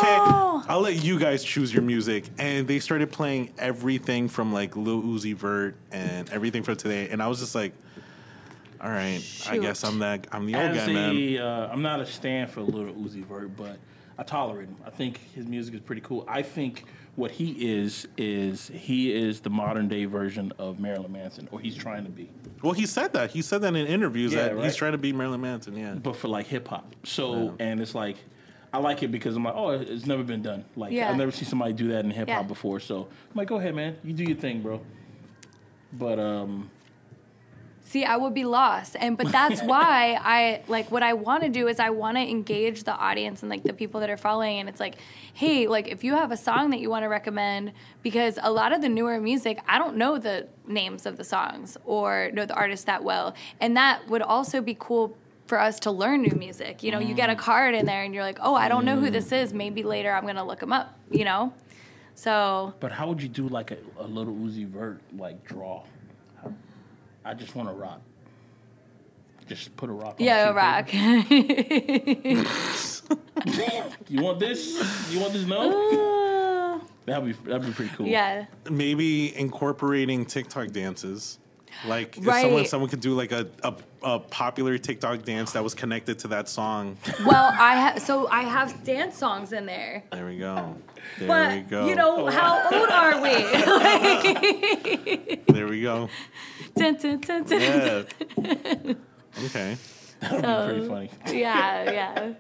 "Okay, 0.61 0.69
I'll 0.71 0.79
let 0.79 1.03
you 1.03 1.19
guys 1.19 1.43
choose 1.43 1.73
your 1.73 1.83
music." 1.83 2.23
And 2.37 2.65
they 2.65 2.79
started 2.79 3.11
playing 3.11 3.49
everything 3.57 4.29
from 4.29 4.53
like 4.53 4.77
Lil 4.77 5.01
Uzi 5.01 5.35
Vert 5.35 5.75
and 5.91 6.29
everything 6.29 6.63
for 6.63 6.73
today. 6.73 7.09
And 7.09 7.21
I 7.21 7.27
was 7.27 7.39
just 7.41 7.53
like, 7.53 7.73
"All 8.83 8.89
right, 8.89 9.21
I 9.49 9.57
guess 9.57 9.83
I'm 9.83 9.99
that. 9.99 10.27
I'm 10.31 10.45
the 10.45 10.55
old 10.55 10.71
As 10.71 10.87
guy, 10.87 10.93
man." 10.93 11.15
a, 11.15 11.37
uh, 11.39 11.67
I'm 11.71 11.81
not 11.81 11.99
a 12.01 12.05
stand 12.05 12.49
for 12.51 12.61
Little 12.61 12.93
Uzi 12.93 13.23
Vert, 13.25 13.55
but 13.55 13.77
I 14.17 14.23
tolerate 14.23 14.67
him. 14.67 14.77
I 14.85 14.89
think 14.89 15.19
his 15.33 15.47
music 15.47 15.73
is 15.75 15.79
pretty 15.81 16.01
cool. 16.01 16.25
I 16.27 16.41
think 16.41 16.85
what 17.15 17.31
he 17.31 17.51
is 17.79 18.07
is 18.17 18.69
he 18.73 19.13
is 19.13 19.41
the 19.41 19.49
modern 19.49 19.87
day 19.87 20.05
version 20.05 20.51
of 20.59 20.79
Marilyn 20.79 21.11
Manson, 21.11 21.47
or 21.51 21.59
he's 21.59 21.75
trying 21.75 22.03
to 22.05 22.09
be, 22.09 22.29
Well, 22.63 22.73
he 22.73 22.85
said 22.87 23.13
that. 23.13 23.31
He 23.31 23.41
said 23.41 23.61
that 23.61 23.75
in 23.75 23.85
interviews 23.87 24.33
Yeah, 24.33 24.49
that 24.49 24.63
he's 24.63 24.75
trying 24.75 24.93
to 24.93 24.97
be 24.97 25.13
Marilyn 25.13 25.41
Manson. 25.41 25.77
Yeah. 25.77 25.93
but 25.93 26.15
for 26.15 26.27
like 26.27 26.47
hip 26.47 26.67
hop. 26.67 26.95
So, 27.03 27.55
and 27.59 27.79
it's 27.79 27.95
like. 27.95 28.17
I 28.75 28.79
like 28.79 29.03
it 29.03 29.09
because 29.11 29.35
I'm 29.35 29.43
like, 29.43 29.53
oh, 29.55 29.69
it's 29.69 30.07
never 30.07 30.23
been 30.23 30.41
done. 30.41 30.65
Like 30.75 30.93
Yeah. 30.93 31.07
I've 31.11 31.15
never 31.15 31.29
seen 31.29 31.47
somebody 31.47 31.73
do 31.73 31.89
that 31.89 32.05
in 32.05 32.09
hip 32.09 32.27
hop 32.27 32.41
Yeah. 32.41 32.47
before. 32.47 32.79
So 32.79 33.01
I'm 33.03 33.35
like, 33.35 33.47
go 33.47 33.57
ahead, 33.57 33.75
man, 33.75 33.97
you 34.03 34.13
do 34.13 34.23
your 34.23 34.35
thing, 34.35 34.63
bro. 34.63 34.81
But 35.91 36.17
um, 36.17 36.71
See, 37.93 38.05
I 38.05 38.17
would 38.17 38.33
be 38.33 38.43
lost. 38.43 38.95
And 38.99 39.15
but 39.15 39.31
that's 39.31 39.61
why 39.73 40.17
I 40.19 40.63
like 40.67 40.89
what 40.89 41.03
I 41.03 41.13
want 41.13 41.43
to 41.43 41.49
do 41.49 41.67
is 41.67 41.79
I 41.79 41.91
want 41.91 42.17
to 42.17 42.21
engage 42.27 42.85
the 42.85 42.95
audience 42.95 43.43
and 43.43 43.51
like 43.51 43.61
the 43.61 43.71
people 43.71 43.99
that 43.99 44.09
are 44.09 44.17
following 44.17 44.57
and 44.57 44.67
it's 44.67 44.79
like, 44.79 44.95
"Hey, 45.31 45.67
like 45.67 45.87
if 45.87 46.03
you 46.03 46.15
have 46.15 46.31
a 46.31 46.37
song 46.37 46.71
that 46.71 46.79
you 46.79 46.89
want 46.89 47.03
to 47.03 47.07
recommend 47.07 47.71
because 48.01 48.39
a 48.41 48.51
lot 48.51 48.73
of 48.73 48.81
the 48.81 48.89
newer 48.89 49.21
music, 49.21 49.59
I 49.67 49.77
don't 49.77 49.95
know 49.95 50.17
the 50.17 50.47
names 50.65 51.05
of 51.05 51.17
the 51.17 51.23
songs 51.23 51.77
or 51.85 52.31
know 52.33 52.47
the 52.47 52.55
artists 52.55 52.85
that 52.85 53.03
well. 53.03 53.35
And 53.59 53.77
that 53.77 54.09
would 54.09 54.23
also 54.23 54.59
be 54.59 54.75
cool 54.79 55.15
for 55.45 55.59
us 55.59 55.79
to 55.81 55.91
learn 55.91 56.23
new 56.23 56.35
music. 56.35 56.81
You 56.81 56.89
know, 56.89 56.99
you 56.99 57.13
get 57.13 57.29
a 57.29 57.35
mm. 57.35 57.37
card 57.37 57.75
in 57.75 57.85
there 57.85 58.01
and 58.01 58.11
you're 58.11 58.23
like, 58.23 58.39
"Oh, 58.41 58.55
I 58.55 58.69
don't 58.69 58.85
know 58.85 58.99
who 58.99 59.11
this 59.11 59.27
mm. 59.27 59.43
is. 59.43 59.53
Maybe 59.53 59.83
later 59.83 60.11
I'm 60.11 60.23
going 60.23 60.37
to 60.37 60.43
look 60.43 60.61
them 60.61 60.73
up." 60.73 60.97
You 61.11 61.25
know? 61.25 61.53
So, 62.15 62.73
But 62.79 62.91
how 62.91 63.07
would 63.09 63.21
you 63.21 63.29
do 63.29 63.47
like 63.49 63.69
a, 63.69 63.77
a 63.99 64.07
little 64.07 64.33
Uzi 64.33 64.67
Vert 64.67 64.99
like 65.15 65.43
draw? 65.43 65.83
How- 67.23 67.31
I 67.31 67.33
just 67.33 67.55
want 67.55 67.69
to 67.69 67.75
rock. 67.75 68.01
Just 69.47 69.75
put 69.75 69.89
a 69.89 69.93
rock. 69.93 70.15
On 70.19 70.25
yeah, 70.25 70.49
a 70.49 70.53
rock. 70.53 70.89
You 74.09 74.21
want 74.21 74.39
this? 74.39 75.11
You 75.11 75.19
want 75.19 75.33
this? 75.33 75.45
No. 75.45 76.81
That'd 77.05 77.25
be 77.25 77.31
that'd 77.49 77.67
be 77.67 77.73
pretty 77.73 77.93
cool. 77.95 78.07
yeah. 78.07 78.45
maybe 78.69 79.35
incorporating 79.37 80.25
TikTok 80.25 80.71
dances. 80.71 81.37
Like 81.85 82.17
if 82.17 82.23
someone 82.23 82.65
someone 82.65 82.89
could 82.89 83.01
do 83.01 83.13
like 83.13 83.31
a, 83.31 83.47
a 83.63 83.73
a 84.03 84.19
popular 84.19 84.77
TikTok 84.77 85.23
dance 85.23 85.51
that 85.53 85.63
was 85.63 85.73
connected 85.73 86.19
to 86.19 86.27
that 86.29 86.49
song. 86.49 86.97
Well, 87.25 87.53
I 87.57 87.75
have 87.75 88.01
so 88.01 88.27
I 88.29 88.43
have 88.43 88.83
dance 88.83 89.17
songs 89.17 89.53
in 89.53 89.65
there. 89.65 90.03
There 90.11 90.25
we 90.25 90.37
go. 90.37 90.75
There 91.19 91.27
But 91.27 91.53
we 91.55 91.61
go. 91.61 91.87
you 91.87 91.95
know, 91.95 92.27
how 92.27 92.69
old 92.73 92.89
are 92.89 93.21
we? 93.21 93.43
Like, 93.43 95.45
There 95.47 95.67
we 95.67 95.81
go. 95.81 96.09
dun, 96.75 96.95
dun, 96.95 97.19
dun, 97.19 97.43
dun. 97.43 97.61
Yeah. 97.61 98.03
okay. 99.45 99.77
That'd 100.21 100.81
be 100.81 100.87
pretty 100.87 100.87
funny. 100.87 101.09
yeah, 101.39 101.91
yeah. 101.99 102.33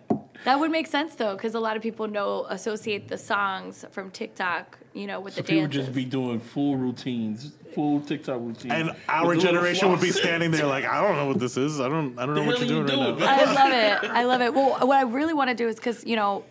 That 0.45 0.59
would 0.59 0.71
make 0.71 0.87
sense 0.87 1.15
though, 1.15 1.35
because 1.35 1.55
a 1.55 1.59
lot 1.59 1.75
of 1.75 1.83
people 1.83 2.07
know 2.07 2.45
associate 2.49 3.09
the 3.09 3.17
songs 3.17 3.85
from 3.91 4.09
TikTok, 4.11 4.79
you 4.93 5.07
know, 5.07 5.19
with 5.19 5.33
So 5.33 5.41
the 5.41 5.47
people 5.47 5.63
dances. 5.63 5.85
just 5.85 5.95
be 5.95 6.05
doing 6.05 6.39
full 6.39 6.75
routines, 6.77 7.51
full 7.73 7.99
TikTok 8.01 8.39
routines. 8.39 8.73
And 8.73 8.95
our 9.09 9.23
the 9.23 9.27
little 9.29 9.43
generation 9.43 9.89
would 9.91 10.01
be 10.01 10.11
standing 10.11 10.51
there 10.51 10.65
like, 10.67 10.85
I 10.85 11.01
don't 11.01 11.15
know 11.15 11.25
what 11.27 11.39
this 11.39 11.57
is. 11.57 11.79
I 11.79 11.89
don't 11.89 12.17
I 12.19 12.25
don't 12.25 12.35
know 12.35 12.43
what 12.43 12.59
hell 12.59 12.67
you're 12.67 12.83
are 12.83 12.87
doing 12.87 12.99
you 12.99 13.11
right 13.13 13.19
now. 13.19 13.25
I 13.27 13.53
love 13.53 14.03
it. 14.03 14.09
I 14.11 14.23
love 14.23 14.41
it. 14.41 14.53
Well, 14.53 14.87
what 14.87 14.97
I 14.97 15.01
really 15.03 15.33
want 15.33 15.49
to 15.49 15.55
do 15.55 15.67
is 15.67 15.75
because 15.77 16.05
you 16.05 16.15
know, 16.15 16.43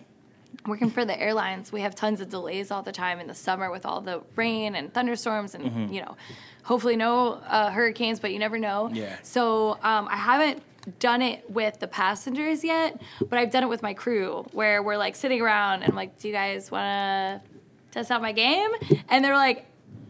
working 0.66 0.90
for 0.90 1.04
the 1.04 1.18
airlines, 1.20 1.72
we 1.72 1.80
have 1.82 1.94
tons 1.94 2.20
of 2.20 2.28
delays 2.28 2.70
all 2.70 2.82
the 2.82 2.92
time 2.92 3.20
in 3.20 3.26
the 3.26 3.34
summer 3.34 3.70
with 3.70 3.84
all 3.86 4.00
the 4.00 4.22
rain 4.36 4.74
and 4.74 4.92
thunderstorms, 4.92 5.54
and 5.54 5.64
Mm-hmm. 5.64 5.92
you 5.92 6.00
know, 6.02 6.16
hopefully 6.64 6.96
no 6.96 7.34
uh, 7.48 7.70
hurricanes, 7.70 8.18
but 8.20 8.32
you 8.32 8.38
never 8.38 8.58
know. 8.58 8.90
Yeah. 8.92 9.16
So 9.22 9.72
um, 9.82 10.08
I 10.08 10.16
haven't 10.16 10.62
done 10.98 11.22
it 11.22 11.48
with 11.48 11.78
the 11.78 11.86
passengers 11.86 12.64
yet, 12.64 13.00
but 13.28 13.38
I've 13.38 13.52
done 13.52 13.62
it 13.62 13.68
with 13.68 13.82
my 13.82 13.94
crew 13.94 14.44
where 14.52 14.82
we're 14.82 14.96
like 14.96 15.14
sitting 15.14 15.40
around 15.40 15.82
and 15.82 15.90
I'm 15.92 15.96
like, 15.96 16.18
"Do 16.18 16.26
you 16.26 16.34
guys 16.34 16.70
want 16.72 16.82
to 17.42 17.51
test 17.92 18.10
out 18.10 18.20
my 18.22 18.32
game?" 18.32 18.70
And 19.08 19.24
they're 19.24 19.36
like. 19.36 19.66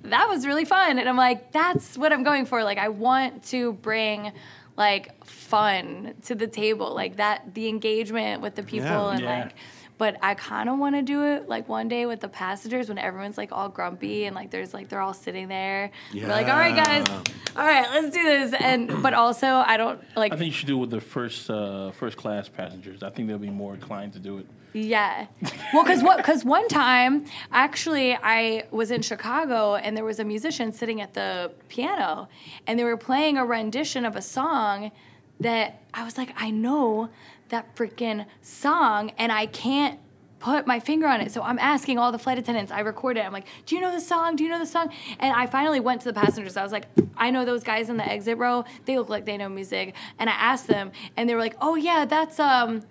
That 0.06 0.28
was 0.28 0.44
really 0.48 0.64
fun. 0.64 0.98
And 0.98 1.08
I'm 1.08 1.16
like, 1.16 1.52
that's 1.52 1.96
what 1.96 2.12
I'm 2.12 2.24
going 2.24 2.44
for. 2.44 2.64
Like, 2.64 2.76
I 2.76 2.88
want 2.88 3.44
to 3.50 3.72
bring 3.74 4.32
like 4.76 5.24
fun 5.24 6.14
to 6.24 6.34
the 6.34 6.48
table 6.48 6.92
like 6.92 7.18
that 7.18 7.54
the 7.54 7.68
engagement 7.68 8.42
with 8.42 8.56
the 8.56 8.64
people 8.64 8.86
Yeah. 8.88 9.10
and 9.10 9.20
Yeah. 9.20 9.38
like 9.44 9.54
but 9.98 10.16
i 10.22 10.32
kind 10.34 10.68
of 10.70 10.78
want 10.78 10.94
to 10.96 11.02
do 11.02 11.22
it 11.24 11.46
like 11.48 11.68
one 11.68 11.88
day 11.88 12.06
with 12.06 12.20
the 12.20 12.28
passengers 12.28 12.88
when 12.88 12.96
everyone's 12.96 13.36
like 13.36 13.52
all 13.52 13.68
grumpy 13.68 14.24
and 14.24 14.34
like 14.34 14.50
there's 14.50 14.72
like 14.72 14.88
they're 14.88 15.02
all 15.02 15.12
sitting 15.12 15.46
there 15.48 15.90
we're 16.14 16.26
like 16.26 16.46
all 16.48 16.56
right 16.58 16.74
guys 16.74 17.06
all 17.54 17.64
right 17.66 17.86
let's 17.90 18.12
do 18.16 18.22
this 18.22 18.54
and 18.58 19.02
but 19.02 19.12
also 19.12 19.46
i 19.46 19.76
don't 19.76 20.00
like 20.16 20.32
I 20.32 20.36
think 20.36 20.46
you 20.46 20.52
should 20.52 20.68
do 20.68 20.78
it 20.78 20.80
with 20.80 20.90
the 20.90 21.00
first 21.02 21.50
uh, 21.50 21.90
first 21.92 22.16
class 22.16 22.48
passengers. 22.48 23.02
I 23.02 23.10
think 23.10 23.28
they'll 23.28 23.38
be 23.38 23.50
more 23.50 23.74
inclined 23.74 24.14
to 24.14 24.18
do 24.18 24.38
it. 24.38 24.46
Yeah. 24.72 25.26
Well, 25.72 25.84
because 25.84 26.02
what? 26.02 26.16
Because 26.18 26.44
one 26.44 26.68
time, 26.68 27.26
actually, 27.50 28.14
I 28.14 28.64
was 28.70 28.90
in 28.90 29.02
Chicago 29.02 29.74
and 29.74 29.96
there 29.96 30.04
was 30.04 30.18
a 30.18 30.24
musician 30.24 30.72
sitting 30.72 31.00
at 31.00 31.14
the 31.14 31.52
piano, 31.68 32.28
and 32.66 32.78
they 32.78 32.84
were 32.84 32.96
playing 32.96 33.36
a 33.36 33.44
rendition 33.44 34.04
of 34.04 34.16
a 34.16 34.22
song 34.22 34.92
that 35.40 35.82
I 35.92 36.04
was 36.04 36.16
like, 36.16 36.32
I 36.36 36.50
know 36.50 37.10
that 37.50 37.74
freaking 37.76 38.26
song, 38.40 39.12
and 39.18 39.30
I 39.30 39.46
can't 39.46 39.98
put 40.38 40.66
my 40.66 40.80
finger 40.80 41.06
on 41.06 41.20
it. 41.20 41.30
So 41.30 41.42
I'm 41.42 41.58
asking 41.58 41.98
all 41.98 42.10
the 42.10 42.18
flight 42.18 42.36
attendants. 42.36 42.72
I 42.72 42.80
record 42.80 43.16
it. 43.16 43.20
I'm 43.20 43.32
like, 43.32 43.46
Do 43.64 43.76
you 43.76 43.80
know 43.80 43.92
the 43.92 44.00
song? 44.00 44.36
Do 44.36 44.42
you 44.44 44.50
know 44.50 44.58
the 44.58 44.66
song? 44.66 44.92
And 45.20 45.34
I 45.34 45.46
finally 45.46 45.80
went 45.80 46.00
to 46.02 46.12
the 46.12 46.18
passengers. 46.18 46.56
I 46.56 46.62
was 46.62 46.72
like, 46.72 46.86
I 47.16 47.30
know 47.30 47.44
those 47.44 47.62
guys 47.62 47.88
in 47.88 47.96
the 47.96 48.06
exit 48.06 48.38
row. 48.38 48.64
They 48.84 48.98
look 48.98 49.08
like 49.08 49.24
they 49.24 49.36
know 49.36 49.48
music. 49.48 49.94
And 50.18 50.28
I 50.28 50.32
asked 50.32 50.66
them, 50.66 50.92
and 51.16 51.28
they 51.28 51.34
were 51.34 51.40
like, 51.40 51.56
Oh 51.60 51.76
yeah, 51.76 52.04
that's 52.04 52.40
um. 52.40 52.82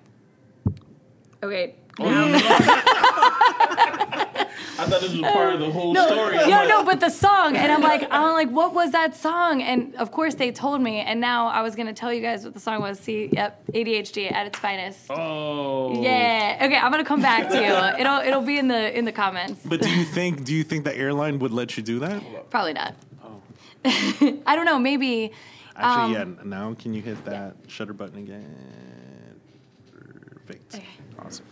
Okay. 1.44 1.76
I 4.80 4.86
thought 4.86 5.02
this 5.02 5.12
was 5.12 5.22
part 5.22 5.54
of 5.54 5.60
the 5.60 5.70
whole 5.70 5.94
No, 5.94 6.08
story. 6.08 6.36
no, 6.38 6.44
I'm 6.44 6.50
like, 6.50 6.68
no, 6.70 6.84
but 6.84 7.00
the 7.00 7.10
song, 7.10 7.56
and 7.56 7.72
I'm 7.72 7.82
like, 7.82 8.08
I'm 8.10 8.34
like, 8.34 8.50
what 8.50 8.74
was 8.74 8.92
that 8.92 9.16
song? 9.16 9.62
And 9.62 9.94
of 9.96 10.12
course 10.12 10.36
they 10.36 10.52
told 10.52 10.82
me, 10.82 11.00
and 11.02 11.20
now 11.22 11.48
I 11.48 11.62
was 11.62 11.76
gonna 11.76 11.94
tell 11.94 12.12
you 12.14 12.22
guys 12.22 12.44
what 12.44 12.54
the 12.54 12.60
song 12.60 12.82
was. 12.82 13.00
See, 13.00 13.30
yep, 13.32 13.64
ADHD 13.68 14.32
at 14.32 14.48
its 14.48 14.58
finest. 14.58 15.06
Oh. 15.12 16.02
Yeah. 16.02 16.58
Okay, 16.64 16.78
I'm 16.78 16.92
gonna 16.92 17.04
come 17.06 17.22
back 17.22 17.50
to 17.50 17.56
you. 17.58 17.62
It'll 18.02 18.20
it'll 18.22 18.42
be 18.42 18.58
in 18.58 18.68
the 18.70 18.98
in 18.98 19.06
the 19.06 19.12
comments. 19.12 19.62
But 19.66 19.82
do 19.82 19.90
you 19.90 20.06
think 20.06 20.44
do 20.46 20.54
you 20.54 20.64
think 20.64 20.84
the 20.86 20.96
airline 20.96 21.38
would 21.40 21.52
let 21.52 21.78
you 21.78 21.84
do 21.84 22.00
that? 22.00 22.24
Probably 22.50 22.74
not. 22.74 22.96
I 23.86 24.56
don't 24.56 24.66
know. 24.66 24.80
Maybe. 24.80 25.32
Actually, 25.76 26.16
Um, 26.18 26.38
yeah. 26.40 26.44
Now 26.46 26.74
can 26.74 26.94
you 26.94 27.02
hit 27.02 27.24
that 27.26 27.56
shutter 27.68 27.94
button 27.94 28.18
again? 28.20 28.56
Perfect. 30.52 30.76
Okay. 30.76 30.88
Awesome. 31.20 31.46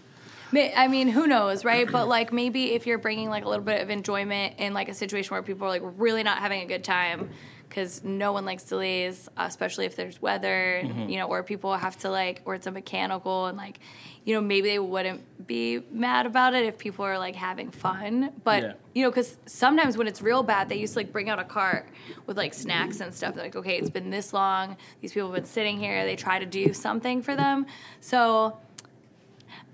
I 0.51 0.87
mean, 0.87 1.07
who 1.09 1.27
knows, 1.27 1.63
right? 1.63 1.89
But 1.89 2.07
like 2.07 2.33
maybe 2.33 2.73
if 2.73 2.87
you're 2.87 2.97
bringing 2.97 3.29
like 3.29 3.45
a 3.45 3.49
little 3.49 3.63
bit 3.63 3.81
of 3.81 3.89
enjoyment 3.91 4.55
in 4.57 4.73
like 4.73 4.89
a 4.89 4.95
situation 4.95 5.31
where 5.31 5.43
people 5.43 5.67
are 5.67 5.69
like 5.69 5.83
really 5.83 6.23
not 6.23 6.39
having 6.39 6.61
a 6.61 6.65
good 6.65 6.83
time 6.83 7.29
because 7.67 8.03
no 8.03 8.33
one 8.33 8.45
likes 8.45 8.63
delays, 8.63 9.29
especially 9.37 9.85
if 9.85 9.95
there's 9.95 10.19
weather, 10.19 10.77
and, 10.77 11.11
you 11.11 11.19
know, 11.19 11.27
or 11.27 11.43
people 11.43 11.77
have 11.77 11.95
to 11.99 12.09
like, 12.09 12.41
or 12.45 12.55
it's 12.55 12.65
a 12.65 12.71
mechanical 12.71 13.45
and 13.45 13.59
like, 13.59 13.79
you 14.23 14.33
know, 14.33 14.41
maybe 14.41 14.69
they 14.69 14.79
wouldn't 14.79 15.45
be 15.45 15.81
mad 15.91 16.25
about 16.25 16.55
it 16.55 16.65
if 16.65 16.79
people 16.79 17.05
are 17.05 17.19
like 17.19 17.35
having 17.35 17.69
fun. 17.69 18.31
But 18.43 18.63
Yeah. 18.63 18.73
you 18.95 19.03
know, 19.03 19.11
because 19.11 19.37
sometimes 19.45 19.97
when 19.97 20.07
it's 20.07 20.19
real 20.19 20.41
bad, 20.41 20.67
they 20.67 20.77
used 20.77 20.93
to 20.93 20.99
like 20.99 21.11
bring 21.11 21.29
out 21.29 21.37
a 21.37 21.43
cart 21.43 21.87
with 22.25 22.37
like 22.37 22.55
snacks 22.55 23.01
and 23.01 23.13
stuff. 23.13 23.35
They're 23.35 23.43
like, 23.43 23.55
okay, 23.55 23.77
it's 23.77 23.91
been 23.91 24.09
this 24.09 24.33
long. 24.33 24.75
These 25.01 25.13
people 25.13 25.29
have 25.31 25.35
been 25.35 25.45
sitting 25.49 25.77
here. 25.79 26.05
They 26.05 26.15
try 26.15 26.39
to 26.39 26.47
do 26.47 26.73
something 26.73 27.21
for 27.21 27.35
them. 27.35 27.67
So 28.01 28.57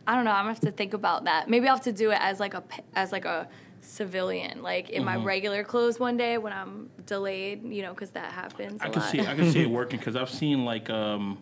I 0.07 0.15
don't 0.15 0.25
know. 0.25 0.31
I'm 0.31 0.43
gonna 0.43 0.49
have 0.53 0.59
to 0.61 0.71
think 0.71 0.93
about 0.93 1.25
that. 1.25 1.49
Maybe 1.49 1.67
I'll 1.67 1.75
have 1.75 1.83
to 1.85 1.91
do 1.93 2.11
it 2.11 2.17
as 2.21 2.39
like 2.39 2.53
a 2.53 2.61
p- 2.61 2.81
as 2.95 3.11
like 3.11 3.25
a 3.25 3.47
civilian, 3.81 4.61
like 4.61 4.89
in 4.89 5.03
Mm-hmm. 5.03 5.19
my 5.19 5.23
regular 5.25 5.63
clothes 5.63 5.99
one 5.99 6.17
day 6.17 6.37
when 6.37 6.53
I'm 6.53 6.89
delayed. 7.05 7.63
You 7.63 7.81
know, 7.83 7.93
because 7.93 8.11
that 8.11 8.31
happens 8.31 8.81
a 8.81 8.85
I 8.85 8.89
can 8.89 9.01
lot. 9.01 9.11
see 9.11 9.19
I 9.21 9.35
can 9.35 9.51
see 9.51 9.61
it 9.61 9.69
working 9.81 9.99
because 9.99 10.15
I've 10.15 10.29
seen 10.29 10.65
like 10.65 10.89
um, 10.89 11.39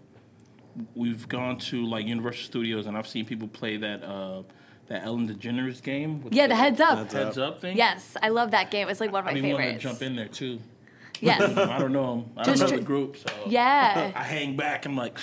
we've 0.95 1.27
gone 1.27 1.57
to 1.57 1.85
like 1.85 2.05
Universal 2.05 2.45
Studios 2.45 2.85
and 2.85 2.97
I've 2.97 3.07
seen 3.07 3.25
people 3.25 3.47
play 3.47 3.77
that 3.77 4.03
uh, 4.03 4.43
that 4.87 5.03
Ellen 5.05 5.27
DeGeneres 5.27 5.81
game. 5.81 6.21
With 6.23 6.33
yeah, 6.33 6.47
the 6.47 6.55
heads 6.55 6.79
up. 6.79 6.97
Heads 6.97 7.13
heads 7.13 7.37
up 7.37 7.61
thing. 7.61 7.77
Yes, 7.77 8.15
I 8.21 8.29
love 8.29 8.51
that 8.51 8.71
game. 8.71 8.89
It's 8.89 8.99
like 8.99 9.11
one 9.11 9.19
of 9.19 9.25
my 9.25 9.31
I 9.31 9.41
mean, 9.41 9.53
wanting 9.53 9.73
to 9.75 9.79
jump 9.79 10.01
in 10.01 10.15
there 10.15 10.27
too. 10.27 10.59
Yes. 11.21 11.41
I 11.57 11.79
don't 11.79 11.93
know 11.93 12.13
him. 12.13 12.25
I 12.35 12.43
don't 12.43 12.53
Just 12.53 12.63
know 12.63 12.67
tr- 12.69 12.75
the 12.77 12.81
group, 12.81 13.17
so 13.17 13.33
Yeah. 13.47 14.11
I 14.15 14.23
hang 14.23 14.57
back. 14.57 14.85
I'm 14.85 14.97
like, 14.97 15.17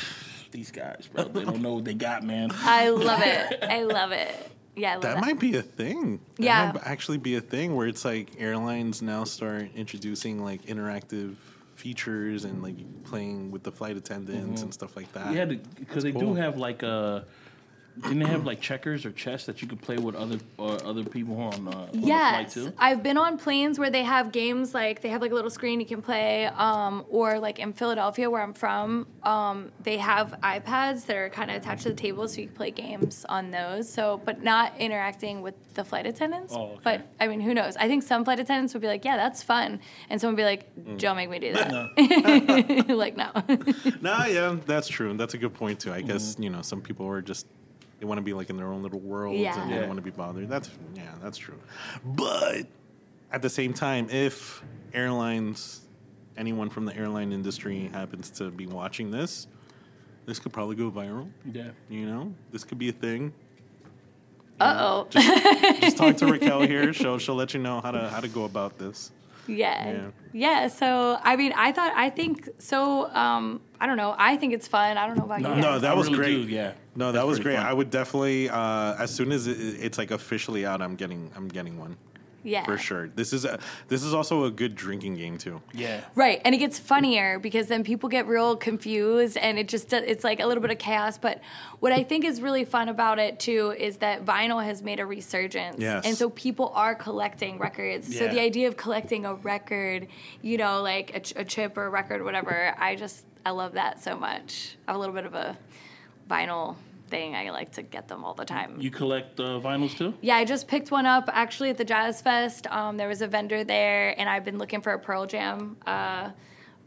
these 0.53 0.71
guys, 0.71 1.09
bro. 1.13 1.25
They 1.25 1.45
don't 1.45 1.63
know 1.63 1.75
what 1.75 1.85
they 1.85 1.95
got, 1.95 2.25
man. 2.25 2.51
I 2.55 2.89
love 2.91 3.23
it. 3.23 3.59
I 3.63 3.83
love 3.83 4.13
it. 4.13 4.31
Yeah, 4.77 4.93
I 4.93 4.95
love 4.95 5.03
That 5.03 5.15
that. 5.17 5.21
might 5.21 5.39
be 5.41 5.57
a 5.57 5.63
thing. 5.63 6.21
That 6.37 6.43
Yeah. 6.45 6.73
might 6.73 6.87
actually 6.87 7.19
be 7.19 7.37
a 7.37 7.41
thing 7.41 7.75
where 7.77 7.87
it's 7.87 8.05
like 8.05 8.31
airlines 8.39 9.03
now 9.03 9.25
start 9.25 9.69
introducing 9.75 10.43
like 10.45 10.63
interactive 10.67 11.35
features 11.75 12.45
and 12.45 12.63
like 12.63 12.77
playing 13.05 13.51
with 13.51 13.63
the 13.63 13.73
flight 13.73 13.97
attendants 13.97 14.63
and 14.63 14.73
stuff 14.73 14.97
like 14.97 15.13
that. 15.13 15.33
Yeah, 15.35 15.47
because 15.47 16.03
they 16.03 16.13
do 16.13 16.35
have 16.35 16.59
like 16.59 16.83
uh 16.83 17.23
didn't 18.03 18.19
they 18.21 18.27
have 18.27 18.45
like 18.45 18.61
checkers 18.61 19.05
or 19.07 19.13
chess 19.13 19.47
that 19.47 19.61
you 19.63 19.69
could 19.69 19.81
play 19.83 19.97
with 19.99 20.15
other 20.15 20.39
uh, 20.59 20.77
other 20.91 21.05
people 21.05 21.37
on, 21.41 21.69
uh, 21.69 21.71
on 21.71 21.87
the 21.93 21.99
flight 22.01 22.05
Yes, 22.05 22.55
too? 22.55 22.73
I've 22.79 23.03
been 23.03 23.19
on 23.19 23.39
planes 23.39 23.79
where 23.79 23.91
they 23.91 24.03
have 24.03 24.33
games 24.33 24.73
like 24.75 25.03
they 25.03 25.09
have 25.11 25.21
like 25.23 25.31
a 25.33 25.35
little 25.35 25.51
screen 25.51 25.81
you 25.81 25.87
can 25.87 26.03
play, 26.03 26.47
um, 26.47 27.05
or 27.09 27.39
like 27.39 27.59
in 27.59 27.73
Philadelphia 27.73 28.29
where 28.31 28.43
I'm 28.43 28.55
from, 28.55 29.07
um, 29.23 29.71
they 29.83 29.99
have 29.99 30.35
iPads 30.43 31.07
that 31.07 31.17
are 31.17 31.29
kind 31.31 31.51
of 31.51 31.57
attached 31.57 31.83
to 31.85 31.91
the 31.91 31.95
table 31.95 32.27
so 32.29 32.41
you 32.41 32.47
can 32.47 32.57
play 32.57 32.71
games 32.71 33.25
on 33.29 33.51
those. 33.51 33.89
So, 33.93 34.21
but 34.25 34.43
not 34.43 34.77
interacting 34.79 35.43
with 35.43 35.55
the 35.75 35.85
flight 35.85 36.07
attendants. 36.07 36.53
Oh, 36.55 36.63
okay. 36.73 36.81
But 36.85 37.07
I 37.21 37.27
mean, 37.29 37.41
who 37.41 37.55
knows? 37.55 37.77
I 37.77 37.87
think 37.89 38.03
some 38.03 38.25
flight 38.25 38.41
attendants 38.41 38.73
would 38.75 38.81
be 38.83 38.89
like, 38.89 39.05
"Yeah, 39.05 39.17
that's 39.17 39.43
fun," 39.43 39.81
and 40.09 40.21
someone 40.21 40.35
would 40.37 40.41
be 40.43 40.45
like, 40.45 40.99
"Don't 40.99 41.17
make 41.17 41.31
me 41.31 41.39
do 41.39 41.53
that." 41.55 42.87
like, 42.89 43.17
no. 43.17 43.31
Nah, 44.01 44.27
yeah, 44.27 44.57
that's 44.67 44.89
true. 44.89 45.17
That's 45.17 45.35
a 45.35 45.39
good 45.39 45.55
point 45.55 45.81
too. 45.81 45.93
I 45.93 46.01
guess 46.01 46.21
Mm-hmm. 46.35 46.43
you 46.43 46.51
know 46.51 46.63
some 46.63 46.81
people 46.81 47.07
are 47.09 47.23
just 47.23 47.47
they 48.01 48.07
want 48.07 48.19
to 48.19 48.23
be 48.23 48.33
like 48.33 48.51
in 48.51 48.57
their 48.57 48.69
own 48.73 48.83
little 48.83 48.99
worlds 48.99 49.39
Yeah. 49.39 49.61
and 49.61 49.71
they 49.71 49.75
Yeah. 49.75 49.81
don't 49.83 49.91
want 49.91 49.99
to 49.99 50.03
be 50.05 50.11
bothered. 50.11 50.49
That's 50.49 50.71
yeah, 50.95 51.15
that's 51.23 51.39
true. 51.39 51.59
But 52.05 52.67
at 53.31 53.43
the 53.43 53.51
same 53.51 53.73
time, 53.75 54.09
if 54.11 54.63
airlines, 54.93 55.83
anyone 56.37 56.71
from 56.71 56.87
the 56.87 56.97
airline 56.97 57.33
industry 57.33 57.89
happens 57.93 58.31
to 58.31 58.51
be 58.51 58.67
watching 58.67 59.11
this, 59.11 59.47
this 60.27 60.39
could 60.39 60.53
probably 60.53 60.77
go 60.77 60.91
viral. 60.91 61.29
Yeah. 61.53 61.71
You 61.89 62.07
know, 62.07 62.35
this 62.51 62.65
could 62.65 62.79
be 62.79 62.89
a 62.89 62.93
thing. 62.93 63.33
Uh 64.59 64.77
oh. 64.79 65.07
Just 65.81 65.97
talk 65.97 66.17
to 66.19 66.27
Raquel 66.33 66.63
here. 66.63 66.93
She'll 66.93 67.19
she'll 67.19 67.35
let 67.35 67.55
you 67.55 67.61
know 67.61 67.81
how 67.81 67.91
to 67.93 68.09
how 68.11 68.21
to 68.21 68.29
go 68.29 68.45
about 68.45 68.79
this. 68.79 69.11
Yeah. 69.47 69.91
Yeah. 69.91 70.11
yeah. 70.33 70.69
So, 70.69 71.19
I 71.23 71.37
mean, 71.37 71.53
I 71.57 71.73
thought, 71.73 71.93
I 71.97 72.11
think 72.11 72.49
so. 72.59 73.11
Um, 73.15 73.61
I 73.81 73.87
don't 73.87 73.97
know. 73.97 74.15
I 74.19 74.37
think 74.37 74.53
it's 74.53 74.69
fun. 74.69 74.97
I 74.99 75.07
don't 75.07 75.17
know 75.17 75.25
about 75.25 75.41
No, 75.41 75.55
you. 75.55 75.61
No, 75.61 75.73
guys. 75.73 75.83
that 75.83 75.91
I 75.93 75.95
was 75.95 76.09
really 76.11 76.17
great. 76.19 76.47
do, 76.49 76.53
yeah. 76.55 76.73
No, 76.97 77.07
that 77.07 77.13
That's 77.13 77.27
was 77.27 77.41
great. 77.41 77.57
fun. 77.57 77.67
I 77.67 77.73
would 77.73 77.91
definitely 77.91 78.49
uh, 78.51 78.95
as 78.99 79.11
soon 79.15 79.33
as 79.33 79.47
it, 79.47 79.59
it's 79.59 79.97
like 79.99 80.11
officially 80.11 80.67
out, 80.67 80.83
I'm 80.83 80.97
getting 80.97 81.31
I'm 81.37 81.49
getting 81.49 81.79
one 81.79 81.97
yeah. 82.43 82.65
for 82.65 82.79
sure. 82.79 83.09
This 83.09 83.33
is 83.33 83.45
a, 83.45 83.59
this 83.89 84.03
is 84.03 84.15
also 84.15 84.45
a 84.45 84.51
good 84.51 84.75
drinking 84.75 85.17
game 85.17 85.39
too. 85.39 85.61
Yeah. 85.73 86.01
Right, 86.15 86.41
and 86.45 86.55
it 86.55 86.59
gets 86.59 86.79
funnier 86.79 87.39
because 87.39 87.69
then 87.69 87.85
people 87.85 88.09
get 88.09 88.27
real 88.27 88.57
confused, 88.57 89.37
and 89.37 89.59
it 89.59 89.69
just 89.69 89.93
it's 89.93 90.25
like 90.25 90.41
a 90.41 90.47
little 90.47 90.63
bit 90.63 90.71
of 90.71 90.79
chaos. 90.79 91.19
But 91.19 91.41
what 91.81 91.93
I 91.93 92.03
think 92.03 92.25
is 92.25 92.41
really 92.41 92.65
fun 92.65 92.89
about 92.89 93.19
it 93.19 93.39
too 93.41 93.75
is 93.79 93.99
that 93.99 94.25
vinyl 94.25 94.63
has 94.65 94.83
made 94.83 95.01
a 95.01 95.07
resurgence, 95.07 95.77
Yes. 95.79 96.05
and 96.05 96.17
so 96.17 96.31
people 96.31 96.73
are 96.75 96.95
collecting 96.95 97.59
records. 97.59 98.17
So 98.17 98.29
the 98.29 98.41
idea 98.41 98.69
of 98.69 98.77
collecting 98.77 99.25
a 99.25 99.35
record, 99.35 100.09
you 100.43 100.57
know, 100.59 100.83
like 100.83 101.15
a, 101.15 101.21
ch- 101.21 101.33
a 101.37 101.45
chip 101.45 101.77
or 101.77 101.87
a 101.87 101.91
record, 101.91 102.23
whatever, 102.25 102.75
I 102.79 102.97
just 102.97 103.25
I 103.45 103.51
love 103.51 103.73
that 103.73 104.03
so 104.03 104.17
much. 104.17 104.77
I 104.87 104.93
have 104.93 104.97
a 104.97 104.99
little 104.99 105.15
bit 105.15 105.25
of 105.25 105.35
a 105.35 105.57
vinyl 106.31 106.77
thing. 107.11 107.35
I 107.35 107.51
like 107.51 107.73
to 107.73 107.83
get 107.83 108.09
them 108.09 108.25
all 108.25 108.35
the 108.35 108.45
time. 108.45 108.77
You 108.81 108.91
collect 108.91 109.39
uh, 109.41 109.61
vinyls 109.61 109.97
too? 109.97 110.15
Yeah, 110.21 110.37
I 110.37 110.45
just 110.45 110.69
picked 110.69 110.91
one 110.91 111.07
up 111.07 111.29
actually 111.33 111.71
at 111.71 111.79
the 111.79 111.85
Jazz 111.85 112.21
Fest. 112.23 112.67
Um, 112.69 112.97
there 112.97 113.09
was 113.09 113.21
a 113.23 113.27
vendor 113.27 113.65
there, 113.65 114.19
and 114.19 114.29
I've 114.29 114.45
been 114.45 114.59
looking 114.59 114.81
for 114.81 114.93
a 114.93 114.99
Pearl 114.99 115.27
Jam, 115.27 115.77
uh, 115.87 116.31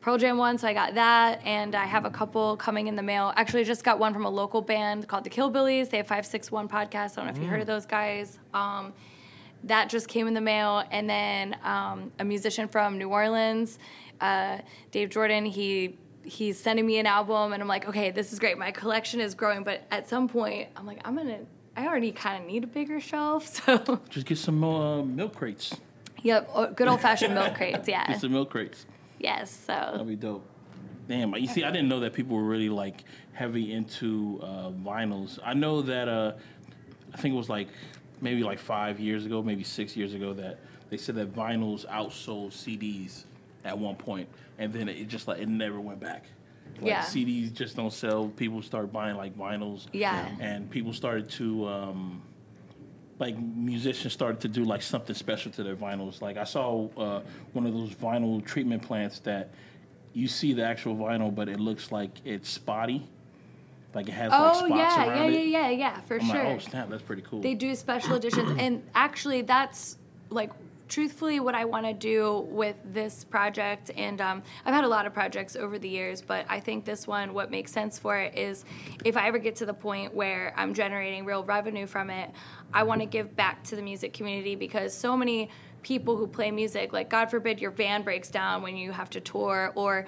Pearl 0.01 0.17
Jam 0.17 0.37
one, 0.37 0.57
so 0.57 0.67
I 0.67 0.73
got 0.73 0.95
that, 0.95 1.41
and 1.45 1.75
I 1.75 1.85
have 1.85 2.03
a 2.05 2.09
couple 2.09 2.57
coming 2.57 2.87
in 2.87 2.95
the 2.95 3.03
mail. 3.03 3.31
Actually, 3.35 3.61
I 3.61 3.63
just 3.65 3.83
got 3.83 3.99
one 3.99 4.13
from 4.13 4.25
a 4.25 4.29
local 4.29 4.61
band 4.61 5.07
called 5.07 5.23
the 5.23 5.29
Killbillies. 5.29 5.89
They 5.89 5.97
have 5.97 6.07
five 6.07 6.25
six 6.25 6.51
one 6.51 6.67
podcast. 6.67 7.13
I 7.13 7.15
don't 7.17 7.25
know 7.27 7.31
if 7.31 7.37
you 7.37 7.47
heard 7.47 7.61
of 7.61 7.67
those 7.67 7.85
guys. 7.85 8.39
Um, 8.53 8.93
that 9.65 9.89
just 9.89 10.09
came 10.09 10.27
in 10.27 10.33
the 10.33 10.41
mail, 10.41 10.83
and 10.91 11.09
then 11.09 11.55
um, 11.63 12.11
a 12.19 12.25
musician 12.25 12.67
from 12.67 12.97
New 12.97 13.09
Orleans, 13.09 13.79
uh, 14.19 14.57
Dave 14.91 15.09
Jordan. 15.09 15.45
He 15.45 15.97
he's 16.23 16.59
sending 16.59 16.85
me 16.85 16.97
an 16.97 17.05
album, 17.05 17.53
and 17.53 17.61
I'm 17.61 17.67
like, 17.67 17.87
okay, 17.87 18.11
this 18.11 18.33
is 18.33 18.39
great. 18.39 18.57
My 18.57 18.71
collection 18.71 19.19
is 19.21 19.35
growing, 19.35 19.63
but 19.63 19.83
at 19.91 20.07
some 20.09 20.27
point, 20.27 20.69
I'm 20.75 20.85
like, 20.85 20.99
I'm 21.05 21.15
gonna. 21.15 21.39
I 21.75 21.87
already 21.87 22.11
kind 22.11 22.41
of 22.41 22.47
need 22.47 22.63
a 22.63 22.67
bigger 22.67 22.99
shelf, 22.99 23.47
so 23.65 23.99
Just 24.09 24.25
get 24.27 24.37
some 24.37 24.63
uh, 24.63 25.01
milk 25.03 25.35
crates. 25.35 25.75
yep, 26.21 26.47
good 26.75 26.87
old 26.87 27.01
fashioned 27.01 27.33
milk 27.33 27.55
crates, 27.55 27.87
yeah, 27.87 28.05
Get 28.07 28.21
some 28.21 28.31
milk 28.31 28.49
crates. 28.51 28.85
yes. 29.19 29.49
So 29.51 29.73
that'd 29.73 30.07
be 30.07 30.15
dope. 30.15 30.45
Damn, 31.07 31.35
you 31.35 31.47
see, 31.47 31.63
I 31.63 31.71
didn't 31.71 31.89
know 31.89 31.99
that 32.01 32.13
people 32.13 32.37
were 32.37 32.43
really 32.43 32.69
like 32.69 33.03
heavy 33.33 33.73
into 33.73 34.39
uh, 34.41 34.69
vinyls. 34.69 35.37
I 35.43 35.53
know 35.53 35.81
that 35.81 36.07
uh, 36.07 36.33
I 37.13 37.17
think 37.17 37.33
it 37.33 37.37
was 37.37 37.49
like 37.49 37.67
maybe 38.21 38.43
like 38.43 38.59
five 38.59 38.99
years 38.99 39.25
ago, 39.25 39.41
maybe 39.43 39.63
six 39.63 39.97
years 39.97 40.13
ago, 40.13 40.31
that 40.33 40.59
they 40.89 40.97
said 40.97 41.15
that 41.15 41.33
vinyls 41.33 41.85
outsold 41.87 42.51
CDs 42.53 43.25
at 43.63 43.77
one 43.77 43.95
point, 43.95 44.27
and 44.57 44.73
then 44.73 44.89
it 44.89 45.07
just 45.07 45.27
like 45.27 45.39
it 45.39 45.47
never 45.47 45.79
went 45.79 45.99
back. 45.99 46.25
Like 46.77 46.87
Yeah. 46.87 47.01
CDs 47.03 47.53
just 47.53 47.75
don't 47.75 47.93
sell. 47.93 48.29
People 48.29 48.61
start 48.61 48.91
buying 48.91 49.15
like 49.15 49.37
vinyls. 49.37 49.87
Yeah. 49.93 50.27
and 50.39 50.69
people 50.69 50.93
started 50.93 51.29
to. 51.31 51.67
Um, 51.67 52.21
like 53.19 53.37
musicians 53.37 54.11
started 54.11 54.41
to 54.41 54.47
do 54.47 54.65
like 54.65 54.81
something 54.81 55.15
special 55.15 55.51
to 55.51 55.63
their 55.63 55.75
vinyls. 55.75 56.21
Like 56.21 56.35
I 56.35 56.43
saw 56.43 56.89
uh, 56.97 57.21
one 57.53 57.65
of 57.65 57.73
those 57.73 57.91
vinyl 57.91 58.43
treatment 58.43 58.81
plants 58.81 59.19
that 59.19 59.51
you 60.13 60.27
see 60.27 60.53
the 60.53 60.65
actual 60.65 60.95
vinyl, 60.95 61.33
but 61.33 61.47
it 61.47 61.59
looks 61.59 61.91
like 61.91 62.09
it's 62.25 62.49
spotty. 62.49 63.07
Like 63.93 64.07
it 64.09 64.13
has 64.13 64.31
like 64.31 64.41
oh 64.41 64.53
spots 64.65 64.69
yeah, 64.71 65.05
yeah, 65.05 65.09
around 65.09 65.33
yeah, 65.33 65.39
it. 65.39 65.47
yeah, 65.47 65.69
yeah, 65.69 66.01
for 66.01 66.15
I'm 66.19 66.25
sure. 66.25 66.35
like, 66.43 66.47
oh 66.47 66.57
snap, 66.59 66.89
that's 66.89 67.03
pretty 67.03 67.21
cool. 67.21 67.41
They 67.41 67.53
do 67.53 67.75
special 67.75 68.15
editions, 68.15 68.57
and 68.59 68.83
actually, 68.95 69.43
that's 69.43 69.97
like 70.29 70.49
truthfully 70.87 71.39
what 71.39 71.55
I 71.55 71.65
want 71.65 71.85
to 71.85 71.93
do 71.93 72.47
with 72.49 72.75
this 72.85 73.23
project. 73.23 73.91
And 73.95 74.21
um, 74.21 74.43
I've 74.65 74.73
had 74.73 74.83
a 74.83 74.87
lot 74.87 75.05
of 75.05 75.13
projects 75.13 75.55
over 75.55 75.79
the 75.79 75.89
years, 75.89 76.21
but 76.21 76.45
I 76.49 76.59
think 76.59 76.85
this 76.85 77.07
one, 77.07 77.33
what 77.33 77.51
makes 77.51 77.71
sense 77.71 77.97
for 77.97 78.17
it 78.17 78.37
is 78.37 78.65
if 79.03 79.17
I 79.17 79.27
ever 79.27 79.39
get 79.39 79.55
to 79.57 79.65
the 79.65 79.73
point 79.73 80.13
where 80.13 80.53
I'm 80.57 80.73
generating 80.73 81.25
real 81.25 81.43
revenue 81.43 81.87
from 81.87 82.09
it, 82.09 82.31
I 82.73 82.83
want 82.83 83.01
to 83.01 83.05
give 83.05 83.35
back 83.35 83.63
to 83.65 83.75
the 83.75 83.81
music 83.81 84.13
community 84.13 84.55
because 84.55 84.93
so 84.93 85.15
many 85.15 85.49
people 85.83 86.15
who 86.15 86.25
play 86.25 86.49
music 86.49 86.93
like 86.93 87.09
god 87.09 87.29
forbid 87.29 87.59
your 87.59 87.69
van 87.69 88.01
breaks 88.01 88.29
down 88.29 88.61
when 88.61 88.75
you 88.75 88.91
have 88.91 89.09
to 89.09 89.19
tour 89.19 89.71
or 89.75 90.05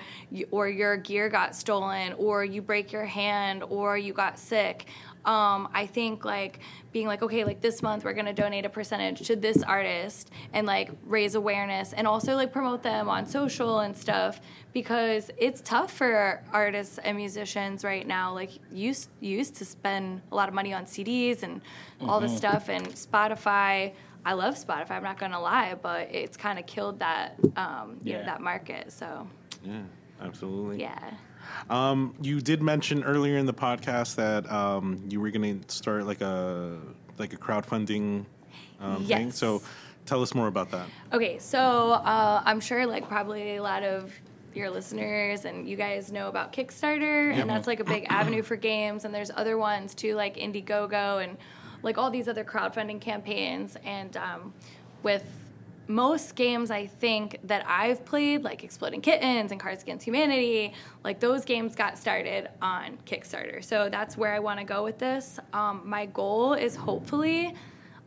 or 0.49 0.69
your 0.69 0.97
gear 0.97 1.29
got 1.29 1.53
stolen 1.53 2.13
or 2.13 2.43
you 2.43 2.61
break 2.61 2.91
your 2.91 3.03
hand 3.05 3.61
or 3.69 3.97
you 3.97 4.13
got 4.13 4.39
sick 4.39 4.85
um, 5.25 5.67
i 5.73 5.85
think 5.85 6.25
like 6.25 6.59
being 6.91 7.07
like 7.07 7.21
okay 7.21 7.43
like 7.43 7.61
this 7.61 7.81
month 7.81 8.03
we're 8.03 8.13
going 8.13 8.25
to 8.25 8.33
donate 8.33 8.65
a 8.65 8.69
percentage 8.69 9.25
to 9.27 9.35
this 9.35 9.61
artist 9.63 10.31
and 10.53 10.65
like 10.65 10.91
raise 11.05 11.35
awareness 11.35 11.93
and 11.93 12.07
also 12.07 12.35
like 12.35 12.51
promote 12.51 12.83
them 12.83 13.09
on 13.09 13.25
social 13.25 13.79
and 13.79 13.95
stuff 13.95 14.39
because 14.73 15.31
it's 15.37 15.61
tough 15.61 15.91
for 15.91 16.41
artists 16.53 16.97
and 16.99 17.17
musicians 17.17 17.83
right 17.83 18.07
now 18.07 18.33
like 18.33 18.51
used 18.71 19.09
used 19.19 19.55
to 19.55 19.65
spend 19.65 20.21
a 20.31 20.35
lot 20.35 20.47
of 20.47 20.55
money 20.55 20.73
on 20.73 20.85
cds 20.85 21.43
and 21.43 21.61
all 22.07 22.19
this 22.19 22.35
stuff 22.35 22.69
and 22.69 22.87
spotify 22.89 23.91
I 24.27 24.33
love 24.33 24.55
Spotify. 24.55 24.91
I'm 24.91 25.03
not 25.03 25.19
gonna 25.19 25.39
lie, 25.39 25.75
but 25.79 26.09
it's 26.11 26.35
kind 26.35 26.57
of 26.57 26.65
killed 26.65 26.99
that, 26.99 27.35
um, 27.55 27.99
you 28.03 28.13
know, 28.13 28.25
that 28.25 28.41
market. 28.41 28.91
So 28.91 29.27
Yeah, 29.63 29.83
absolutely. 30.19 30.81
yeah, 30.81 31.11
Um, 31.69 32.15
you 32.21 32.41
did 32.41 32.61
mention 32.61 33.03
earlier 33.03 33.37
in 33.37 33.45
the 33.45 33.53
podcast 33.53 34.15
that 34.15 34.49
um, 34.51 35.03
you 35.09 35.19
were 35.19 35.31
going 35.31 35.61
to 35.61 35.71
start 35.75 36.05
like 36.05 36.21
a 36.21 36.77
like 37.17 37.33
a 37.33 37.37
crowdfunding 37.37 38.25
um, 38.79 39.05
thing. 39.05 39.27
Yes. 39.27 39.37
So 39.37 39.61
tell 40.05 40.21
us 40.21 40.33
more 40.35 40.47
about 40.47 40.71
that. 40.71 40.87
Okay, 41.13 41.39
so 41.39 41.93
uh, 41.93 42.41
I'm 42.45 42.59
sure 42.59 42.85
like 42.85 43.07
probably 43.07 43.55
a 43.55 43.63
lot 43.63 43.83
of 43.83 44.13
your 44.53 44.69
listeners 44.69 45.45
and 45.45 45.67
you 45.67 45.75
guys 45.75 46.11
know 46.11 46.29
about 46.29 46.53
Kickstarter, 46.53 47.33
and 47.33 47.49
that's 47.49 47.67
like 47.67 47.79
a 47.79 47.83
big 47.83 48.05
avenue 48.09 48.41
for 48.41 48.55
games. 48.55 49.05
And 49.05 49.13
there's 49.13 49.31
other 49.35 49.57
ones 49.57 49.93
too, 49.93 50.15
like 50.15 50.37
Indiegogo 50.37 51.23
and 51.23 51.37
like 51.83 51.97
all 51.97 52.09
these 52.09 52.27
other 52.27 52.43
crowdfunding 52.43 53.01
campaigns. 53.01 53.77
And 53.83 54.15
um, 54.17 54.53
with 55.03 55.25
most 55.87 56.35
games, 56.35 56.71
I 56.71 56.87
think 56.87 57.39
that 57.43 57.65
I've 57.67 58.05
played, 58.05 58.43
like 58.43 58.63
Exploding 58.63 59.01
Kittens 59.01 59.51
and 59.51 59.59
Cards 59.59 59.83
Against 59.83 60.05
Humanity, 60.05 60.73
like 61.03 61.19
those 61.19 61.45
games 61.45 61.75
got 61.75 61.97
started 61.97 62.49
on 62.61 62.97
Kickstarter. 63.05 63.63
So 63.63 63.89
that's 63.89 64.17
where 64.17 64.33
I 64.33 64.39
want 64.39 64.59
to 64.59 64.65
go 64.65 64.83
with 64.83 64.99
this. 64.99 65.39
Um, 65.53 65.81
my 65.85 66.05
goal 66.05 66.53
is 66.53 66.75
hopefully. 66.75 67.53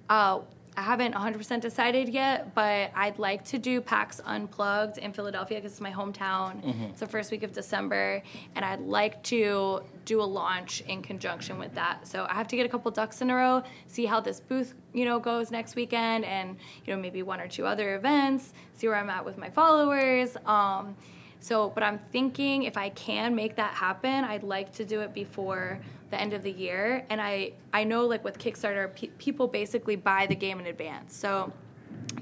Uh, 0.09 0.41
I 0.79 0.83
haven't 0.83 1.12
100% 1.12 1.61
decided 1.61 2.09
yet, 2.09 2.55
but 2.55 2.93
I'd 2.95 3.18
like 3.18 3.45
to 3.47 3.59
do 3.59 3.81
PAX 3.81 4.20
Unplugged 4.24 4.97
in 4.99 5.12
Philadelphia 5.12 5.59
because 5.59 5.72
it's 5.72 5.81
my 5.81 5.91
hometown. 5.91 6.62
It's 6.91 7.01
the 7.01 7.07
first 7.09 7.33
week 7.33 7.43
of 7.43 7.53
December, 7.53 8.22
and 8.55 8.64
I'd 8.64 8.83
like 8.83 9.20
to 9.24 9.81
do 10.05 10.22
a 10.22 10.29
launch 10.41 10.83
in 10.83 11.03
conjunction 11.03 11.59
with 11.59 11.74
that. 11.74 12.07
So 12.07 12.29
I 12.31 12.35
have 12.35 12.47
to 12.47 12.57
get 12.57 12.64
a 12.64 12.68
couple 12.68 12.93
ducks 12.93 13.20
in 13.20 13.29
a 13.29 13.35
row, 13.35 13.64
see 13.89 14.07
how 14.07 14.20
this 14.20 14.39
booth, 14.39 14.72
you 14.95 15.05
know, 15.05 15.18
goes 15.18 15.51
next 15.51 15.74
weekend, 15.74 16.24
and 16.24 16.57
you 16.87 16.95
know 16.95 17.01
maybe 17.03 17.24
one 17.24 17.41
or 17.41 17.49
two 17.49 17.66
other 17.66 17.97
events. 17.97 18.53
See 18.74 18.87
where 18.87 18.97
I'm 18.99 19.11
at 19.11 19.24
with 19.24 19.37
my 19.37 19.51
followers. 19.51 20.37
Um, 20.47 20.95
So, 21.41 21.70
but 21.70 21.85
I'm 21.85 22.01
thinking 22.11 22.64
if 22.64 22.76
I 22.76 22.89
can 22.91 23.35
make 23.37 23.55
that 23.57 23.72
happen, 23.74 24.24
I'd 24.24 24.43
like 24.43 24.72
to 24.74 24.85
do 24.85 25.01
it 25.03 25.14
before 25.14 25.79
the 26.11 26.20
end 26.20 26.32
of 26.32 26.42
the 26.42 26.52
year. 26.52 27.04
And 27.11 27.20
I 27.20 27.52
I 27.72 27.84
know 27.84 28.06
like 28.06 28.24
with 28.24 28.38
Kickstarter, 28.38 28.94
pe- 28.94 29.09
people 29.18 29.48
basically 29.48 29.96
buy 29.96 30.26
the 30.26 30.34
game 30.34 30.61
in 30.61 30.66
advance. 30.66 31.16
So 31.16 31.52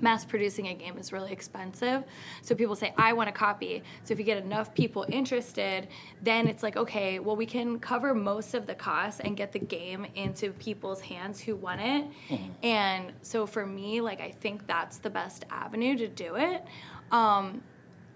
mass 0.00 0.24
producing 0.24 0.68
a 0.68 0.74
game 0.74 0.98
is 0.98 1.12
really 1.12 1.32
expensive. 1.32 2.04
So 2.42 2.54
people 2.54 2.76
say, 2.76 2.92
I 2.98 3.12
want 3.12 3.28
a 3.28 3.32
copy. 3.32 3.82
So 4.04 4.12
if 4.12 4.18
you 4.18 4.24
get 4.24 4.38
enough 4.38 4.74
people 4.74 5.06
interested, 5.08 5.88
then 6.22 6.46
it's 6.48 6.62
like, 6.62 6.76
okay, 6.76 7.18
well, 7.18 7.36
we 7.36 7.46
can 7.46 7.78
cover 7.78 8.14
most 8.14 8.54
of 8.54 8.66
the 8.66 8.74
costs 8.74 9.20
and 9.20 9.36
get 9.36 9.52
the 9.52 9.58
game 9.58 10.06
into 10.14 10.52
people's 10.52 11.00
hands 11.00 11.40
who 11.40 11.56
want 11.56 11.80
it. 11.80 12.04
And 12.62 13.12
so 13.22 13.46
for 13.46 13.64
me, 13.64 14.00
like, 14.00 14.20
I 14.20 14.32
think 14.32 14.66
that's 14.66 14.98
the 14.98 15.10
best 15.10 15.44
avenue 15.50 15.96
to 15.96 16.08
do 16.08 16.36
it. 16.36 16.64
Um, 17.10 17.62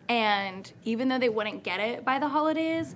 and 0.09 0.71
even 0.85 1.09
though 1.09 1.19
they 1.19 1.29
wouldn't 1.29 1.63
get 1.63 1.81
it 1.81 2.05
by 2.05 2.19
the 2.19 2.29
holidays, 2.29 2.95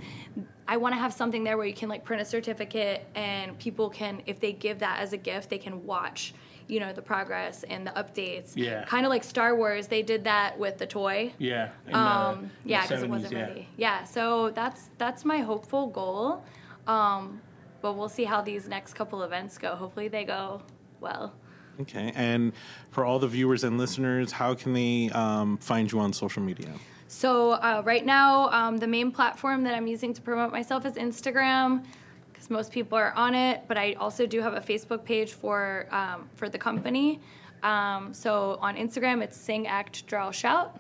I 0.67 0.77
want 0.77 0.95
to 0.95 0.99
have 0.99 1.13
something 1.13 1.45
there 1.45 1.57
where 1.57 1.67
you 1.67 1.75
can 1.75 1.89
like 1.89 2.05
print 2.05 2.23
a 2.23 2.25
certificate 2.25 3.07
and 3.15 3.59
people 3.59 3.91
can, 3.91 4.23
if 4.27 4.41
they 4.41 4.53
give 4.53 4.79
that 4.79 5.01
as 5.01 5.13
a 5.13 5.17
gift, 5.17 5.51
they 5.51 5.59
can 5.59 5.85
watch, 5.85 6.35
you 6.69 6.81
know, 6.81 6.93
the 6.93 7.03
progress 7.03 7.65
and 7.65 7.87
the 7.87 7.91
updates. 7.93 8.53
Yeah. 8.55 8.85
Kind 8.85 9.05
of 9.05 9.11
like 9.11 9.25
Star 9.25 9.55
Wars, 9.55 9.89
they 9.89 10.03
did 10.03 10.25
that 10.25 10.59
with 10.59 10.79
the 10.79 10.87
toy. 10.87 11.33
Yeah. 11.39 11.71
in, 11.87 11.95
Um, 11.95 12.45
in 12.45 12.51
yeah, 12.65 12.83
because 12.83 13.03
it 13.03 13.11
wasn't 13.11 13.33
yeah. 13.33 13.43
ready. 13.43 13.69
Yeah, 13.77 14.05
so 14.05 14.51
that's 14.51 14.91
that's 14.97 15.25
my 15.25 15.39
hopeful 15.39 15.89
goal. 15.89 16.45
Um, 16.87 17.41
but 17.83 17.95
we'll 17.95 18.09
see 18.09 18.25
how 18.25 18.41
these 18.41 18.67
next 18.67 18.95
couple 18.95 19.23
events 19.23 19.59
go. 19.59 19.75
Hopefully 19.75 20.09
they 20.09 20.25
go 20.25 20.63
well. 21.01 21.35
Okay. 21.83 22.13
And 22.15 22.53
for 22.91 23.05
all 23.05 23.19
the 23.19 23.29
viewers 23.29 23.65
and 23.65 23.77
listeners, 23.79 24.33
how 24.33 24.55
can 24.55 24.73
they 24.73 25.11
um, 25.11 25.59
find 25.59 25.91
you 25.91 26.01
on 26.01 26.13
social 26.13 26.43
media? 26.43 26.73
So 27.15 27.53
uh, 27.53 27.81
right 27.85 28.05
now, 28.05 28.51
um, 28.51 28.77
the 28.77 28.89
main 28.89 29.13
platform 29.13 29.63
that 29.63 29.73
I'm 29.73 29.87
using 29.87 30.13
to 30.15 30.21
promote 30.21 30.51
myself 30.51 30.85
is 30.85 30.95
Instagram, 30.95 31.85
because 32.33 32.51
most 32.51 32.73
people 32.73 32.99
are 32.99 33.13
on 33.13 33.37
it. 33.37 33.63
But 33.69 33.79
I 33.79 33.93
also 33.93 34.27
do 34.27 34.41
have 34.41 34.55
a 34.55 34.61
Facebook 34.61 35.05
page 35.05 35.33
for 35.33 35.87
um, 35.93 36.29
for 36.35 36.49
the 36.49 36.59
company. 36.59 37.21
Um, 37.63 38.13
so 38.13 38.59
on 38.61 38.75
Instagram, 38.75 39.23
it's 39.23 39.37
Sing 39.37 39.69
Act 39.69 40.05
Draw 40.09 40.33
Shout, 40.33 40.77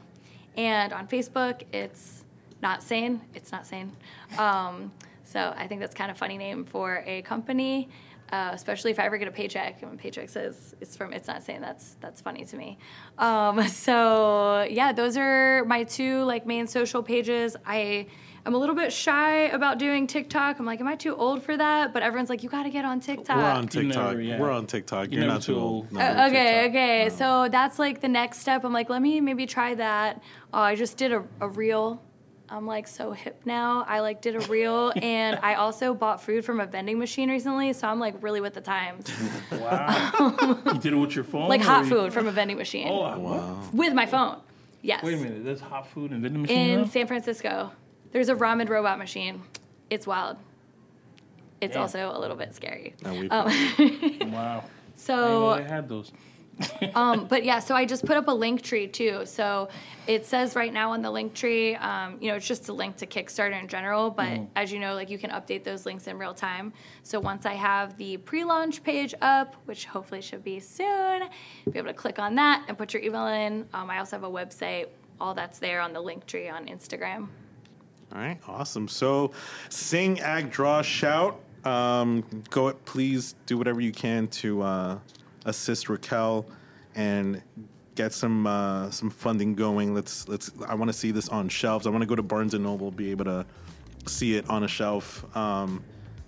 and 0.56 0.92
on 0.92 1.06
Facebook, 1.06 1.62
it's 1.72 2.24
not 2.60 2.82
sane. 2.82 3.20
It's 3.32 3.52
not 3.52 3.64
sane. 3.64 3.92
Um, 4.36 4.90
so 5.22 5.54
I 5.56 5.68
think 5.68 5.80
that's 5.80 5.94
kind 5.94 6.10
of 6.10 6.18
funny 6.18 6.36
name 6.36 6.64
for 6.64 7.04
a 7.06 7.22
company. 7.22 7.88
Uh, 8.32 8.50
especially 8.52 8.90
if 8.90 8.98
I 8.98 9.04
ever 9.04 9.16
get 9.18 9.28
a 9.28 9.30
paycheck, 9.30 9.80
and 9.82 9.90
when 9.90 9.98
paycheck 9.98 10.28
says 10.28 10.74
it's 10.80 10.96
from 10.96 11.12
it's 11.12 11.28
not 11.28 11.42
saying 11.42 11.60
that's 11.60 11.96
that's 12.00 12.20
funny 12.20 12.44
to 12.46 12.56
me. 12.56 12.78
Um, 13.18 13.68
so 13.68 14.66
yeah, 14.68 14.92
those 14.92 15.16
are 15.16 15.64
my 15.66 15.84
two 15.84 16.22
like 16.24 16.46
main 16.46 16.66
social 16.66 17.02
pages. 17.02 17.54
I 17.66 18.06
am 18.46 18.54
a 18.54 18.58
little 18.58 18.74
bit 18.74 18.92
shy 18.92 19.42
about 19.48 19.78
doing 19.78 20.06
TikTok. 20.06 20.58
I'm 20.58 20.66
like, 20.66 20.80
am 20.80 20.88
I 20.88 20.96
too 20.96 21.14
old 21.14 21.42
for 21.42 21.56
that? 21.56 21.92
But 21.92 22.02
everyone's 22.02 22.28
like, 22.30 22.42
you 22.42 22.48
got 22.48 22.64
to 22.64 22.70
get 22.70 22.84
on 22.84 22.98
TikTok. 23.00 23.36
We're 23.36 23.42
on 23.44 23.68
TikTok. 23.68 24.08
never- 24.08 24.20
yeah. 24.20 24.40
We're 24.40 24.50
on 24.50 24.66
TikTok. 24.66 25.12
You're 25.12 25.22
You're, 25.22 25.32
not 25.32 25.42
too 25.42 25.54
too 25.54 25.60
old. 25.60 25.72
old. 25.84 25.92
No. 25.92 26.00
Uh, 26.00 26.26
okay, 26.28 26.62
TikTok. 26.64 26.70
okay. 26.70 27.08
So 27.10 27.48
that's 27.50 27.78
like 27.78 28.00
the 28.00 28.08
next 28.08 28.38
step. 28.40 28.64
I'm 28.64 28.72
like, 28.72 28.88
let 28.88 29.00
me 29.02 29.20
maybe 29.20 29.46
try 29.46 29.74
that. 29.76 30.22
Oh, 30.52 30.60
I 30.60 30.74
just 30.74 30.96
did 30.96 31.12
a, 31.12 31.24
a 31.40 31.48
reel. 31.48 32.02
I'm 32.48 32.66
like 32.66 32.86
so 32.86 33.12
hip 33.12 33.40
now. 33.46 33.84
I 33.88 34.00
like 34.00 34.20
did 34.20 34.36
a 34.36 34.40
reel 34.40 34.92
and 35.02 35.38
I 35.42 35.54
also 35.54 35.94
bought 35.94 36.22
food 36.22 36.44
from 36.44 36.60
a 36.60 36.66
vending 36.66 36.98
machine 36.98 37.30
recently, 37.30 37.72
so 37.72 37.88
I'm 37.88 37.98
like 38.00 38.22
really 38.22 38.40
with 38.40 38.54
the 38.54 38.60
times. 38.60 39.10
Wow. 39.52 40.12
Um, 40.18 40.62
you 40.66 40.78
did 40.80 40.92
it 40.92 40.96
with 40.96 41.14
your 41.14 41.24
phone? 41.24 41.48
Like 41.48 41.60
or 41.62 41.64
hot 41.64 41.84
you- 41.84 41.90
food 41.90 42.12
from 42.12 42.26
a 42.26 42.32
vending 42.32 42.56
machine 42.58 42.88
Oh, 42.88 43.18
wow. 43.18 43.60
with 43.72 43.94
my 43.94 44.04
phone. 44.06 44.40
Yes. 44.82 45.02
Wait 45.02 45.14
a 45.14 45.16
minute. 45.16 45.44
There's 45.44 45.60
hot 45.60 45.86
food 45.88 46.12
in 46.12 46.20
vending 46.20 46.42
machine 46.42 46.70
In 46.70 46.80
now? 46.82 46.86
San 46.88 47.06
Francisco, 47.06 47.72
there's 48.12 48.28
a 48.28 48.34
ramen 48.34 48.68
robot 48.68 48.98
machine. 48.98 49.42
It's 49.88 50.06
wild. 50.06 50.36
It's 51.60 51.72
Damn. 51.74 51.82
also 51.82 52.12
a 52.14 52.18
little 52.18 52.36
bit 52.36 52.54
scary. 52.54 52.94
No, 53.02 53.12
we- 53.14 53.30
um, 53.30 53.46
Wow. 53.48 53.48
I 53.78 53.86
didn't 53.86 54.30
know 54.32 54.64
So 54.96 55.56
they 55.56 55.62
had 55.64 55.88
those. 55.88 56.12
Um, 56.94 57.26
but 57.26 57.44
yeah, 57.44 57.58
so 57.58 57.74
I 57.74 57.86
just 57.86 58.04
put 58.04 58.16
up 58.16 58.28
a 58.28 58.32
link 58.32 58.62
tree 58.62 58.86
too. 58.86 59.26
So 59.26 59.68
it 60.06 60.26
says 60.26 60.54
right 60.54 60.72
now 60.72 60.92
on 60.92 61.02
the 61.02 61.10
link 61.10 61.34
tree, 61.34 61.74
um, 61.74 62.18
you 62.20 62.28
know, 62.28 62.36
it's 62.36 62.46
just 62.46 62.68
a 62.68 62.72
link 62.72 62.96
to 62.98 63.06
Kickstarter 63.06 63.60
in 63.60 63.66
general. 63.66 64.10
But 64.10 64.42
as 64.54 64.70
you 64.70 64.78
know, 64.78 64.94
like 64.94 65.10
you 65.10 65.18
can 65.18 65.30
update 65.30 65.64
those 65.64 65.86
links 65.86 66.06
in 66.06 66.18
real 66.18 66.34
time. 66.34 66.72
So 67.02 67.18
once 67.18 67.46
I 67.46 67.54
have 67.54 67.96
the 67.96 68.18
pre-launch 68.18 68.84
page 68.84 69.12
up, 69.22 69.56
which 69.64 69.86
hopefully 69.86 70.20
should 70.20 70.44
be 70.44 70.60
soon, 70.60 71.22
be 71.70 71.78
able 71.78 71.88
to 71.88 71.94
click 71.94 72.20
on 72.20 72.36
that 72.36 72.64
and 72.68 72.78
put 72.78 72.94
your 72.94 73.02
email 73.02 73.26
in. 73.26 73.66
Um, 73.74 73.90
I 73.90 73.98
also 73.98 74.16
have 74.16 74.24
a 74.24 74.30
website. 74.30 74.86
All 75.20 75.34
that's 75.34 75.58
there 75.58 75.80
on 75.80 75.92
the 75.92 76.00
link 76.00 76.26
tree 76.26 76.48
on 76.48 76.66
Instagram. 76.66 77.28
All 78.12 78.20
right, 78.20 78.38
awesome. 78.46 78.86
So, 78.86 79.32
sing, 79.70 80.20
act, 80.20 80.50
draw, 80.50 80.82
shout. 80.82 81.40
Um, 81.64 82.24
go, 82.50 82.68
it 82.68 82.84
please 82.84 83.34
do 83.46 83.56
whatever 83.56 83.80
you 83.80 83.92
can 83.92 84.28
to 84.28 84.62
uh, 84.62 84.98
assist 85.44 85.88
Raquel 85.88 86.46
and 86.94 87.42
get 87.94 88.12
some 88.12 88.46
uh, 88.46 88.90
some 88.90 89.10
funding 89.10 89.54
going. 89.54 89.94
Let's 89.94 90.28
let's. 90.28 90.50
I 90.68 90.74
want 90.74 90.88
to 90.90 90.96
see 90.96 91.10
this 91.10 91.28
on 91.28 91.48
shelves. 91.48 91.86
I 91.86 91.90
want 91.90 92.02
to 92.02 92.06
go 92.06 92.14
to 92.16 92.22
Barnes 92.22 92.54
and 92.54 92.64
Noble, 92.64 92.90
be 92.90 93.10
able 93.10 93.24
to 93.26 93.46
see 94.06 94.36
it 94.36 94.48
on 94.48 94.64
a 94.64 94.68
shelf. 94.68 95.24
Um, 95.36 95.82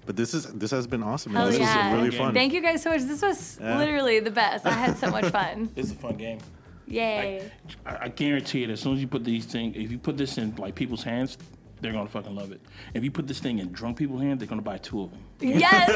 but 0.06 0.16
this 0.16 0.34
is 0.34 0.46
this 0.52 0.70
has 0.70 0.86
been 0.86 1.02
awesome. 1.02 1.34
Hell 1.34 1.46
this 1.48 1.58
yeah. 1.58 1.92
was 1.92 2.00
really 2.00 2.16
fun. 2.16 2.32
Thank 2.32 2.52
you 2.52 2.60
guys 2.62 2.82
so 2.82 2.90
much. 2.90 3.02
This 3.02 3.22
was 3.22 3.58
Yeah. 3.60 3.78
literally 3.78 4.20
the 4.20 4.30
best. 4.30 4.64
I 4.64 4.70
had 4.70 4.96
so 4.96 5.10
much 5.10 5.26
fun. 5.26 5.68
It's 5.76 5.90
a 5.90 5.94
fun 5.96 6.16
game. 6.16 6.38
Yay. 6.86 7.50
I, 7.84 8.04
I 8.04 8.08
guarantee 8.08 8.62
it. 8.62 8.70
As 8.70 8.80
soon 8.80 8.94
as 8.94 9.00
you 9.00 9.08
put 9.08 9.24
these 9.24 9.44
things, 9.44 9.76
if 9.76 9.90
you 9.90 9.98
put 9.98 10.16
this 10.16 10.38
in 10.38 10.54
like 10.56 10.76
people's 10.76 11.02
hands, 11.02 11.36
they're 11.80 11.92
gonna 11.92 12.08
fucking 12.08 12.34
love 12.34 12.52
it. 12.52 12.60
If 12.94 13.02
you 13.02 13.10
put 13.10 13.26
this 13.26 13.40
thing 13.40 13.58
in 13.58 13.72
drunk 13.72 13.98
people's 13.98 14.22
hands, 14.22 14.38
they're 14.38 14.46
gonna 14.48 14.62
buy 14.62 14.78
two 14.78 15.02
of 15.02 15.10
them. 15.10 15.20
yes. 15.40 15.90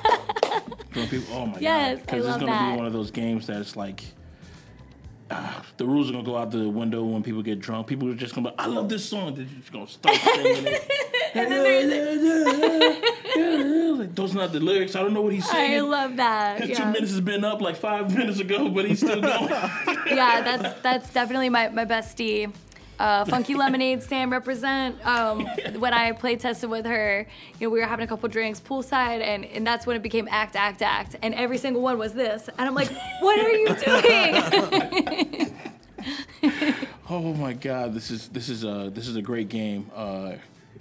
People, 0.92 1.34
oh 1.34 1.46
my 1.46 1.58
Yes, 1.60 1.98
god! 1.98 2.06
Because 2.06 2.26
it's 2.26 2.36
gonna 2.36 2.46
that. 2.52 2.70
be 2.72 2.76
one 2.76 2.86
of 2.86 2.92
those 2.92 3.10
games 3.10 3.46
that's 3.46 3.76
like. 3.76 4.02
ah, 5.30 5.64
the 5.76 5.86
rules 5.86 6.08
are 6.10 6.12
gonna 6.12 6.24
go 6.24 6.36
out 6.36 6.50
the 6.50 6.68
window 6.68 7.04
when 7.04 7.22
people 7.22 7.42
get 7.42 7.60
drunk. 7.60 7.86
People 7.86 8.10
are 8.10 8.14
just 8.14 8.34
gonna 8.34 8.50
be, 8.50 8.58
I 8.58 8.66
love 8.66 8.88
this 8.88 9.04
song. 9.08 9.34
They're 9.34 9.44
just 9.44 9.72
gonna 9.72 9.86
start 9.86 10.16
singing 10.16 10.66
it. 10.66 10.90
and 11.34 11.52
then 11.52 11.90
like, 13.98 14.14
those 14.14 14.34
are 14.34 14.38
not 14.38 14.52
the 14.52 14.60
lyrics. 14.60 14.96
I 14.96 15.00
don't 15.02 15.14
know 15.14 15.22
what 15.22 15.32
he's 15.32 15.48
saying. 15.48 15.76
I 15.76 15.80
love 15.80 16.16
that. 16.16 16.60
His 16.64 16.76
two 16.76 16.84
minutes 16.86 17.12
has 17.12 17.20
been 17.20 17.44
up 17.44 17.60
like 17.60 17.76
five 17.76 18.14
minutes 18.16 18.40
ago, 18.40 18.68
but 18.68 18.84
he's 18.84 18.98
still 18.98 19.20
going. 19.20 19.48
yeah, 20.06 20.40
that's 20.42 20.80
that's 20.82 21.12
definitely 21.12 21.48
my, 21.50 21.68
my 21.68 21.84
bestie. 21.84 22.52
Uh, 23.00 23.24
Funky 23.24 23.54
Lemonade 23.54 24.02
stand 24.02 24.30
represent. 24.30 24.94
Um, 25.06 25.46
when 25.78 25.94
I 25.94 26.12
play 26.12 26.36
tested 26.36 26.68
with 26.68 26.84
her, 26.84 27.26
you 27.58 27.66
know, 27.66 27.70
we 27.72 27.80
were 27.80 27.86
having 27.86 28.04
a 28.04 28.06
couple 28.06 28.28
drinks 28.28 28.60
poolside, 28.60 29.22
and, 29.22 29.46
and 29.46 29.66
that's 29.66 29.86
when 29.86 29.96
it 29.96 30.02
became 30.02 30.28
act, 30.30 30.54
act, 30.54 30.82
act, 30.82 31.16
and 31.22 31.34
every 31.34 31.56
single 31.56 31.80
one 31.80 31.96
was 31.96 32.12
this, 32.12 32.48
and 32.58 32.68
I'm 32.68 32.74
like, 32.74 32.90
what 33.20 33.38
are 33.38 33.52
you 33.52 33.74
doing? 33.74 35.54
Oh 37.12 37.34
my 37.34 37.54
God, 37.54 37.92
this 37.92 38.12
is 38.12 38.28
this 38.28 38.48
is 38.48 38.62
a 38.62 38.88
this 38.94 39.08
is 39.08 39.16
a 39.16 39.20
great 39.20 39.48
game. 39.48 39.90
Uh, 39.92 40.34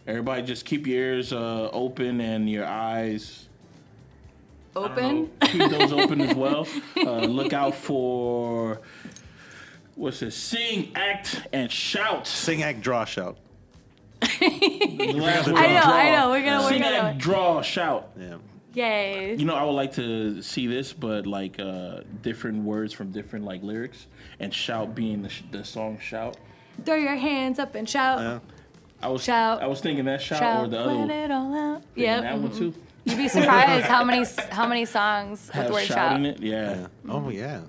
everybody, 0.05 0.43
just 0.43 0.63
keep 0.63 0.85
your 0.85 0.97
ears 0.97 1.33
uh, 1.33 1.69
open 1.73 2.21
and 2.21 2.47
your 2.47 2.65
eyes 2.67 3.49
Open. 4.75 5.23
know, 5.23 5.29
keep 5.47 5.71
those 5.71 5.91
open 5.91 6.21
as 6.21 6.35
well. 6.35 6.67
Uh, 6.95 7.21
look 7.21 7.53
out 7.53 7.73
for 7.73 8.79
what's 9.99 10.19
this? 10.21 10.35
Sing, 10.35 10.91
act, 10.95 11.47
and 11.53 11.71
shout. 11.71 12.25
Sing, 12.27 12.63
act, 12.63 12.81
draw, 12.81 13.05
shout. 13.05 13.37
The 14.39 14.45
I 14.45 15.11
know, 15.13 15.43
draw. 15.43 15.57
I 15.93 16.11
know, 16.11 16.29
we're 16.29 16.43
gonna- 16.43 16.63
we're 16.63 16.69
sing, 16.69 16.81
gonna- 16.81 16.95
act, 17.09 17.17
draw, 17.19 17.61
shout. 17.61 18.09
Yeah. 18.19 18.35
Yay. 18.73 19.35
You 19.35 19.45
know, 19.45 19.55
I 19.55 19.63
would 19.63 19.71
like 19.73 19.93
to 19.93 20.41
see 20.41 20.67
this, 20.67 20.93
but 20.93 21.25
like 21.25 21.59
uh, 21.59 22.01
different 22.21 22.63
words 22.63 22.93
from 22.93 23.11
different 23.11 23.45
like 23.45 23.63
lyrics, 23.63 24.05
and 24.39 24.53
shout 24.53 24.93
being 24.95 25.21
the, 25.23 25.29
sh- 25.29 25.43
the 25.51 25.63
song 25.65 25.97
shout. 25.99 26.37
Throw 26.85 26.95
your 26.95 27.15
hands 27.15 27.59
up 27.59 27.75
and 27.75 27.87
shout. 27.89 28.19
Yeah. 28.19 28.39
I 29.01 29.07
was 29.07 29.23
Shout. 29.23 29.61
I 29.63 29.67
was 29.67 29.79
thinking 29.81 30.05
that 30.05 30.21
shout, 30.21 30.39
Shout. 30.39 30.65
or 30.65 30.67
the 30.67 30.79
other 30.79 30.91
let 30.91 30.97
one. 30.99 31.09
it 31.11 31.31
all 31.31 31.55
out. 31.55 31.81
Thinking 31.95 32.03
Yep. 32.03 32.21
that 32.23 32.39
one 32.39 32.51
too. 32.51 32.73
You'd 33.05 33.17
be 33.17 33.27
surprised 33.29 33.85
how 33.85 34.03
many 34.03 34.25
how 34.51 34.67
many 34.67 34.85
songs 34.85 35.47
with 35.47 35.55
Have 35.55 35.67
the 35.67 35.73
word 35.73 35.83
shout 35.85 35.97
shout. 35.97 36.15
in 36.17 36.25
it. 36.25 36.39
Yeah. 36.41 36.81
yeah. 36.81 36.87
Oh 37.07 37.29
yeah. 37.29 37.61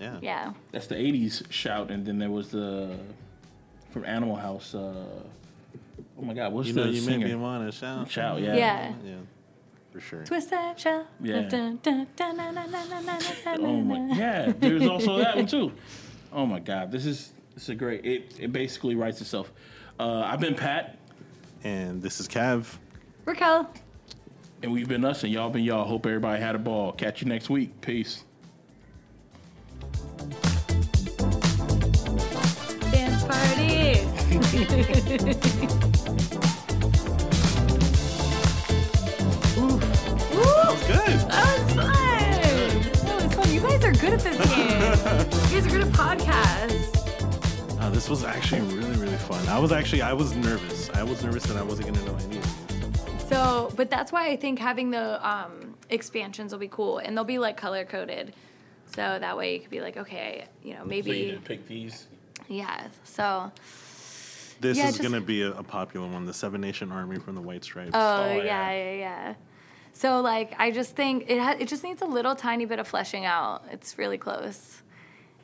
Yeah. 0.00 0.18
Yeah. 0.22 0.52
that's 0.72 0.86
the 0.86 0.94
'80s 0.96 1.50
shout, 1.50 1.90
and 1.90 2.04
then 2.06 2.18
there 2.18 2.30
was 2.30 2.50
the 2.50 2.96
from 3.90 4.04
Animal 4.04 4.36
House. 4.36 4.74
Uh, 4.74 4.94
oh 6.18 6.22
my 6.22 6.34
God, 6.34 6.52
what's 6.52 6.68
You 6.68 6.74
the 6.74 6.84
know 6.84 6.90
you 6.90 7.00
singer? 7.00 7.18
make 7.26 7.28
me 7.28 7.34
wanna 7.34 7.72
shout. 7.72 8.10
Shout, 8.10 8.40
yeah. 8.40 8.54
Yeah. 8.54 8.92
Yeah. 9.04 9.14
For 9.92 10.00
sure. 10.00 10.24
Twist 10.24 10.50
that 10.50 10.78
shout. 10.78 11.06
Yeah. 11.20 11.48
Oh 13.58 13.80
my, 13.82 14.14
yeah. 14.16 14.52
There's 14.58 14.86
also 14.88 15.18
that 15.18 15.36
one 15.36 15.46
too. 15.46 15.72
Oh 16.32 16.46
my 16.46 16.60
God, 16.60 16.90
this 16.92 17.06
is 17.06 17.32
this 17.54 17.64
is 17.64 17.68
a 17.70 17.74
great. 17.74 18.04
It 18.04 18.34
it 18.38 18.52
basically 18.52 18.94
writes 18.94 19.20
itself. 19.20 19.50
Uh, 19.98 20.22
I've 20.24 20.40
been 20.40 20.54
Pat, 20.54 20.96
And 21.64 22.00
this 22.00 22.20
is 22.20 22.28
Kev. 22.28 22.76
Raquel. 23.24 23.68
and 24.62 24.70
we've 24.72 24.88
been 24.88 25.04
us, 25.04 25.24
and 25.24 25.32
y'all 25.32 25.50
been 25.50 25.64
y'all. 25.64 25.84
Hope 25.84 26.06
everybody 26.06 26.40
had 26.40 26.54
a 26.54 26.58
ball. 26.58 26.92
Catch 26.92 27.22
you 27.22 27.28
next 27.28 27.50
week. 27.50 27.80
Peace. 27.80 28.22
Guys 43.78 43.84
are 43.84 44.00
good 44.00 44.12
at 44.14 44.20
this 44.20 44.38
game. 44.50 44.68
you 45.50 45.60
guys 45.60 45.66
are 45.66 45.70
good 45.70 45.86
at 45.86 45.92
podcasts. 45.92 47.80
Uh, 47.80 47.90
this 47.90 48.08
was 48.08 48.24
actually 48.24 48.62
really, 48.62 48.96
really 48.96 49.16
fun. 49.16 49.46
I 49.48 49.58
was 49.58 49.72
actually, 49.72 50.02
I 50.02 50.12
was 50.12 50.34
nervous. 50.34 50.90
I 50.90 51.02
was 51.02 51.22
nervous 51.22 51.44
that 51.44 51.56
I 51.56 51.62
wasn't 51.62 51.94
gonna 51.94 52.06
know 52.06 52.16
any 52.24 52.38
of. 52.38 53.20
So, 53.28 53.70
but 53.76 53.90
that's 53.90 54.10
why 54.10 54.28
I 54.28 54.36
think 54.36 54.58
having 54.58 54.90
the 54.90 55.26
um, 55.28 55.74
expansions 55.90 56.52
will 56.52 56.58
be 56.58 56.68
cool, 56.68 56.98
and 56.98 57.16
they'll 57.16 57.24
be 57.24 57.38
like 57.38 57.56
color 57.56 57.84
coded. 57.84 58.34
So 58.98 59.16
that 59.20 59.36
way 59.36 59.54
you 59.54 59.60
could 59.60 59.70
be 59.70 59.80
like, 59.80 59.96
okay, 59.96 60.46
you 60.64 60.74
know, 60.74 60.84
maybe. 60.84 61.10
So 61.10 61.14
you 61.14 61.20
maybe, 61.20 61.30
didn't 61.30 61.44
pick 61.44 61.68
these. 61.68 62.08
yeah. 62.48 62.88
So, 63.04 63.52
This 64.60 64.76
Yeah, 64.76 64.88
is 64.88 64.96
just- 64.96 65.08
gonna 65.08 65.20
be 65.20 65.42
a, 65.42 65.52
a 65.52 65.62
popular 65.62 66.08
one. 66.08 66.26
The 66.26 66.34
Seven 66.34 66.60
Nation 66.60 66.90
Army 66.90 67.20
from 67.20 67.36
the 67.36 67.40
White 67.40 67.62
Stripes. 67.62 67.92
oh, 67.94 68.22
Oh, 68.22 68.32
yeah, 68.32 68.42
yeah. 68.42 68.72
yeah, 68.72 68.92
yeah. 68.94 69.34
So 69.92 70.20
like, 70.20 70.52
I 70.58 70.72
just 70.72 70.96
think 70.96 71.30
it 71.30 71.38
ha- 71.38 71.54
it 71.60 71.68
just 71.68 71.84
needs 71.84 72.02
a 72.02 72.06
little 72.06 72.34
tiny 72.34 72.64
bit 72.64 72.80
of 72.80 72.88
fleshing 72.88 73.24
out. 73.24 73.62
It's 73.70 73.98
really 73.98 74.18
close. 74.18 74.82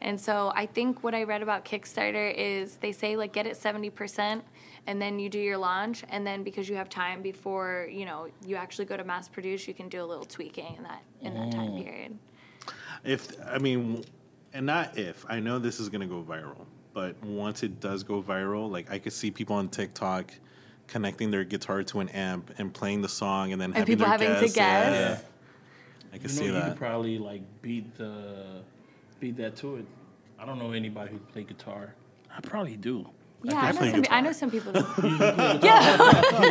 And 0.01 0.21
so 0.21 0.53
I 0.57 0.67
think 0.67 1.05
what 1.05 1.15
I 1.15 1.23
read 1.23 1.43
about 1.43 1.65
Kickstarter 1.65 2.35
is 2.37 2.77
they 2.77 2.91
say 2.91 3.17
like 3.17 3.33
get 3.33 3.47
it 3.47 3.57
70% 3.57 4.43
and 4.89 5.01
then 5.01 5.21
you 5.21 5.29
do 5.29 5.39
your 5.39 5.59
launch 5.59 6.03
and 6.09 6.27
then 6.27 6.43
because 6.43 6.69
you 6.69 6.75
have 6.75 6.89
time 6.89 7.23
before, 7.23 7.89
you 7.91 8.05
know, 8.05 8.27
you 8.45 8.57
actually 8.57 8.85
go 8.87 8.97
to 8.97 9.05
mass 9.05 9.29
produce, 9.29 9.69
you 9.69 9.75
can 9.75 9.89
do 9.89 10.03
a 10.03 10.07
little 10.07 10.25
tweaking 10.25 10.75
in 10.77 10.83
that 10.83 11.03
in 11.21 11.35
that 11.35 11.53
time 11.53 11.71
mm. 11.71 11.85
period. 11.85 12.19
If 13.05 13.29
I 13.47 13.59
mean, 13.59 14.05
and 14.53 14.67
not 14.67 14.97
if 14.99 15.25
I 15.29 15.41
know 15.41 15.59
this 15.59 15.81
is 15.81 15.89
gonna 15.89 16.07
go 16.07 16.23
viral, 16.23 16.67
but 16.93 17.23
once 17.23 17.63
it 17.63 17.81
does 17.81 18.03
go 18.03 18.23
viral, 18.23 18.71
like 18.71 18.91
I 18.91 18.99
could 18.99 19.13
see 19.13 19.31
people 19.31 19.57
on 19.57 19.69
TikTok 19.69 20.33
connecting 20.87 21.31
their 21.31 21.45
guitar 21.45 21.83
to 21.83 22.01
an 22.01 22.09
amp 22.11 22.51
and 22.59 22.73
playing 22.73 23.03
the 23.03 23.09
song, 23.09 23.53
and 23.53 23.61
then 23.61 23.71
And 23.71 23.77
having 23.79 23.93
people 23.97 24.07
their 24.07 24.29
having 24.29 24.49
to 24.49 24.55
guess. 24.55 24.57
Yeah, 24.57 24.91
guess. 24.91 25.25
I 26.13 26.19
could 26.19 26.31
You 26.31 26.37
know, 26.37 26.41
see 26.41 26.45
you 26.47 26.53
that. 26.53 26.69
could 26.71 26.77
probably 26.79 27.19
like 27.19 27.43
beat 27.63 27.95
the 27.97 28.63
beat 29.21 29.37
that 29.39 29.57
to 29.57 29.77
it. 29.77 29.87
I 30.39 30.47
don't 30.47 30.59
know 30.59 30.73
anybody 30.73 31.13
who 31.13 31.19
play 31.19 31.45
guitar. 31.45 31.95
I 32.35 32.41
probably 32.41 32.77
do. 32.77 33.09
Yeah, 33.43 33.59
I 33.61 33.73
know 33.73 33.79
play 33.79 33.91
some 33.93 34.05
I 34.11 34.21
know 34.23 34.33
some 34.33 34.51
people. 34.51 34.73
do. 34.73 34.81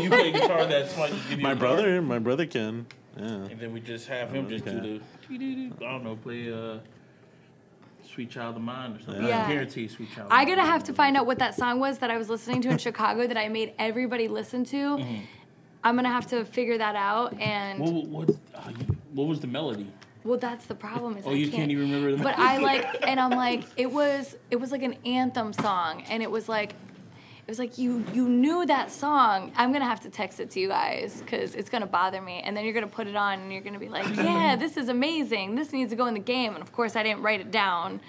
you 0.02 0.10
play 0.10 0.32
guitar. 0.32 0.66
That's 0.66 0.96
why 0.96 1.08
you 1.08 1.16
give 1.30 1.40
you 1.40 1.44
My 1.44 1.54
brother, 1.56 2.02
my 2.02 2.20
brother 2.20 2.46
can. 2.46 2.86
Yeah. 3.18 3.26
And 3.26 3.60
then 3.60 3.74
we 3.74 3.80
just 3.80 4.08
have 4.08 4.32
him 4.32 4.50
just 4.50 4.66
do 4.66 4.80
the 4.82 5.02
I 5.86 5.92
don't 5.92 6.04
know 6.04 6.16
play 6.16 6.52
uh, 6.52 6.80
Sweet 8.14 8.30
Child 8.30 8.56
of 8.58 8.62
Mine 8.62 8.94
or 8.94 9.00
something. 9.02 9.26
Yeah. 9.26 9.46
I 9.46 9.52
guarantee 9.52 9.88
Sweet 9.88 10.12
Child. 10.12 10.30
I 10.32 10.46
gotta 10.46 10.64
have 10.64 10.84
to 10.86 10.94
find 10.94 11.16
out 11.18 11.26
what 11.26 11.40
that 11.40 11.56
song 11.56 11.80
was 11.80 12.00
that 12.00 12.12
I 12.12 12.18
was 12.18 12.30
listening 12.30 12.62
to 12.64 12.70
in 12.70 12.78
Chicago 12.78 13.28
that 13.28 13.38
I 13.38 13.48
made 13.50 13.74
everybody 13.80 14.28
listen 14.28 14.64
to. 14.66 15.00
I'm 15.84 15.96
gonna 15.96 16.10
have 16.10 16.28
to 16.28 16.46
figure 16.46 16.78
that 16.78 16.96
out. 16.96 17.40
And 17.40 17.80
What 17.80 18.08
what 18.08 18.30
uh, 18.56 18.72
what 19.14 19.28
was 19.28 19.40
the 19.40 19.48
melody? 19.48 19.92
well, 20.24 20.40
that's 20.40 20.66
the 20.66 20.76
problem. 20.76 21.18
Is 21.18 21.26
Oh, 21.28 21.32
I 21.32 21.34
you 21.34 21.52
can't 21.52 21.70
even 21.70 21.92
remember 21.92 22.16
the 22.16 22.24
But 22.24 22.40
I 22.40 22.58
like, 22.60 23.06
and 23.08 23.20
I'm 23.20 23.32
like, 23.32 23.66
it 23.76 23.92
was 23.92 24.36
it 24.50 24.56
was 24.56 24.72
like 24.72 24.84
an 24.84 24.96
anthem 25.06 25.54
song, 25.54 26.04
and 26.10 26.24
it 26.24 26.32
was 26.32 26.50
like. 26.50 26.76
It 27.46 27.52
was 27.52 27.60
like 27.60 27.78
you 27.78 28.06
you 28.14 28.30
knew 28.30 28.66
that 28.68 28.90
song. 28.90 29.52
I'm 29.58 29.74
gonna 29.74 29.84
have 29.84 30.00
to 30.02 30.10
text 30.10 30.40
it 30.40 30.50
to 30.52 30.62
you 30.62 30.70
guys 30.70 31.22
because 31.22 31.56
it's 31.56 31.70
gonna 31.70 31.86
bother 31.86 32.22
me. 32.22 32.42
And 32.42 32.56
then 32.56 32.64
you're 32.64 32.74
gonna 32.74 32.88
put 32.88 33.06
it 33.06 33.18
on 33.18 33.40
and 33.40 33.52
you're 33.52 33.62
gonna 33.62 33.80
be 33.80 33.90
like, 33.90 34.08
"Yeah, 34.16 34.56
this 34.56 34.78
is 34.78 34.88
amazing. 34.88 35.56
This 35.56 35.74
needs 35.74 35.90
to 35.92 35.98
go 35.98 36.06
in 36.06 36.14
the 36.14 36.22
game." 36.22 36.54
And 36.54 36.62
of 36.62 36.72
course, 36.72 36.96
I 36.96 37.04
didn't 37.04 37.22
write 37.22 37.42
it 37.42 37.52
down, 37.52 38.00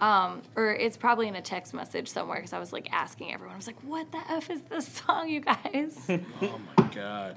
um, 0.00 0.40
or 0.56 0.72
it's 0.72 0.96
probably 0.96 1.28
in 1.28 1.36
a 1.36 1.42
text 1.42 1.74
message 1.74 2.08
somewhere 2.08 2.38
because 2.38 2.54
I 2.54 2.58
was 2.58 2.72
like 2.72 2.90
asking 2.90 3.30
everyone. 3.34 3.52
I 3.54 3.58
was 3.58 3.66
like, 3.66 3.80
"What 3.82 4.10
the 4.10 4.22
f 4.30 4.48
is 4.48 4.62
this 4.62 4.88
song, 4.88 5.28
you 5.28 5.40
guys?" 5.40 6.08
Oh 6.40 6.58
my 6.78 6.86
god! 6.94 7.36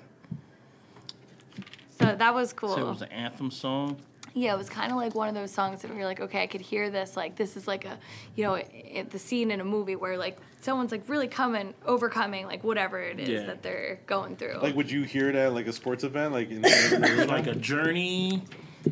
so 2.00 2.16
that 2.16 2.34
was 2.34 2.54
cool. 2.54 2.76
So 2.76 2.88
it 2.88 2.90
was 2.90 3.02
an 3.02 3.12
anthem 3.12 3.52
song. 3.52 3.98
Yeah, 4.34 4.54
it 4.54 4.58
was 4.58 4.70
kind 4.70 4.92
of 4.92 4.98
like 4.98 5.14
one 5.14 5.28
of 5.28 5.36
those 5.36 5.52
songs 5.52 5.82
that 5.82 5.94
you're 5.94 6.06
like, 6.06 6.22
okay, 6.22 6.42
I 6.44 6.48
could 6.48 6.62
hear 6.62 6.90
this. 6.90 7.18
Like, 7.18 7.36
this 7.36 7.58
is 7.58 7.68
like 7.68 7.84
a, 7.86 8.00
you 8.36 8.46
know, 8.46 8.54
it, 8.54 9.10
the 9.10 9.20
scene 9.20 9.52
in 9.52 9.60
a 9.60 9.66
movie 9.66 9.98
where 9.98 10.18
like 10.18 10.38
someone's 10.62 10.92
like 10.94 11.04
really 11.10 11.28
coming, 11.28 11.74
overcoming 11.86 12.46
like 12.46 12.64
whatever 12.64 13.02
it 13.02 13.20
is 13.20 13.28
Yeah. 13.28 13.46
that 13.48 13.62
they're 13.62 14.00
going 14.08 14.38
through. 14.38 14.60
Like, 14.62 14.76
would 14.76 14.90
you 14.90 15.04
hear 15.04 15.28
it 15.30 15.36
at 15.36 15.54
like 15.54 15.68
a 15.68 15.74
sports 15.74 16.04
event, 16.06 16.32
like 16.34 16.50
instead 16.50 16.94
of 16.94 17.02
the 17.02 17.06
It's 17.08 17.12
original? 17.20 17.28
like 17.38 17.48
a 17.48 17.56
journey. 17.56 18.44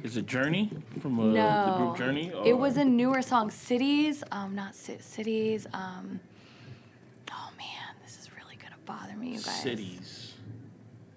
Is 0.03 0.17
it 0.17 0.27
Journey 0.27 0.69
from 1.01 1.19
uh, 1.19 1.71
the 1.71 1.77
group 1.77 1.97
Journey? 1.97 2.31
it 2.45 2.53
was 2.55 2.77
a 2.77 2.85
newer 2.85 3.21
song, 3.23 3.49
Cities. 3.49 4.23
Um, 4.31 4.53
not 4.55 4.73
ci- 4.75 4.97
Cities. 4.99 5.65
Um, 5.73 6.19
oh 7.31 7.49
man, 7.57 7.95
this 8.03 8.19
is 8.19 8.29
really 8.37 8.55
gonna 8.61 8.75
bother 8.85 9.15
me, 9.17 9.29
you 9.29 9.41
guys. 9.41 9.61
Cities. 9.63 10.33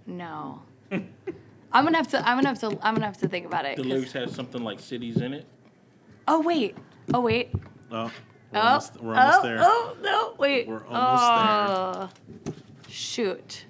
No. 0.06 0.62
I'm 1.72 1.84
gonna 1.84 1.96
have 1.96 2.08
to. 2.08 2.18
I'm 2.28 2.36
gonna 2.36 2.48
have 2.48 2.58
to. 2.60 2.66
I'm 2.82 2.94
gonna 2.94 3.06
have 3.06 3.18
to 3.18 3.28
think 3.28 3.46
about 3.46 3.64
it. 3.64 3.76
The 3.76 3.82
'cause- 3.82 3.90
lyrics 3.92 4.12
had 4.12 4.30
something 4.30 4.62
like 4.62 4.80
cities 4.80 5.16
in 5.18 5.32
it. 5.34 5.46
oh 6.28 6.40
wait. 6.40 6.76
Oh 7.14 7.20
wait. 7.20 7.50
Oh, 7.90 8.04
we're, 8.52 8.58
Oh, 8.58 8.60
almost, 8.60 9.00
we're 9.00 9.14
almost 9.14 9.38
oh, 9.38 9.42
there. 9.42 9.58
Oh 9.60 9.96
no! 10.02 10.34
Wait. 10.38 10.68
We're 10.68 10.84
almost 10.86 12.12
oh, 12.46 12.52
Shoot. 12.88 13.64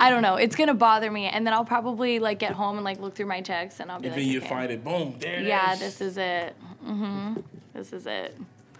I 0.00 0.08
don't 0.08 0.22
know. 0.22 0.36
It's 0.36 0.56
gonna 0.56 0.72
bother 0.74 1.10
me, 1.10 1.26
and 1.26 1.46
then 1.46 1.52
I'll 1.52 1.64
probably 1.66 2.18
like 2.18 2.38
get 2.38 2.52
home 2.52 2.76
and 2.76 2.84
like 2.84 3.00
look 3.00 3.14
through 3.14 3.26
my 3.26 3.42
texts, 3.42 3.80
and 3.80 3.92
I'll 3.92 4.00
be 4.00 4.06
And 4.08 4.16
like, 4.16 4.24
then 4.24 4.32
you 4.32 4.38
okay. 4.38 4.48
find 4.48 4.70
it. 4.72 4.82
Boom. 4.82 5.16
There 5.18 5.40
it 5.40 5.44
Yeah, 5.44 5.74
is. 5.74 5.80
this 5.80 6.00
is 6.00 6.16
it. 6.16 6.56
Mm-hmm. 6.86 7.40
This 7.74 7.92
is 7.92 8.06
it. 8.06 8.34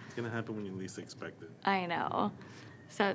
It's 0.07 0.15
gonna 0.15 0.31
happen 0.31 0.55
when 0.55 0.65
you 0.65 0.71
least 0.73 0.97
expect 0.97 1.43
it. 1.43 1.49
I 1.63 1.85
know. 1.85 2.31
So 2.89 3.13